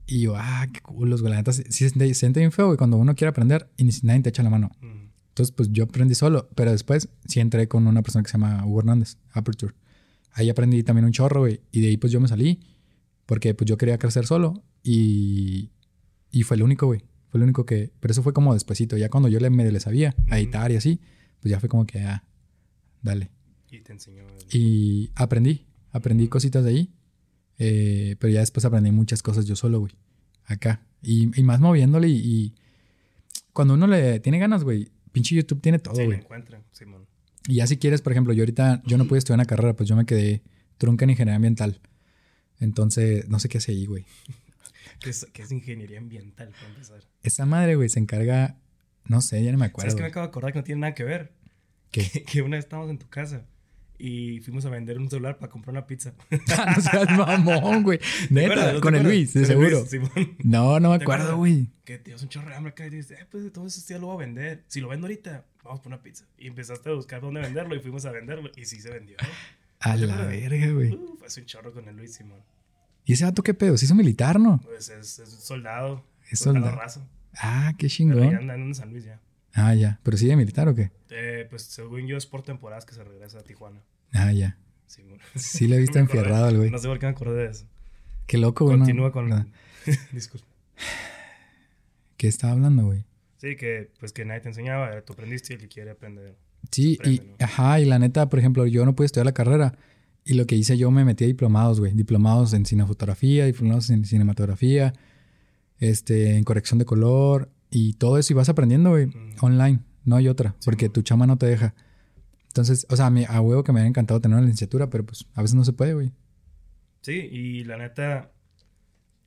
Y 0.07 0.21
yo, 0.21 0.35
ah, 0.37 0.67
qué 0.73 0.81
culos, 0.81 1.21
güey. 1.23 1.31
La 1.33 1.39
neta, 1.39 1.53
sí, 1.53 1.63
sí 1.71 1.89
se 1.89 2.15
siente- 2.15 2.41
bien 2.41 2.53
feo, 2.53 2.67
güey, 2.67 2.77
cuando 2.79 2.97
uno 2.97 3.15
quiere 3.15 3.31
aprender 3.31 3.71
y 3.77 3.85
ni 3.85 3.91
nadie 4.03 4.23
te 4.23 4.29
echa 4.29 4.43
la 4.43 4.51
mano. 4.51 4.71
Entonces, 5.29 5.53
pues 5.55 5.71
yo 5.73 5.85
aprendí 5.85 6.15
solo, 6.15 6.49
pero 6.55 6.71
después 6.71 7.09
sí 7.27 7.41
entré 7.41 7.67
con 7.69 7.87
una 7.87 8.03
persona 8.03 8.23
que 8.23 8.31
se 8.31 8.39
llama 8.39 8.65
Hugo 8.67 8.81
Hernández, 8.81 9.17
Aperture. 9.33 9.75
Ahí 10.33 10.49
aprendí 10.51 10.83
también 10.83 11.05
un 11.07 11.13
chorro, 11.13 11.41
güey. 11.41 11.61
Y 11.73 11.81
de 11.81 11.89
ahí, 11.89 11.97
pues 11.97 12.13
yo 12.13 12.21
me 12.21 12.29
salí, 12.29 12.61
porque 13.27 13.55
pues 13.55 13.69
yo 13.69 13.77
quería 13.79 13.99
crecer 13.99 14.27
solo 14.27 14.63
y, 14.83 15.71
y 16.31 16.43
fue 16.43 16.57
el 16.57 16.63
único, 16.63 16.87
güey. 16.87 17.03
Fue 17.31 17.39
el 17.39 17.45
único 17.45 17.65
que. 17.67 17.91
Pero 18.01 18.13
eso 18.13 18.23
fue 18.23 18.33
como 18.33 18.55
despuesito. 18.55 18.97
Ya 18.97 19.09
cuando 19.09 19.29
yo 19.29 19.41
le 19.41 19.51
medio 19.51 19.73
le 19.73 19.81
sabía 19.81 20.15
a 20.31 20.39
editar 20.39 20.71
y 20.71 20.77
así, 20.77 21.01
pues 21.41 21.51
ya 21.51 21.59
fue 21.59 21.69
como 21.69 21.85
que, 21.87 22.01
ah, 22.01 22.23
dale. 23.03 23.31
Y 23.71 23.81
te 23.81 23.93
enseñó. 23.93 24.23
el- 24.23 24.57
Y 24.61 25.11
aprendí, 25.17 25.67
aprendí 25.91 26.29
cositas 26.29 26.63
de 26.63 26.71
ahí. 26.71 26.91
Eh, 27.59 28.17
pero 28.19 28.33
ya 28.33 28.41
después 28.41 28.65
aprendí 28.65 28.91
muchas 28.91 29.23
cosas 29.23 29.47
yo 29.47 29.57
solo, 29.57 29.81
güey. 29.81 29.93
Acá. 30.47 30.83
Y, 31.03 31.39
y 31.39 31.43
más 31.43 31.61
moviéndole 31.61 32.09
y, 32.09 32.17
y 32.19 32.55
cuando 33.53 33.75
uno 33.75 33.87
le 33.87 34.21
tiene 34.21 34.39
ganas, 34.39 34.65
güey, 34.65 34.91
pinche 35.13 35.35
YouTube 35.35 35.61
tiene 35.61 35.79
todo, 35.79 35.95
Sí, 35.97 36.05
güey. 36.05 36.19
encuentran, 36.19 36.63
Simón. 36.73 37.07
y 37.47 37.57
ya 37.57 37.67
si 37.67 37.77
quieres, 37.77 38.03
por 38.03 38.13
ejemplo, 38.13 38.33
yo 38.33 38.43
ahorita, 38.43 38.83
yo 38.87 38.99
no 38.99 39.07
pude 39.07 39.19
estudiar 39.19 39.39
una 39.39 39.45
carrera, 39.47 39.75
pues 39.75 39.89
yo 39.89 39.97
me 39.97 40.07
quedé 40.07 40.43
trunca 40.79 41.05
en 41.05 41.11
ingeniería 41.11 41.37
ambiental. 41.37 41.81
Entonces, 42.61 43.29
no 43.29 43.39
sé 43.39 43.49
qué 43.49 43.59
hace 43.59 43.73
ahí, 43.73 43.87
güey. 43.87 44.05
¿Qué 45.01 45.11
es, 45.11 45.27
qué 45.33 45.43
es 45.43 45.53
ingeniería 45.53 45.99
ambiental, 45.99 46.51
para 46.51 46.69
empezar? 46.69 47.01
Esa 47.23 47.47
madre, 47.47 47.75
güey, 47.77 47.89
se 47.89 47.99
encarga 47.99 48.57
No 49.07 49.21
sé, 49.21 49.43
ya 49.45 49.53
no 49.53 49.59
me 49.59 49.67
acuerdo. 49.67 49.91
¿Sabes 49.91 49.97
que 49.97 50.03
me 50.03 50.09
acabo 50.09 50.27
de 50.27 50.29
acordar 50.29 50.53
que 50.53 50.59
no 50.61 50.65
tiene 50.65 50.81
nada 50.83 50.95
que 50.95 51.05
ver? 51.05 51.33
¿Qué? 51.91 52.03
Que, 52.13 52.23
que 52.25 52.43
una 52.43 52.57
vez 52.57 52.65
estábamos 52.65 52.91
en 52.91 52.99
tu 52.99 53.09
casa 53.09 53.47
y 54.07 54.41
fuimos 54.41 54.67
a 54.67 54.69
vender 54.69 54.99
un 54.99 55.09
celular 55.09 55.39
para 55.39 55.51
comprar 55.51 55.73
una 55.73 55.87
pizza. 55.87 56.13
Ah, 56.59 56.75
no 56.77 56.83
seas 56.83 57.11
mamón, 57.11 57.83
güey. 57.83 57.99
Neta, 58.29 58.67
¿No 58.67 58.75
te 58.75 58.81
con 58.81 58.95
el? 58.95 59.03
Luis, 59.03 59.33
de 59.33 59.47
seguro. 59.47 59.83
No, 60.43 60.79
no 60.79 60.91
me 60.91 60.99
¿Te 60.99 61.05
acuerdo, 61.05 61.39
güey. 61.39 61.71
Que 61.87 61.97
te 61.99 62.15
un 62.15 62.29
chorro 62.29 62.51
de 62.51 62.55
hambre 62.55 62.73
acá 62.73 62.87
y 62.87 62.91
dices, 62.91 63.19
eh, 63.19 63.27
pues 63.31 63.51
todo 63.51 63.67
eso 63.67 63.81
ya 63.89 63.99
lo 63.99 64.09
voy 64.09 64.17
a 64.17 64.27
vender. 64.27 64.65
Si 64.69 64.83
lo 64.83 64.89
vendo 64.89 65.07
ahorita, 65.07 65.47
vamos 65.63 65.81
por 65.81 65.87
una 65.89 66.03
pizza. 66.03 66.27
Y 66.37 66.49
empezaste 66.49 66.91
a 66.91 66.93
buscar 66.93 67.23
dónde 67.23 67.41
venderlo 67.41 67.75
y 67.75 67.81
fuimos 67.81 68.05
a 68.05 68.11
venderlo. 68.11 68.51
Y 68.57 68.67
sí 68.67 68.79
se 68.79 68.91
vendió. 68.91 69.17
A 69.81 69.97
¿Te 69.97 70.07
la 70.07 70.27
verga, 70.27 70.71
güey. 70.71 70.91
Fue 70.91 71.41
un 71.43 71.47
chorro 71.47 71.73
con 71.73 71.89
el 71.89 71.97
Luis 71.97 72.15
Simón. 72.15 72.43
¿Y 73.07 73.15
ese 73.15 73.25
vato 73.25 73.43
qué 73.43 73.55
pedo? 73.55 73.79
¿Se 73.79 73.87
hizo 73.87 73.95
militar, 73.95 74.39
no? 74.39 74.61
Pues 74.63 74.91
es, 74.91 75.19
es 75.19 75.31
soldado. 75.31 76.05
Es 76.29 76.41
soldado 76.41 76.77
raso. 76.77 77.09
Ah, 77.39 77.73
qué 77.79 77.89
ya 77.89 77.95
chingón. 77.95 78.35
anda 78.35 78.55
en 78.55 78.75
San 78.75 78.91
Luis 78.91 79.05
ya. 79.05 79.19
Ah, 79.55 79.75
ya. 79.75 79.99
¿Pero 80.03 80.19
sigue 80.19 80.37
militar 80.37 80.69
o 80.69 80.75
qué? 80.75 80.91
Eh, 81.09 81.47
pues 81.49 81.63
según 81.63 82.07
yo 82.07 82.19
es 82.19 82.27
por 82.27 82.43
temporadas 82.43 82.85
que 82.85 82.95
se 82.95 83.03
regresa 83.03 83.39
a 83.39 83.45
Tijuana. 83.45 83.81
Ah, 84.15 84.33
ya. 84.33 84.57
Sí 85.37 85.67
lo 85.69 85.75
he 85.75 85.79
visto 85.81 85.99
enfierrado 85.99 86.47
al 86.47 86.57
güey. 86.57 86.71
No 86.71 86.79
sé 86.79 86.89
por 86.89 86.99
qué 86.99 87.07
me 87.07 87.13
acordé 87.13 87.43
de 87.45 87.51
eso. 87.51 87.67
Qué 88.27 88.39
loco, 88.39 88.65
güey. 88.65 88.79
no- 88.79 88.85
Continúa 88.85 89.13
con... 89.13 89.29
nada. 89.29 89.47
Disculpa. 90.13 90.47
¿Qué 92.17 92.29
estaba 92.29 92.53
hablando, 92.53 92.85
güey? 92.87 93.05
Sí, 93.39 93.57
que 93.57 93.91
pues 94.01 94.13
que 94.13 94.25
nadie 94.25 94.41
te 94.41 94.49
enseñaba, 94.49 95.01
tú 95.03 95.13
aprendiste 95.13 95.53
y 95.53 95.57
el 95.57 95.61
que 95.63 95.69
quiere 95.69 95.91
aprender. 95.91 96.35
Sí, 96.71 96.99
y, 97.05 97.19
¿no? 97.19 97.35
ajá, 97.45 97.81
y 97.81 97.85
la 97.85 97.99
neta, 97.99 98.29
por 98.29 98.39
ejemplo, 98.39 98.67
yo 98.67 98.85
no 98.87 98.95
pude 98.95 99.07
estudiar 99.07 99.27
la 99.27 99.35
carrera. 99.35 99.77
Y 100.25 100.35
lo 100.35 100.47
que 100.47 100.55
hice 100.57 100.79
yo 100.79 100.91
me 100.91 101.05
metí 101.05 101.25
a 101.25 101.27
diplomados, 101.27 101.81
güey. 101.81 101.93
Diplomados 101.93 102.55
en 102.55 102.65
cinefotografía, 102.65 103.45
diplomados 103.45 103.91
en 103.91 104.07
cinematografía, 104.07 104.95
este, 105.79 106.39
en 106.39 106.45
corrección 106.45 106.79
de 106.79 106.87
color 106.87 107.51
y 107.71 107.93
todo 107.95 108.17
eso. 108.17 108.33
Y 108.33 108.37
vas 108.37 108.49
aprendiendo, 108.49 108.91
güey, 108.91 109.07
Mm. 109.07 109.35
online. 109.43 109.81
No 110.07 110.17
hay 110.17 110.29
otra, 110.29 110.55
Sí, 110.61 110.65
porque 110.67 110.89
tu 110.89 111.03
chama 111.03 111.27
no 111.27 111.37
te 111.37 111.47
deja. 111.47 111.75
Entonces, 112.55 112.87
o 112.89 112.95
sea, 112.95 113.07
a, 113.07 113.11
mí, 113.11 113.25
a 113.29 113.41
huevo 113.41 113.65
que 113.65 113.73
me 113.73 113.81
hubiera 113.81 113.89
encantado 113.89 114.21
tener 114.21 114.37
una 114.37 114.47
licenciatura, 114.47 114.89
pero 114.89 115.05
pues 115.05 115.27
a 115.35 115.43
veces 115.43 115.57
no 115.57 115.65
se 115.65 115.73
puede, 115.73 115.95
güey. 115.95 116.13
Sí, 117.01 117.15
y 117.15 117.65
la 117.65 117.77
neta, 117.79 118.31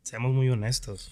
seamos 0.04 0.34
muy 0.34 0.48
honestos. 0.50 1.12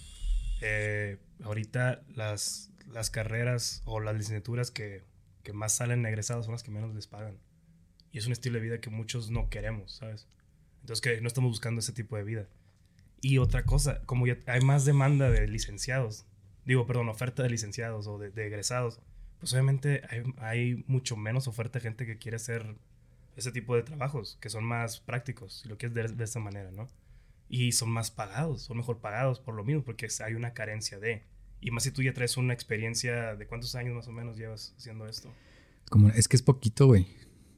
Eh, 0.62 1.18
ahorita 1.44 2.04
las, 2.16 2.72
las 2.88 3.10
carreras 3.10 3.82
o 3.84 4.00
las 4.00 4.16
licenciaturas 4.16 4.72
que, 4.72 5.04
que 5.44 5.52
más 5.52 5.74
salen 5.74 6.06
egresados 6.06 6.46
son 6.46 6.54
las 6.54 6.64
que 6.64 6.72
menos 6.72 6.96
les 6.96 7.06
pagan. 7.06 7.38
Y 8.14 8.20
es 8.20 8.28
un 8.28 8.32
estilo 8.32 8.60
de 8.60 8.64
vida 8.64 8.80
que 8.80 8.90
muchos 8.90 9.30
no 9.30 9.50
queremos, 9.50 9.98
¿sabes? 9.98 10.26
Entonces 10.80 11.02
que 11.02 11.20
no 11.20 11.28
estamos 11.28 11.52
buscando 11.52 11.80
ese 11.80 11.92
tipo 11.92 12.16
de 12.16 12.24
vida. 12.24 12.48
Y 13.20 13.40
otra 13.40 13.66
cosa, 13.66 14.00
como 14.06 14.26
ya 14.26 14.38
hay 14.48 14.62
más 14.62 14.86
demanda 14.86 15.30
de 15.30 15.50
licenciados, 15.50 16.26
digo, 16.64 16.88
perdón, 16.88 17.10
oferta 17.10 17.44
de 17.44 17.50
licenciados 17.50 18.08
o 18.08 18.18
de, 18.18 18.32
de 18.32 18.48
egresados, 18.48 19.02
pues 19.40 19.54
obviamente 19.54 20.02
hay, 20.10 20.24
hay 20.38 20.84
mucho 20.88 21.16
menos 21.16 21.48
oferta 21.48 21.80
de 21.80 21.84
gente 21.84 22.06
que 22.06 22.18
quiere 22.18 22.36
hacer 22.38 22.76
ese 23.36 23.52
tipo 23.52 23.76
de 23.76 23.84
trabajos, 23.84 24.38
que 24.40 24.50
son 24.50 24.64
más 24.64 25.00
prácticos, 25.02 25.60
si 25.62 25.70
lo 25.70 25.78
quieres 25.78 25.94
ver 25.96 26.16
de 26.16 26.24
esta 26.24 26.40
manera, 26.40 26.72
¿no? 26.72 26.88
Y 27.50 27.74
son 27.74 27.90
más 27.90 28.10
pagados, 28.12 28.64
son 28.64 28.78
mejor 28.78 29.00
pagados 29.00 29.40
por 29.40 29.54
lo 29.56 29.64
mismo, 29.64 29.84
porque 29.84 30.08
hay 30.24 30.34
una 30.34 30.54
carencia 30.54 31.00
de... 31.00 31.24
Y 31.62 31.72
más 31.72 31.84
si 31.84 31.92
tú 31.92 32.02
ya 32.02 32.14
traes 32.14 32.38
una 32.38 32.54
experiencia 32.54 33.36
de 33.36 33.48
cuántos 33.48 33.76
años 33.76 33.94
más 33.96 34.08
o 34.08 34.12
menos 34.12 34.38
llevas 34.38 34.74
haciendo 34.78 35.08
esto. 35.08 35.32
Como, 35.90 36.10
es 36.10 36.28
que 36.28 36.36
es 36.36 36.42
poquito, 36.42 36.88
güey. 36.88 37.08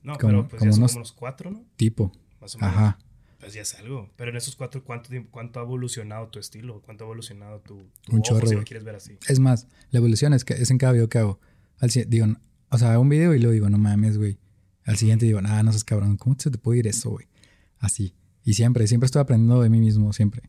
No, 0.04 0.18
Como- 0.18 0.30
pero 0.32 0.48
pues 0.48 0.60
como 0.60 0.72
ya 0.72 0.74
son 0.74 0.82
unos- 0.82 0.92
como 0.92 1.00
unos 1.02 1.12
cuatro, 1.14 1.52
¿no? 1.52 1.64
Tipo. 1.76 2.12
Más 2.40 2.56
o 2.56 2.60
menos. 2.60 2.76
Ajá. 2.76 3.00
Pues 3.40 3.54
ya 3.54 3.62
es 3.62 3.76
algo. 3.76 4.10
Pero 4.16 4.32
en 4.32 4.38
esos 4.38 4.56
cuatro, 4.56 4.84
¿cuánto, 4.84 5.10
cuánto 5.32 5.60
ha 5.60 5.64
evolucionado 5.64 6.28
tu 6.30 6.40
estilo? 6.40 6.82
¿Cuánto 6.82 7.04
ha 7.04 7.08
evolucionado 7.08 7.60
tu, 7.60 7.84
tu 8.04 8.12
Un 8.14 8.20
ojo, 8.20 8.24
chorro, 8.24 8.48
si 8.48 8.56
lo 8.56 8.64
quieres 8.64 8.84
ver 8.84 8.96
así? 8.96 9.18
Es 9.28 9.40
más, 9.40 9.68
la 9.92 10.00
evolución 10.00 10.34
es 10.34 10.44
que 10.44 10.54
es 10.54 10.72
en 10.72 10.78
cada 10.78 10.94
video 10.94 11.08
que 11.10 11.20
hago. 11.20 11.40
Al 11.80 11.90
digo, 11.90 12.28
o 12.70 12.78
sea, 12.78 13.00
un 13.00 13.10
video 13.10 13.34
y 13.34 13.40
luego 13.40 13.54
digo, 13.54 13.70
no 13.70 13.78
mames, 13.78 14.18
güey. 14.18 14.40
Al 14.86 14.98
siguiente 14.98 15.26
digo, 15.26 15.42
nada, 15.42 15.64
no 15.64 15.72
seas 15.72 15.84
cabrón. 15.84 16.18
¿Cómo 16.18 16.36
se 16.40 16.50
te 16.50 16.58
puede 16.58 16.80
ir 16.80 16.88
eso, 16.88 17.12
güey? 17.12 17.28
Así. 17.80 18.14
Y 18.44 18.54
siempre, 18.54 18.88
siempre 18.88 19.06
estoy 19.06 19.22
aprendiendo 19.22 19.62
de 19.62 19.70
mí 19.70 19.80
mismo, 19.80 20.14
siempre. 20.14 20.44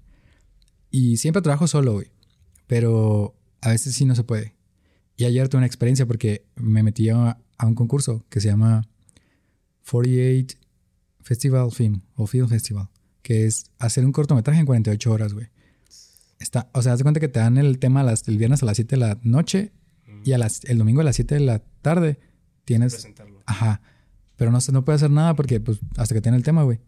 Y 0.91 1.17
siempre 1.17 1.43
trabajo 1.43 1.67
solo, 1.67 1.95
güey. 1.95 2.11
Pero 2.67 3.35
a 3.61 3.71
veces 3.71 3.95
sí 3.95 4.05
no 4.05 4.15
se 4.15 4.25
puede. 4.25 4.55
Y 5.17 5.25
ayer 5.25 5.49
tuve 5.49 5.59
una 5.59 5.67
experiencia 5.67 6.07
porque 6.07 6.47
me 6.55 6.83
metí 6.83 7.09
a, 7.09 7.39
a 7.57 7.67
un 7.67 7.75
concurso 7.75 8.25
que 8.29 8.41
se 8.41 8.49
llama 8.49 8.89
48 9.91 10.57
Festival 11.21 11.71
Film 11.73 12.03
o 12.15 12.27
Film 12.27 12.49
Festival, 12.49 12.89
que 13.23 13.47
es 13.47 13.71
hacer 13.79 14.05
un 14.07 14.13
cortometraje 14.13 14.61
en 14.61 14.67
48 14.67 15.13
horas, 15.13 15.35
güey. 15.35 15.49
Está, 16.39 16.71
o 16.73 16.83
sea, 16.83 16.93
haz 16.93 16.99
de 16.99 17.03
cuenta 17.03 17.21
que 17.21 17.29
te 17.29 17.41
dan 17.41 17.59
el 17.59 17.79
tema 17.79 18.03
el 18.03 18.39
viernes 18.39 18.63
a 18.63 18.67
las 18.67 18.77
7 18.77 18.97
de 18.97 19.01
la 19.01 19.19
noche 19.23 19.73
Mm, 20.09 20.21
y 20.25 20.33
a 20.33 20.39
las, 20.39 20.65
el 20.65 20.79
domingo 20.79 21.01
a 21.03 21.05
las 21.05 21.17
7 21.17 21.35
de 21.37 21.41
la 21.43 21.59
tarde 21.83 22.19
tienes... 22.65 22.95
Presentarlo. 22.95 23.41
Ajá. 23.47 23.81
Pero 24.37 24.51
no, 24.51 24.61
se- 24.61 24.73
no 24.73 24.85
puede 24.85 24.97
hacer 24.97 25.11
nada 25.11 25.35
porque 25.37 25.61
pues 25.61 25.79
hasta 25.97 26.15
que 26.15 26.21
tiene 26.21 26.37
el 26.37 26.43
tema, 26.43 26.63
güey. 26.65 26.81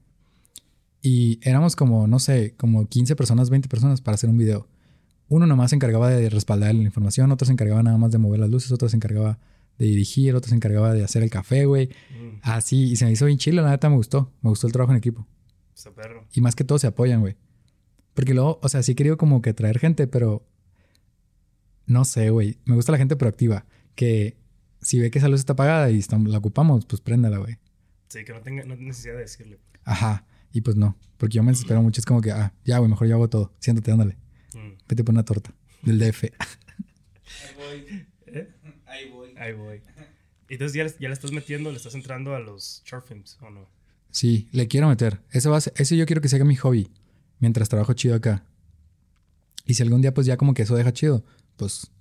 Y 1.03 1.41
éramos 1.43 1.77
como, 1.77 2.07
no 2.07 2.19
sé, 2.19 2.55
como 2.57 2.87
15 2.87 3.17
personas, 3.17 3.49
20 3.51 3.69
personas 3.69 4.01
para 4.01 4.15
hacer 4.17 4.29
un 4.29 4.37
video. 4.37 4.69
Uno 5.29 5.47
nomás 5.47 5.71
se 5.71 5.77
encargaba 5.77 6.11
de 6.11 6.29
respaldar 6.29 6.75
la 6.75 6.83
información, 6.83 7.31
otro 7.33 7.47
se 7.47 7.53
encargaba 7.53 7.83
nada 7.83 7.97
más 7.97 8.11
de 8.13 8.19
mover 8.19 8.41
las 8.41 8.51
luces, 8.51 8.71
otro 8.73 8.89
se 8.89 8.97
encargaba 8.97 9.39
de 9.79 9.87
dirigir, 9.87 10.35
otro 10.35 10.49
se 10.51 10.55
encargaba 10.57 10.93
de 10.93 11.03
hacer 11.05 11.23
el 11.23 11.31
café, 11.31 11.65
güey. 11.65 11.87
Mm, 11.89 12.39
Así, 12.43 12.83
y 12.91 12.97
se 12.97 13.05
me 13.07 13.13
hizo 13.13 13.25
bien 13.27 13.39
chilo, 13.39 13.63
la 13.63 13.71
neta 13.71 13.89
me 13.89 13.97
gustó. 13.97 14.31
Me 14.43 14.51
gustó 14.51 14.67
el 14.67 14.73
trabajo 14.73 14.93
en 14.93 14.99
equipo. 14.99 15.27
está 15.75 15.91
perro. 15.93 16.27
Y 16.35 16.41
más 16.43 16.55
que 16.55 16.65
todo 16.65 16.79
se 16.79 16.87
apoyan, 16.87 17.21
güey. 17.21 17.37
Porque 18.13 18.35
luego, 18.35 18.59
o 18.63 18.69
sea, 18.69 18.83
sí 18.83 18.93
he 18.93 18.95
querido 18.95 19.17
como 19.17 19.41
que 19.41 19.55
traer 19.55 19.79
gente, 19.79 20.07
pero 20.07 20.45
no 21.91 22.05
sé, 22.05 22.31
güey. 22.31 22.59
Me 22.65 22.75
gusta 22.75 22.93
la 22.93 22.99
gente 22.99 23.17
proactiva. 23.17 23.67
Que 23.95 24.37
si 24.81 24.99
ve 24.99 25.11
que 25.11 25.19
esa 25.19 25.29
luz 25.29 25.41
está 25.41 25.53
apagada 25.55 25.91
y 25.91 25.99
estamos- 25.99 26.31
la 26.31 26.39
ocupamos, 26.39 26.87
pues 26.87 27.01
préndala, 27.03 27.39
güey. 27.39 27.59
Sí, 28.09 28.25
que 28.25 28.33
no 28.33 28.41
tenga 28.41 28.65
no 28.65 28.77
necesidad 28.77 29.15
de 29.15 29.21
decirle. 29.21 29.59
Ajá. 29.85 30.25
Y 30.53 30.61
pues 30.63 30.77
no. 30.77 30.97
Porque 31.17 31.35
yo 31.37 31.43
me 31.43 31.53
desespero 31.53 31.83
mucho. 31.83 32.01
Es 32.01 32.07
como 32.07 32.21
que, 32.21 32.33
ah, 32.33 32.53
ya, 32.65 32.79
güey, 32.79 32.91
mejor 32.91 33.07
yo 33.09 33.15
hago 33.17 33.29
todo. 33.29 33.53
Siéntate, 33.61 33.93
ándale. 33.93 34.17
Mm. 34.55 34.79
Vete 34.89 35.05
por 35.05 35.13
una 35.15 35.25
torta. 35.25 35.53
Del 35.83 35.99
DF. 36.13 36.25
Ahí 36.25 37.55
voy. 37.57 38.07
¿Eh? 38.27 38.49
Ahí 38.87 39.11
voy. 39.11 39.35
Ahí 39.39 39.53
voy. 39.53 39.83
Entonces 40.49 40.77
ya, 40.77 40.85
le- 40.85 40.95
ya 40.99 41.09
le 41.09 41.15
estás 41.15 41.31
metiendo, 41.33 41.71
le 41.71 41.77
estás 41.77 41.95
entrando 41.95 42.35
a 42.35 42.41
los 42.41 42.83
short 42.85 43.07
films, 43.07 43.39
¿o 43.41 43.51
no? 43.51 43.69
Sí, 44.11 44.49
le 44.53 44.67
quiero 44.67 44.89
meter. 44.89 45.21
Eso 45.31 45.51
va 45.51 45.59
a 45.59 45.61
ser- 45.61 45.73
eso 45.77 45.95
yo 45.95 46.07
quiero 46.07 46.21
que 46.21 46.29
sea 46.29 46.45
mi 46.45 46.57
hobby. 46.57 46.91
Mientras 47.39 47.69
trabajo 47.69 47.93
chido 47.95 48.17
acá. 48.17 48.45
Y 49.67 49.75
si 49.75 49.83
algún 49.83 50.03
día, 50.03 50.13
pues 50.13 50.27
ya 50.27 50.37
como 50.37 50.53
que 50.55 50.63
eso 50.63 50.75
deja 50.75 50.93
chido, 50.93 51.25
pues 51.61 51.93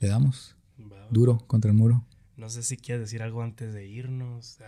le 0.00 0.08
damos. 0.08 0.56
Duro 1.10 1.38
contra 1.46 1.70
el 1.70 1.76
muro. 1.76 2.04
No 2.36 2.48
sé 2.50 2.62
si 2.62 2.76
quieres 2.76 3.00
decir 3.00 3.22
algo 3.22 3.42
antes 3.42 3.72
de 3.72 3.86
irnos. 3.86 4.58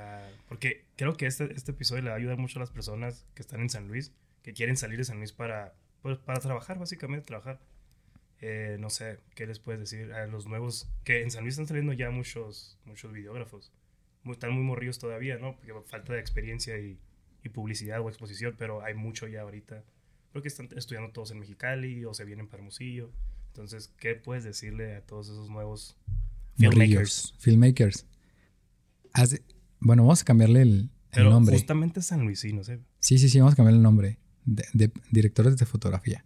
porque 0.49 0.85
creo 0.97 1.14
que 1.16 1.27
este, 1.27 1.53
este 1.55 1.73
episodio 1.73 2.03
le 2.03 2.11
va 2.11 2.14
a 2.16 2.19
ayudar 2.19 2.37
mucho 2.38 2.59
a 2.59 2.61
las 2.61 2.71
personas 2.71 3.27
que 3.35 3.43
están 3.43 3.61
en 3.61 3.69
San 3.71 3.87
Luis, 3.88 4.12
que 4.43 4.53
quieren 4.53 4.77
salir 4.77 4.99
de 4.99 5.05
San 5.05 5.19
Luis 5.19 5.33
para, 5.33 5.75
pues, 6.03 6.19
para 6.19 6.40
trabajar, 6.40 6.79
básicamente, 6.79 7.27
trabajar. 7.27 7.61
Eh, 8.40 8.77
no 8.81 8.88
sé, 8.88 9.19
¿qué 9.35 9.47
les 9.47 9.59
puedes 9.59 9.81
decir 9.81 10.12
a 10.12 10.27
los 10.27 10.47
nuevos? 10.47 10.88
Que 11.05 11.23
en 11.23 11.31
San 11.31 11.43
Luis 11.43 11.53
están 11.55 11.66
saliendo 11.66 11.93
ya 11.93 12.11
muchos, 12.11 12.79
muchos 12.87 13.12
videógrafos. 13.12 13.73
Muy- 14.23 14.33
están 14.35 14.53
muy 14.53 14.62
morridos 14.62 14.99
todavía, 14.99 15.38
¿no? 15.38 15.57
Porque 15.57 15.73
falta 15.87 16.12
de 16.14 16.21
experiencia 16.21 16.79
y, 16.79 16.99
y 17.45 17.49
publicidad 17.51 18.01
o 18.01 18.09
exposición, 18.09 18.55
pero 18.59 18.83
hay 18.83 18.95
mucho 18.95 19.27
ya 19.29 19.43
ahorita. 19.43 19.85
Creo 20.33 20.43
que 20.43 20.49
están 20.49 20.69
estudiando 20.77 21.11
todos 21.12 21.31
en 21.33 21.38
Mexicali 21.40 22.05
o 22.05 22.14
se 22.14 22.25
vienen 22.25 22.47
para 22.49 22.59
Hermosillo. 22.61 23.11
Entonces, 23.61 23.92
¿qué 23.99 24.14
puedes 24.14 24.42
decirle 24.44 24.96
a 24.96 25.03
todos 25.07 25.29
esos 25.29 25.51
nuevos 25.51 25.96
filmmakers? 26.57 27.35
Filmmakers. 27.38 28.07
Haz- 29.12 29.40
bueno, 29.81 30.03
vamos 30.05 30.23
a 30.23 30.25
cambiarle 30.25 30.62
el, 30.62 30.70
el 30.70 30.90
Pero 31.12 31.31
nombre. 31.31 31.55
justamente 31.57 32.01
San 32.03 32.23
Luisino, 32.25 32.64
¿sí? 32.64 32.75
Sí, 33.01 33.18
sí, 33.18 33.29
sí, 33.29 33.38
vamos 33.38 33.53
a 33.55 33.57
cambiarle 33.57 33.79
el 33.79 33.83
nombre. 33.83 34.18
De, 34.46 34.64
de 34.73 34.90
directores 35.11 35.56
de 35.58 35.67
fotografía. 35.67 36.25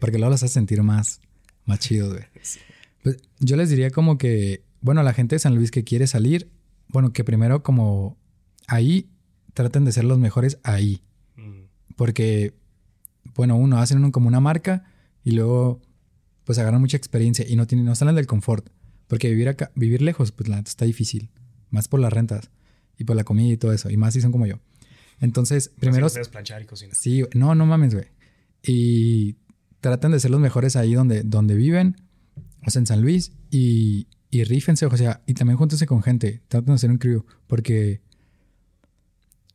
Porque 0.00 0.18
luego 0.18 0.30
los 0.30 0.42
hace 0.42 0.52
sentir 0.52 0.82
más, 0.82 1.20
más 1.64 1.78
chidos, 1.80 2.12
güey. 2.12 2.24
Sí. 2.42 2.60
Pues, 3.02 3.16
yo 3.40 3.56
les 3.56 3.70
diría 3.70 3.90
como 3.90 4.18
que, 4.18 4.62
bueno, 4.80 5.02
la 5.02 5.12
gente 5.14 5.34
de 5.36 5.38
San 5.40 5.54
Luis 5.54 5.70
que 5.70 5.84
quiere 5.84 6.06
salir, 6.06 6.50
bueno, 6.88 7.12
que 7.12 7.24
primero 7.24 7.62
como 7.62 8.16
ahí 8.66 9.08
traten 9.54 9.84
de 9.84 9.92
ser 9.92 10.04
los 10.04 10.18
mejores 10.18 10.58
ahí. 10.62 11.02
Mm, 11.36 11.64
Porque, 11.96 12.54
bueno, 13.34 13.56
uno, 13.56 13.78
hacen 13.78 14.04
un- 14.04 14.12
como 14.12 14.28
una 14.28 14.40
marca 14.40 14.84
y 15.24 15.32
luego 15.32 15.80
pues 16.44 16.58
agarran 16.58 16.80
mucha 16.80 16.96
experiencia 16.96 17.44
y 17.48 17.56
no 17.56 17.66
tienen, 17.66 17.86
no 17.86 17.94
salen 17.94 18.14
del 18.14 18.26
confort. 18.26 18.68
Porque 19.08 19.28
vivir 19.28 19.48
acá, 19.48 19.70
vivir 19.74 20.02
lejos, 20.02 20.32
pues 20.32 20.48
la 20.48 20.56
neta 20.56 20.70
está 20.70 20.84
difícil. 20.84 21.30
Más 21.70 21.88
por 21.88 22.00
las 22.00 22.12
rentas 22.12 22.50
y 22.96 23.04
por 23.04 23.16
la 23.16 23.24
comida 23.24 23.52
y 23.52 23.56
todo 23.56 23.72
eso. 23.72 23.90
Y 23.90 23.96
más 23.96 24.14
si 24.14 24.20
son 24.20 24.32
como 24.32 24.46
yo. 24.46 24.60
Entonces, 25.20 25.70
primero... 25.78 26.08
Sabes 26.08 26.28
planchar 26.28 26.62
y 26.62 26.66
cocinar. 26.66 26.96
Sí, 26.98 27.22
no, 27.34 27.54
no 27.54 27.66
mames, 27.66 27.94
güey. 27.94 28.06
Y 28.62 29.36
tratan 29.80 30.12
de 30.12 30.20
ser 30.20 30.30
los 30.30 30.40
mejores 30.40 30.76
ahí 30.76 30.94
donde, 30.94 31.22
donde 31.22 31.54
viven, 31.54 31.96
o 32.66 32.70
sea, 32.70 32.80
en 32.80 32.86
San 32.86 33.02
Luis, 33.02 33.32
y, 33.50 34.08
y 34.30 34.44
rífense, 34.44 34.86
o 34.86 34.96
sea, 34.96 35.22
y 35.26 35.34
también 35.34 35.58
júntense 35.58 35.86
con 35.86 36.02
gente, 36.02 36.42
traten 36.48 36.68
de 36.68 36.74
hacer 36.74 36.90
un 36.90 36.96
crew, 36.96 37.26
porque 37.46 38.00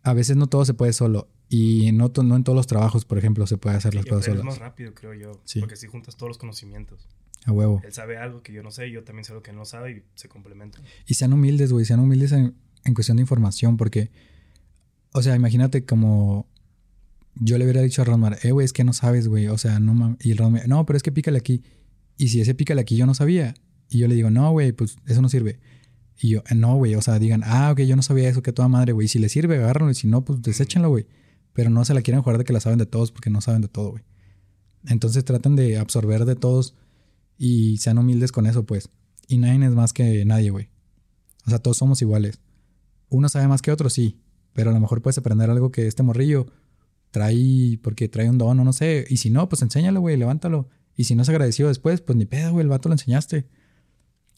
a 0.04 0.14
veces 0.14 0.38
no 0.38 0.48
todo 0.48 0.66
se 0.66 0.76
puede 0.76 0.94
solo, 0.94 1.28
y 1.50 1.92
no, 1.92 2.12
no 2.24 2.36
en 2.36 2.44
todos 2.44 2.56
los 2.56 2.68
trabajos, 2.68 3.06
por 3.06 3.18
ejemplo, 3.18 3.48
se 3.48 3.58
puede 3.58 3.76
hacer 3.76 3.96
las 3.96 4.06
cosas 4.06 4.26
solas. 4.26 4.44
más 4.44 4.60
rápido, 4.60 4.94
creo 4.94 5.14
yo. 5.16 5.42
Sí. 5.46 5.60
Porque 5.60 5.76
si 5.76 5.88
juntas 5.88 6.16
todos 6.16 6.30
los 6.30 6.38
conocimientos. 6.38 7.08
A 7.46 7.52
huevo. 7.52 7.82
Él 7.84 7.92
sabe 7.94 8.18
algo 8.18 8.44
que 8.44 8.54
yo 8.54 8.62
no 8.62 8.70
sé, 8.70 8.92
yo 8.92 9.04
también 9.04 9.24
sé 9.26 9.34
lo 9.34 9.42
que 9.42 9.52
él 9.52 9.58
no 9.58 9.66
sabe 9.66 9.92
y 9.92 10.04
se 10.16 10.28
complementan. 10.30 10.84
Y 11.08 11.16
sean 11.16 11.34
humildes, 11.34 11.72
güey, 11.72 11.86
sean 11.86 12.00
humildes 12.02 12.32
en, 12.34 12.54
en 12.86 12.94
cuestión 12.94 13.18
de 13.18 13.22
información, 13.22 13.78
porque, 13.78 14.12
o 15.14 15.22
sea, 15.24 15.36
imagínate 15.36 15.86
como 15.86 16.48
yo 17.36 17.58
le 17.58 17.64
hubiera 17.64 17.82
dicho 17.82 18.02
a 18.02 18.06
Ronmar, 18.06 18.38
eh, 18.44 18.52
güey, 18.52 18.66
es 18.66 18.74
que 18.74 18.84
no 18.84 18.94
sabes, 18.94 19.28
güey, 19.28 19.48
o 19.48 19.58
sea, 19.58 19.80
no 19.80 19.94
mames. 19.94 20.18
Y 20.24 20.34
Ronmar, 20.34 20.68
no, 20.68 20.86
pero 20.86 20.98
es 20.98 21.04
que 21.04 21.12
pícale 21.12 21.38
aquí. 21.38 21.64
Y 22.18 22.28
si 22.28 22.42
ese 22.42 22.54
pícale 22.54 22.82
aquí 22.82 22.96
yo 22.98 23.06
no 23.06 23.14
sabía, 23.16 23.54
y 23.90 23.98
yo 24.00 24.08
le 24.08 24.16
digo, 24.16 24.30
no, 24.30 24.52
güey, 24.52 24.72
pues 24.74 24.98
eso 25.08 25.22
no 25.22 25.30
sirve. 25.30 25.60
Y 26.22 26.30
yo, 26.30 26.44
"Eh, 26.50 26.56
no, 26.56 26.76
güey, 26.76 26.94
o 26.96 27.02
sea, 27.02 27.18
digan, 27.18 27.42
ah, 27.46 27.72
ok, 27.72 27.80
yo 27.82 27.96
no 27.96 28.02
sabía 28.04 28.28
eso, 28.30 28.44
que 28.44 28.52
toda 28.52 28.68
madre, 28.68 28.92
güey. 28.92 29.08
Si 29.08 29.18
le 29.20 29.30
sirve, 29.30 29.56
agárrenlo, 29.58 29.90
y 29.92 29.96
si 29.96 30.08
no, 30.08 30.26
pues 30.26 30.42
deséchenlo, 30.42 30.90
güey. 30.90 31.08
Pero 31.54 31.70
no 31.70 31.84
se 31.86 31.94
la 31.94 32.02
quieren 32.02 32.22
jugar 32.22 32.38
de 32.38 32.44
que 32.44 32.54
la 32.54 32.60
saben 32.60 32.80
de 32.80 32.86
todos, 32.86 33.12
porque 33.12 33.30
no 33.30 33.42
saben 33.42 33.62
de 33.62 33.68
todo, 33.68 33.92
güey. 33.92 34.04
Entonces 34.86 35.26
traten 35.26 35.56
de 35.56 35.78
absorber 35.78 36.26
de 36.26 36.36
todos 36.36 36.76
y 37.38 37.78
sean 37.78 37.98
humildes 37.98 38.32
con 38.32 38.46
eso, 38.46 38.66
pues. 38.66 38.90
Y 39.28 39.38
nadie 39.38 39.66
es 39.66 39.72
más 39.72 39.94
que 39.94 40.26
nadie, 40.26 40.50
güey. 40.50 40.70
O 41.46 41.50
sea, 41.50 41.60
todos 41.60 41.78
somos 41.78 42.02
iguales. 42.02 42.40
Uno 43.10 43.30
sabe 43.30 43.48
más 43.48 43.62
que 43.62 43.72
otro, 43.72 43.90
sí. 43.90 44.20
Pero 44.54 44.72
a 44.72 44.74
lo 44.74 44.80
mejor 44.80 45.02
puedes 45.02 45.18
aprender 45.18 45.50
algo 45.50 45.72
que 45.72 45.88
este 45.88 46.04
morrillo 46.04 46.48
trae 47.12 47.80
porque 47.82 48.08
trae 48.08 48.30
un 48.30 48.38
don 48.38 48.60
o 48.60 48.64
no 48.64 48.74
sé. 48.74 49.06
Y 49.10 49.18
si 49.18 49.30
no, 49.30 49.50
pues 49.50 49.62
enséñalo, 49.62 50.02
güey, 50.02 50.18
levántalo. 50.18 50.70
Y 50.96 51.06
si 51.06 51.16
no 51.16 51.24
se 51.24 51.32
agradeció 51.32 51.68
después, 51.68 52.02
pues 52.02 52.18
ni 52.18 52.26
pedo, 52.26 52.52
güey, 52.52 52.64
el 52.64 52.70
vato 52.70 52.90
lo 52.90 52.94
enseñaste. 52.94 53.48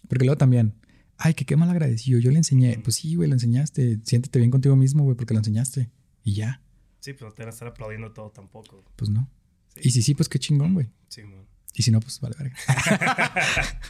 Porque 0.08 0.26
luego 0.26 0.38
también, 0.38 0.76
ay, 1.18 1.34
que 1.34 1.46
qué 1.46 1.56
mal 1.56 1.70
agradecido, 1.70 2.20
yo 2.20 2.32
le 2.32 2.38
enseñé. 2.38 2.80
Pues 2.84 2.98
sí, 2.98 3.16
güey, 3.16 3.28
lo 3.30 3.36
enseñaste. 3.36 4.00
Siéntete 4.04 4.40
bien 4.40 4.52
contigo 4.52 4.76
mismo, 4.76 5.04
güey, 5.04 5.16
porque 5.16 5.34
lo 5.34 5.40
enseñaste. 5.40 5.90
Y 6.24 6.34
ya, 6.36 6.62
Sí, 7.02 7.12
pero 7.14 7.28
no 7.28 7.34
te 7.34 7.42
van 7.44 7.48
a 7.50 7.54
estar 7.54 7.68
aplaudiendo 7.68 8.14
todo 8.14 8.32
tampoco. 8.32 8.86
pues 8.96 9.12
no. 9.12 9.30
Sí. 9.76 9.82
Y 9.84 9.92
si 9.92 10.02
sí, 10.02 10.16
pues 10.16 10.30
qué 10.30 10.40
chingón, 10.40 10.74
güey. 10.74 10.88
Sí, 11.10 11.24
man. 11.24 11.46
Y 11.74 11.84
si 11.84 11.92
no, 11.92 12.00
pues 12.00 12.20
vale, 12.22 12.36
verga. 12.38 12.56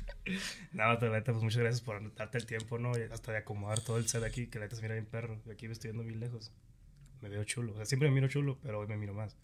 No, 0.72 0.94
la 0.94 1.10
neta, 1.10 1.32
pues 1.32 1.44
muchas 1.44 1.60
gracias 1.60 1.82
por 1.82 2.14
darte 2.16 2.38
el 2.38 2.46
tiempo, 2.46 2.78
¿no? 2.80 2.92
Y 2.98 3.02
Hasta 3.12 3.32
de 3.32 3.40
acomodar 3.40 3.82
todo 3.82 3.98
el 3.98 4.08
set 4.08 4.24
aquí, 4.24 4.48
que 4.48 4.60
la 4.60 4.66
neta 4.66 4.76
se 4.76 4.82
mira 4.82 4.94
bien 4.94 5.06
perro. 5.06 5.42
Yo 5.46 5.52
aquí 5.52 5.68
me 5.68 5.74
estoy 5.74 5.92
viendo 5.92 6.04
bien 6.04 6.20
lejos. 6.20 6.54
Me 7.22 7.30
veo 7.30 7.44
chulo. 7.44 7.74
O 7.74 7.76
sea, 7.76 7.86
siempre 7.86 8.08
me 8.10 8.16
miro 8.16 8.28
chulo, 8.28 8.60
pero 8.62 8.80
hoy 8.80 8.88
me 8.88 8.98
miro 8.98 9.14
más. 9.14 9.38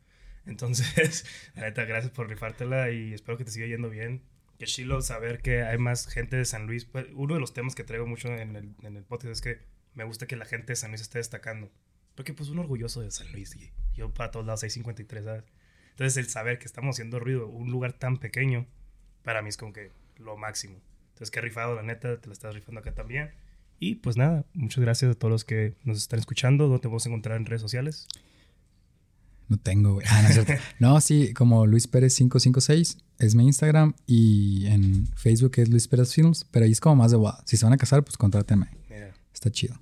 Entonces, 0.46 1.26
la 1.56 1.64
neta, 1.64 1.84
gracias 1.86 2.14
por 2.14 2.30
rifártela 2.30 2.92
y 2.92 3.14
espero 3.14 3.38
que 3.38 3.44
te 3.44 3.52
siga 3.52 3.66
yendo 3.68 3.90
bien. 3.90 4.24
Que 4.60 4.66
chilo 4.66 5.02
saber 5.02 5.42
que 5.42 5.64
hay 5.64 5.78
más 5.78 6.08
gente 6.08 6.38
de 6.38 6.46
San 6.46 6.68
Luis. 6.68 6.86
Pues, 6.86 7.08
uno 7.14 7.34
de 7.34 7.40
los 7.40 7.54
temas 7.54 7.76
que 7.76 7.84
traigo 7.84 8.08
mucho 8.08 8.30
en 8.30 8.56
el, 8.56 8.76
en 8.84 8.96
el 8.96 9.04
podcast 9.04 9.32
es 9.32 9.42
que 9.42 9.60
me 9.94 10.04
gusta 10.04 10.26
que 10.28 10.36
la 10.36 10.46
gente 10.46 10.68
de 10.68 10.76
San 10.76 10.92
Luis 10.92 11.02
esté 11.02 11.18
destacando. 11.18 11.72
Porque 12.18 12.34
pues 12.34 12.50
uno 12.50 12.62
orgulloso 12.62 13.02
de 13.02 13.12
San 13.12 13.32
Luis 13.32 13.56
y 13.56 13.72
yo 13.96 14.12
para 14.12 14.32
todos 14.32 14.44
lados 14.44 14.64
hay 14.64 14.72
53, 14.72 15.24
¿sabes? 15.24 15.44
Entonces 15.92 16.18
el 16.18 16.28
saber 16.28 16.58
que 16.58 16.66
estamos 16.66 16.96
haciendo 16.96 17.20
ruido, 17.20 17.48
un 17.48 17.70
lugar 17.70 17.94
tan 17.94 18.18
pequeño, 18.18 18.66
para 19.22 19.44
mí 19.44 19.50
es 19.50 19.58
como 19.58 19.72
que 19.72 19.92
lo 20.18 20.36
máximo. 20.36 20.82
Entonces 21.10 21.30
qué 21.30 21.42
rifado, 21.42 21.76
la 21.76 21.84
neta, 21.84 22.20
te 22.20 22.28
la 22.28 22.34
estás 22.34 22.56
rifando 22.56 22.82
acá 22.82 22.96
también. 22.96 23.30
Y 23.80 23.96
pues 23.96 24.18
nada, 24.18 24.46
muchas 24.56 24.84
gracias 24.84 25.12
a 25.12 25.14
todos 25.14 25.32
los 25.32 25.46
que 25.46 25.76
nos 25.84 25.98
están 26.00 26.18
escuchando. 26.18 26.64
¿Dónde 26.64 26.80
te 26.80 26.88
podemos 26.88 27.06
encontrar 27.06 27.38
en 27.38 27.46
redes 27.46 27.62
sociales? 27.62 28.08
No 29.48 29.58
tengo, 29.58 29.94
güey. 29.94 30.08
Ah, 30.10 30.28
no, 30.80 30.94
no, 30.94 31.02
sí, 31.02 31.36
como 31.36 31.68
Luis 31.68 31.86
Pérez 31.86 32.18
556 32.18 32.98
es 33.20 33.36
mi 33.36 33.46
Instagram 33.46 33.94
y 34.08 34.66
en 34.66 35.06
Facebook 35.16 35.54
es 35.58 35.70
Luis 35.70 35.88
Pérez 35.88 36.16
Films, 36.16 36.48
pero 36.50 36.66
ahí 36.66 36.72
es 36.72 36.80
como 36.80 36.96
más 36.96 37.12
de 37.12 37.18
boda. 37.18 37.44
Si 37.46 37.58
se 37.58 37.66
van 37.66 37.74
a 37.74 37.78
casar, 37.78 38.04
pues 38.04 38.18
contrátenme. 38.18 38.72
Mira, 38.90 39.14
Está 39.32 39.52
chido. 39.52 39.80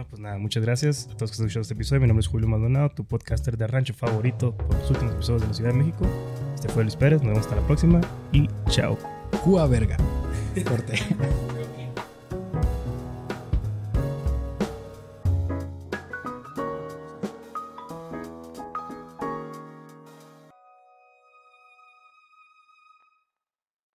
No, 0.00 0.06
pues 0.08 0.20
nada, 0.20 0.38
muchas 0.38 0.64
gracias 0.64 1.08
a 1.10 1.16
todos 1.16 1.30
que 1.30 1.34
están 1.34 1.46
escuchando 1.46 1.62
este 1.62 1.74
episodio. 1.74 2.00
Mi 2.00 2.06
nombre 2.06 2.20
es 2.20 2.28
Julio 2.28 2.48
Maldonado, 2.48 2.88
tu 2.88 3.04
podcaster 3.04 3.58
de 3.58 3.66
rancho 3.66 3.92
favorito 3.92 4.56
por 4.56 4.74
los 4.74 4.90
últimos 4.90 5.12
episodios 5.12 5.42
de 5.42 5.48
la 5.48 5.54
Ciudad 5.54 5.72
de 5.72 5.76
México. 5.76 6.06
Este 6.54 6.68
fue 6.70 6.84
Luis 6.84 6.96
Pérez, 6.96 7.20
nos 7.20 7.28
vemos 7.28 7.44
hasta 7.44 7.56
la 7.56 7.66
próxima 7.66 8.00
y 8.32 8.48
chao. 8.70 8.96
Cuba 9.44 9.66
verga. 9.66 9.98
Corte. 10.66 10.94